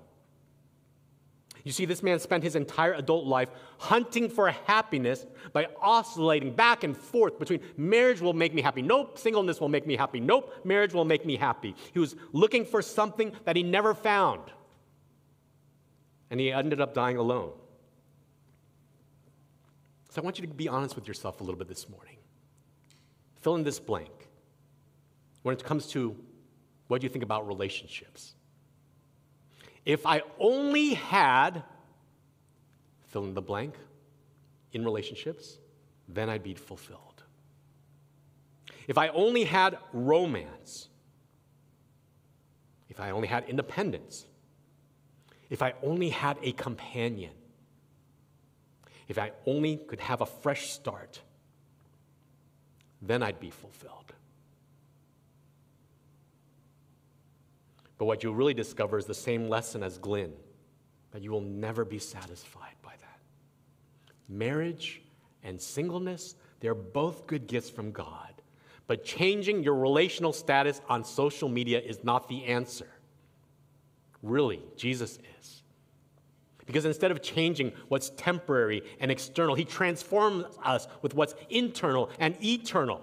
You 1.64 1.72
see, 1.72 1.86
this 1.86 2.02
man 2.02 2.18
spent 2.18 2.44
his 2.44 2.56
entire 2.56 2.92
adult 2.92 3.24
life 3.24 3.48
hunting 3.78 4.28
for 4.28 4.50
happiness 4.50 5.24
by 5.54 5.66
oscillating 5.80 6.54
back 6.54 6.84
and 6.84 6.94
forth 6.94 7.38
between 7.38 7.60
marriage 7.78 8.20
will 8.20 8.34
make 8.34 8.52
me 8.52 8.60
happy. 8.60 8.82
Nope, 8.82 9.18
singleness 9.18 9.60
will 9.62 9.70
make 9.70 9.86
me 9.86 9.96
happy. 9.96 10.20
Nope, 10.20 10.52
marriage 10.62 10.92
will 10.92 11.06
make 11.06 11.24
me 11.24 11.36
happy. 11.36 11.74
He 11.94 11.98
was 11.98 12.16
looking 12.32 12.66
for 12.66 12.82
something 12.82 13.32
that 13.46 13.56
he 13.56 13.62
never 13.62 13.94
found. 13.94 14.42
And 16.30 16.38
he 16.38 16.52
ended 16.52 16.82
up 16.82 16.92
dying 16.92 17.16
alone. 17.16 17.52
So 20.10 20.20
I 20.20 20.24
want 20.24 20.38
you 20.38 20.46
to 20.46 20.52
be 20.52 20.68
honest 20.68 20.94
with 20.94 21.08
yourself 21.08 21.40
a 21.40 21.44
little 21.44 21.58
bit 21.58 21.68
this 21.68 21.88
morning. 21.88 22.18
Fill 23.40 23.54
in 23.54 23.64
this 23.64 23.80
blank. 23.80 24.28
When 25.42 25.54
it 25.54 25.64
comes 25.64 25.86
to 25.88 26.14
what 26.88 27.00
do 27.00 27.06
you 27.06 27.10
think 27.10 27.24
about 27.24 27.46
relationships? 27.46 28.34
If 29.84 30.06
I 30.06 30.22
only 30.38 30.94
had, 30.94 31.62
fill 33.06 33.24
in 33.24 33.34
the 33.34 33.42
blank, 33.42 33.74
in 34.72 34.84
relationships, 34.84 35.58
then 36.08 36.28
I'd 36.28 36.42
be 36.42 36.54
fulfilled. 36.54 37.22
If 38.86 38.98
I 38.98 39.08
only 39.08 39.44
had 39.44 39.78
romance, 39.92 40.88
if 42.88 43.00
I 43.00 43.10
only 43.10 43.28
had 43.28 43.48
independence, 43.48 44.26
if 45.50 45.62
I 45.62 45.74
only 45.82 46.10
had 46.10 46.38
a 46.42 46.52
companion, 46.52 47.32
if 49.08 49.18
I 49.18 49.32
only 49.46 49.76
could 49.76 50.00
have 50.00 50.20
a 50.20 50.26
fresh 50.26 50.70
start, 50.70 51.20
then 53.00 53.22
I'd 53.22 53.40
be 53.40 53.50
fulfilled. 53.50 54.03
But 57.98 58.06
what 58.06 58.22
you'll 58.22 58.34
really 58.34 58.54
discover 58.54 58.98
is 58.98 59.06
the 59.06 59.14
same 59.14 59.48
lesson 59.48 59.82
as 59.82 59.98
Glynn 59.98 60.32
that 61.12 61.22
you 61.22 61.30
will 61.30 61.40
never 61.40 61.84
be 61.84 61.98
satisfied 61.98 62.74
by 62.82 62.90
that. 62.90 63.18
Marriage 64.28 65.00
and 65.44 65.60
singleness, 65.60 66.34
they're 66.58 66.74
both 66.74 67.26
good 67.28 67.46
gifts 67.46 67.70
from 67.70 67.92
God. 67.92 68.42
But 68.86 69.04
changing 69.04 69.62
your 69.62 69.76
relational 69.76 70.32
status 70.32 70.80
on 70.88 71.04
social 71.04 71.48
media 71.48 71.80
is 71.80 72.02
not 72.02 72.28
the 72.28 72.44
answer. 72.46 72.88
Really, 74.22 74.60
Jesus 74.76 75.18
is. 75.38 75.62
Because 76.66 76.84
instead 76.84 77.10
of 77.10 77.22
changing 77.22 77.72
what's 77.88 78.10
temporary 78.16 78.82
and 78.98 79.10
external, 79.10 79.54
he 79.54 79.64
transforms 79.64 80.46
us 80.64 80.88
with 81.02 81.14
what's 81.14 81.34
internal 81.50 82.10
and 82.18 82.42
eternal. 82.42 83.02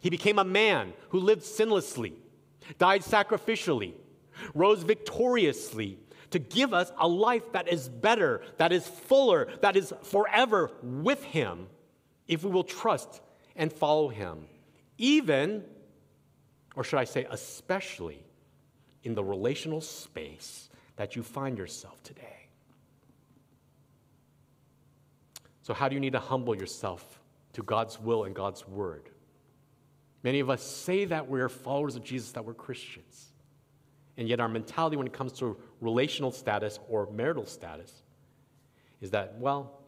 He 0.00 0.08
became 0.08 0.38
a 0.38 0.44
man 0.44 0.92
who 1.10 1.18
lived 1.20 1.42
sinlessly, 1.42 2.14
died 2.78 3.02
sacrificially, 3.02 3.92
rose 4.54 4.82
victoriously 4.82 5.98
to 6.30 6.38
give 6.38 6.74
us 6.74 6.90
a 6.98 7.06
life 7.06 7.52
that 7.52 7.68
is 7.68 7.88
better, 7.88 8.42
that 8.58 8.72
is 8.72 8.86
fuller, 8.86 9.48
that 9.62 9.76
is 9.76 9.92
forever 10.02 10.70
with 10.82 11.22
Him 11.24 11.66
if 12.26 12.44
we 12.44 12.50
will 12.50 12.64
trust 12.64 13.20
and 13.54 13.72
follow 13.72 14.08
Him. 14.08 14.46
Even, 14.98 15.64
or 16.74 16.84
should 16.84 16.98
I 16.98 17.04
say, 17.04 17.26
especially, 17.30 18.24
in 19.02 19.14
the 19.14 19.22
relational 19.22 19.80
space 19.80 20.68
that 20.96 21.14
you 21.14 21.22
find 21.22 21.56
yourself 21.56 22.02
today. 22.02 22.48
So, 25.62 25.74
how 25.74 25.88
do 25.88 25.94
you 25.94 26.00
need 26.00 26.12
to 26.12 26.20
humble 26.20 26.56
yourself 26.56 27.20
to 27.52 27.62
God's 27.62 28.00
will 28.00 28.24
and 28.24 28.34
God's 28.34 28.66
word? 28.66 29.10
Many 30.22 30.40
of 30.40 30.50
us 30.50 30.62
say 30.62 31.04
that 31.04 31.28
we're 31.28 31.48
followers 31.48 31.94
of 31.94 32.02
Jesus, 32.02 32.32
that 32.32 32.44
we're 32.44 32.54
Christians. 32.54 33.25
And 34.16 34.28
yet, 34.28 34.40
our 34.40 34.48
mentality 34.48 34.96
when 34.96 35.06
it 35.06 35.12
comes 35.12 35.32
to 35.34 35.56
relational 35.80 36.32
status 36.32 36.78
or 36.88 37.10
marital 37.12 37.46
status 37.46 38.02
is 39.00 39.10
that, 39.10 39.38
well, 39.38 39.80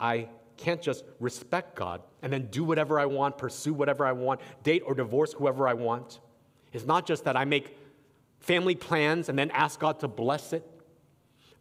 I 0.00 0.28
can't 0.56 0.82
just 0.82 1.04
respect 1.20 1.76
God 1.76 2.02
and 2.22 2.32
then 2.32 2.48
do 2.50 2.64
whatever 2.64 2.98
I 2.98 3.06
want, 3.06 3.38
pursue 3.38 3.74
whatever 3.74 4.04
I 4.06 4.12
want, 4.12 4.40
date 4.62 4.82
or 4.84 4.94
divorce 4.94 5.32
whoever 5.32 5.68
I 5.68 5.74
want. 5.74 6.20
It's 6.72 6.86
not 6.86 7.06
just 7.06 7.24
that 7.24 7.36
I 7.36 7.44
make 7.44 7.76
family 8.40 8.74
plans 8.74 9.28
and 9.28 9.38
then 9.38 9.50
ask 9.50 9.78
God 9.78 10.00
to 10.00 10.08
bless 10.08 10.52
it, 10.52 10.64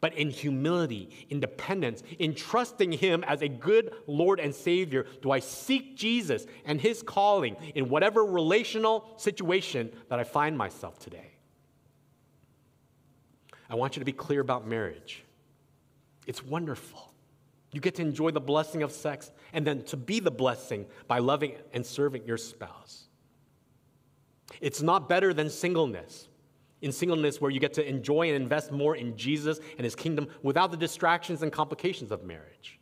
but 0.01 0.13
in 0.13 0.29
humility, 0.29 1.09
in 1.29 1.39
dependence, 1.39 2.03
in 2.19 2.35
trusting 2.35 2.91
Him 2.91 3.23
as 3.25 3.41
a 3.41 3.47
good 3.47 3.93
Lord 4.07 4.39
and 4.39 4.53
Savior, 4.53 5.05
do 5.21 5.31
I 5.31 5.39
seek 5.39 5.95
Jesus 5.95 6.45
and 6.65 6.79
His 6.79 7.01
calling 7.01 7.55
in 7.75 7.89
whatever 7.89 8.25
relational 8.25 9.13
situation 9.17 9.91
that 10.09 10.19
I 10.19 10.23
find 10.23 10.57
myself 10.57 10.99
today. 10.99 11.34
I 13.69 13.75
want 13.75 13.95
you 13.95 13.99
to 13.99 14.05
be 14.05 14.11
clear 14.11 14.41
about 14.41 14.67
marriage. 14.67 15.23
It's 16.27 16.43
wonderful. 16.43 17.13
You 17.71 17.81
get 17.81 17.95
to 17.95 18.01
enjoy 18.01 18.31
the 18.31 18.41
blessing 18.41 18.83
of 18.83 18.91
sex 18.91 19.31
and 19.51 19.65
then 19.65 19.83
to 19.83 19.97
be 19.97 20.19
the 20.19 20.31
blessing 20.31 20.85
by 21.07 21.19
loving 21.19 21.55
and 21.73 21.85
serving 21.85 22.25
your 22.25 22.37
spouse. 22.37 23.05
It's 24.61 24.81
not 24.81 25.09
better 25.09 25.33
than 25.33 25.49
singleness. 25.49 26.27
In 26.81 26.91
singleness, 26.91 27.41
where 27.41 27.49
you 27.49 27.59
get 27.59 27.73
to 27.73 27.87
enjoy 27.87 28.27
and 28.27 28.35
invest 28.35 28.71
more 28.71 28.95
in 28.95 29.17
Jesus 29.17 29.59
and 29.77 29.83
his 29.83 29.95
kingdom 29.95 30.27
without 30.43 30.71
the 30.71 30.77
distractions 30.77 31.41
and 31.41 31.51
complications 31.51 32.11
of 32.11 32.23
marriage. 32.23 32.79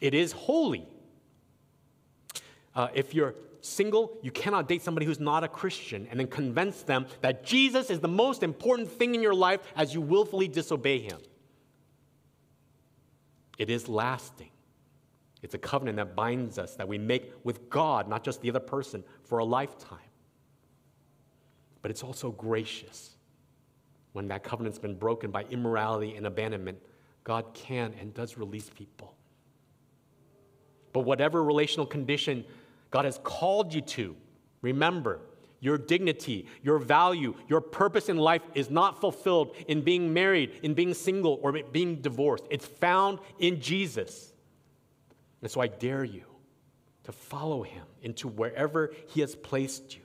It 0.00 0.14
is 0.14 0.32
holy. 0.32 0.86
Uh, 2.74 2.88
if 2.94 3.12
you're 3.12 3.34
single, 3.62 4.18
you 4.22 4.30
cannot 4.30 4.68
date 4.68 4.82
somebody 4.82 5.06
who's 5.06 5.20
not 5.20 5.44
a 5.44 5.48
Christian 5.48 6.06
and 6.10 6.18
then 6.18 6.26
convince 6.26 6.82
them 6.82 7.06
that 7.20 7.44
Jesus 7.44 7.90
is 7.90 8.00
the 8.00 8.08
most 8.08 8.42
important 8.42 8.90
thing 8.90 9.14
in 9.14 9.22
your 9.22 9.34
life 9.34 9.60
as 9.76 9.94
you 9.94 10.00
willfully 10.00 10.48
disobey 10.48 11.00
him. 11.00 11.18
It 13.58 13.68
is 13.70 13.88
lasting. 13.88 14.50
It's 15.42 15.54
a 15.54 15.58
covenant 15.58 15.96
that 15.96 16.14
binds 16.14 16.58
us, 16.58 16.76
that 16.76 16.88
we 16.88 16.98
make 16.98 17.32
with 17.44 17.70
God, 17.70 18.08
not 18.08 18.24
just 18.24 18.40
the 18.42 18.50
other 18.50 18.60
person, 18.60 19.04
for 19.24 19.38
a 19.38 19.44
lifetime. 19.44 19.98
But 21.82 21.90
it's 21.90 22.02
also 22.02 22.30
gracious. 22.30 23.16
When 24.12 24.28
that 24.28 24.42
covenant's 24.42 24.78
been 24.78 24.96
broken 24.96 25.30
by 25.30 25.44
immorality 25.44 26.16
and 26.16 26.26
abandonment, 26.26 26.78
God 27.24 27.54
can 27.54 27.94
and 28.00 28.12
does 28.12 28.36
release 28.36 28.70
people. 28.74 29.14
But 30.92 31.00
whatever 31.00 31.42
relational 31.44 31.86
condition 31.86 32.44
God 32.90 33.04
has 33.04 33.18
called 33.22 33.72
you 33.72 33.80
to. 33.82 34.16
Remember, 34.62 35.20
your 35.60 35.76
dignity, 35.78 36.46
your 36.62 36.78
value, 36.78 37.34
your 37.48 37.60
purpose 37.60 38.08
in 38.08 38.16
life 38.16 38.42
is 38.54 38.70
not 38.70 39.00
fulfilled 39.00 39.54
in 39.68 39.82
being 39.82 40.12
married, 40.12 40.52
in 40.62 40.74
being 40.74 40.94
single, 40.94 41.38
or 41.42 41.52
being 41.52 41.96
divorced. 41.96 42.44
It's 42.50 42.66
found 42.66 43.18
in 43.38 43.60
Jesus. 43.60 44.32
And 45.42 45.50
so 45.50 45.60
I 45.60 45.68
dare 45.68 46.04
you 46.04 46.24
to 47.04 47.12
follow 47.12 47.62
him 47.62 47.84
into 48.02 48.28
wherever 48.28 48.92
he 49.08 49.20
has 49.20 49.34
placed 49.34 49.94
you. 49.96 50.02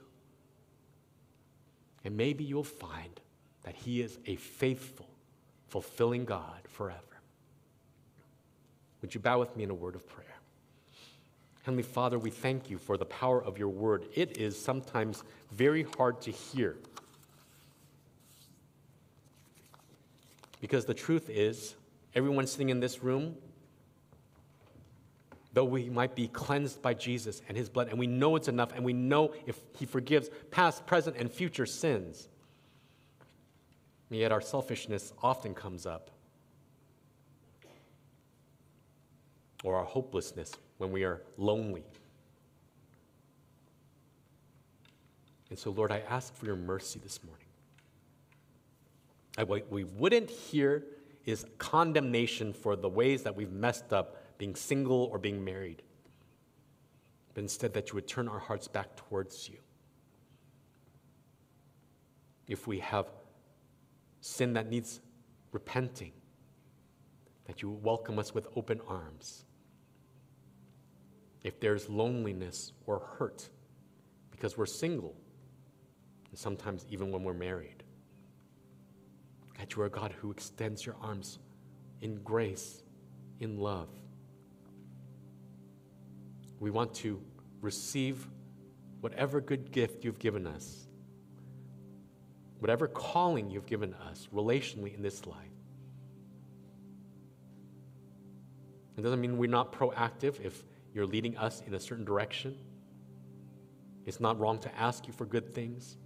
And 2.04 2.16
maybe 2.16 2.44
you'll 2.44 2.62
find 2.62 3.20
that 3.64 3.74
he 3.74 4.00
is 4.00 4.18
a 4.26 4.36
faithful, 4.36 5.08
fulfilling 5.68 6.24
God 6.24 6.60
forever. 6.68 7.00
Would 9.00 9.14
you 9.14 9.20
bow 9.20 9.40
with 9.40 9.56
me 9.56 9.64
in 9.64 9.70
a 9.70 9.74
word 9.74 9.94
of 9.94 10.06
prayer? 10.08 10.35
Heavenly 11.66 11.82
Father, 11.82 12.16
we 12.16 12.30
thank 12.30 12.70
you 12.70 12.78
for 12.78 12.96
the 12.96 13.04
power 13.04 13.42
of 13.42 13.58
your 13.58 13.70
word. 13.70 14.06
It 14.14 14.38
is 14.38 14.56
sometimes 14.56 15.24
very 15.50 15.82
hard 15.98 16.20
to 16.22 16.30
hear. 16.30 16.76
Because 20.60 20.84
the 20.84 20.94
truth 20.94 21.28
is, 21.28 21.74
everyone 22.14 22.46
sitting 22.46 22.68
in 22.68 22.78
this 22.78 23.02
room, 23.02 23.34
though 25.54 25.64
we 25.64 25.90
might 25.90 26.14
be 26.14 26.28
cleansed 26.28 26.80
by 26.82 26.94
Jesus 26.94 27.42
and 27.48 27.56
his 27.56 27.68
blood, 27.68 27.88
and 27.88 27.98
we 27.98 28.06
know 28.06 28.36
it's 28.36 28.46
enough, 28.46 28.70
and 28.72 28.84
we 28.84 28.92
know 28.92 29.34
if 29.44 29.58
he 29.76 29.86
forgives 29.86 30.30
past, 30.52 30.86
present, 30.86 31.16
and 31.16 31.28
future 31.28 31.66
sins, 31.66 32.28
and 34.08 34.20
yet 34.20 34.30
our 34.30 34.40
selfishness 34.40 35.12
often 35.20 35.52
comes 35.52 35.84
up, 35.84 36.12
or 39.64 39.74
our 39.74 39.84
hopelessness 39.84 40.52
when 40.78 40.92
we 40.92 41.04
are 41.04 41.22
lonely. 41.36 41.84
And 45.50 45.58
so, 45.58 45.70
Lord, 45.70 45.92
I 45.92 46.02
ask 46.08 46.34
for 46.34 46.46
your 46.46 46.56
mercy 46.56 46.98
this 47.02 47.20
morning. 47.24 47.46
I, 49.38 49.44
we 49.70 49.84
wouldn't 49.84 50.30
hear 50.30 50.84
is 51.24 51.44
condemnation 51.58 52.52
for 52.52 52.76
the 52.76 52.88
ways 52.88 53.22
that 53.24 53.34
we've 53.34 53.50
messed 53.50 53.92
up 53.92 54.22
being 54.38 54.54
single 54.54 55.08
or 55.12 55.18
being 55.18 55.44
married, 55.44 55.82
but 57.34 57.42
instead 57.42 57.74
that 57.74 57.88
you 57.88 57.96
would 57.96 58.06
turn 58.06 58.28
our 58.28 58.38
hearts 58.38 58.68
back 58.68 58.94
towards 58.96 59.48
you. 59.48 59.58
If 62.46 62.66
we 62.68 62.78
have 62.78 63.06
sin 64.20 64.52
that 64.52 64.70
needs 64.70 65.00
repenting, 65.50 66.12
that 67.46 67.60
you 67.60 67.70
would 67.70 67.82
welcome 67.82 68.18
us 68.18 68.32
with 68.32 68.46
open 68.54 68.80
arms. 68.88 69.45
If 71.46 71.60
there's 71.60 71.88
loneliness 71.88 72.72
or 72.86 72.98
hurt 72.98 73.48
because 74.32 74.58
we're 74.58 74.66
single, 74.66 75.14
and 76.28 76.36
sometimes 76.36 76.84
even 76.90 77.12
when 77.12 77.22
we're 77.22 77.34
married, 77.34 77.84
that 79.56 79.76
you 79.76 79.82
are 79.82 79.86
a 79.86 79.88
God 79.88 80.12
who 80.20 80.32
extends 80.32 80.84
your 80.84 80.96
arms 81.00 81.38
in 82.00 82.16
grace, 82.16 82.82
in 83.38 83.60
love. 83.60 83.88
We 86.58 86.70
want 86.70 86.92
to 86.94 87.22
receive 87.60 88.26
whatever 89.00 89.40
good 89.40 89.70
gift 89.70 90.04
you've 90.04 90.18
given 90.18 90.48
us, 90.48 90.88
whatever 92.58 92.88
calling 92.88 93.50
you've 93.52 93.66
given 93.66 93.94
us 94.10 94.26
relationally 94.34 94.96
in 94.96 95.00
this 95.00 95.24
life. 95.28 95.46
It 98.98 99.02
doesn't 99.02 99.20
mean 99.20 99.38
we're 99.38 99.48
not 99.48 99.72
proactive 99.72 100.40
if 100.44 100.64
you're 100.96 101.06
leading 101.06 101.36
us 101.36 101.62
in 101.66 101.74
a 101.74 101.78
certain 101.78 102.06
direction. 102.06 102.56
It's 104.06 104.18
not 104.18 104.40
wrong 104.40 104.58
to 104.60 104.74
ask 104.80 105.06
you 105.06 105.12
for 105.12 105.26
good 105.26 105.52
things, 105.52 105.98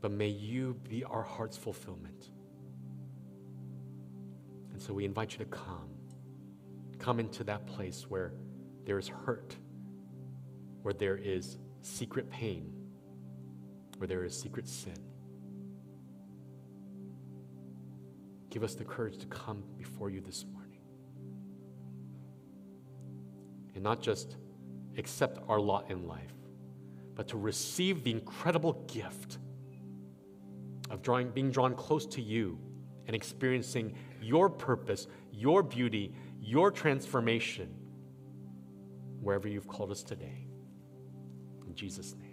but 0.00 0.10
may 0.10 0.26
you 0.26 0.74
be 0.90 1.04
our 1.04 1.22
heart's 1.22 1.56
fulfillment. 1.56 2.30
And 4.72 4.82
so 4.82 4.92
we 4.92 5.04
invite 5.04 5.34
you 5.34 5.38
to 5.38 5.44
come. 5.44 5.90
Come 6.98 7.20
into 7.20 7.44
that 7.44 7.68
place 7.68 8.06
where 8.08 8.32
there 8.84 8.98
is 8.98 9.06
hurt, 9.06 9.54
where 10.82 10.92
there 10.92 11.16
is 11.16 11.56
secret 11.82 12.28
pain, 12.28 12.72
where 13.98 14.08
there 14.08 14.24
is 14.24 14.36
secret 14.36 14.66
sin. 14.66 14.98
Give 18.50 18.64
us 18.64 18.74
the 18.74 18.84
courage 18.84 19.18
to 19.18 19.26
come 19.26 19.62
before 19.78 20.10
you 20.10 20.20
this 20.20 20.44
morning. 20.52 20.63
And 23.74 23.82
not 23.82 24.00
just 24.00 24.36
accept 24.96 25.38
our 25.48 25.60
lot 25.60 25.90
in 25.90 26.06
life, 26.06 26.32
but 27.14 27.28
to 27.28 27.36
receive 27.36 28.04
the 28.04 28.10
incredible 28.10 28.84
gift 28.92 29.38
of 30.90 31.02
drawing, 31.02 31.30
being 31.30 31.50
drawn 31.50 31.74
close 31.74 32.06
to 32.06 32.20
you 32.20 32.58
and 33.06 33.14
experiencing 33.14 33.94
your 34.20 34.48
purpose, 34.48 35.06
your 35.32 35.62
beauty, 35.62 36.14
your 36.40 36.70
transformation 36.70 37.68
wherever 39.20 39.48
you've 39.48 39.68
called 39.68 39.90
us 39.90 40.02
today. 40.02 40.46
In 41.66 41.74
Jesus' 41.74 42.14
name. 42.14 42.23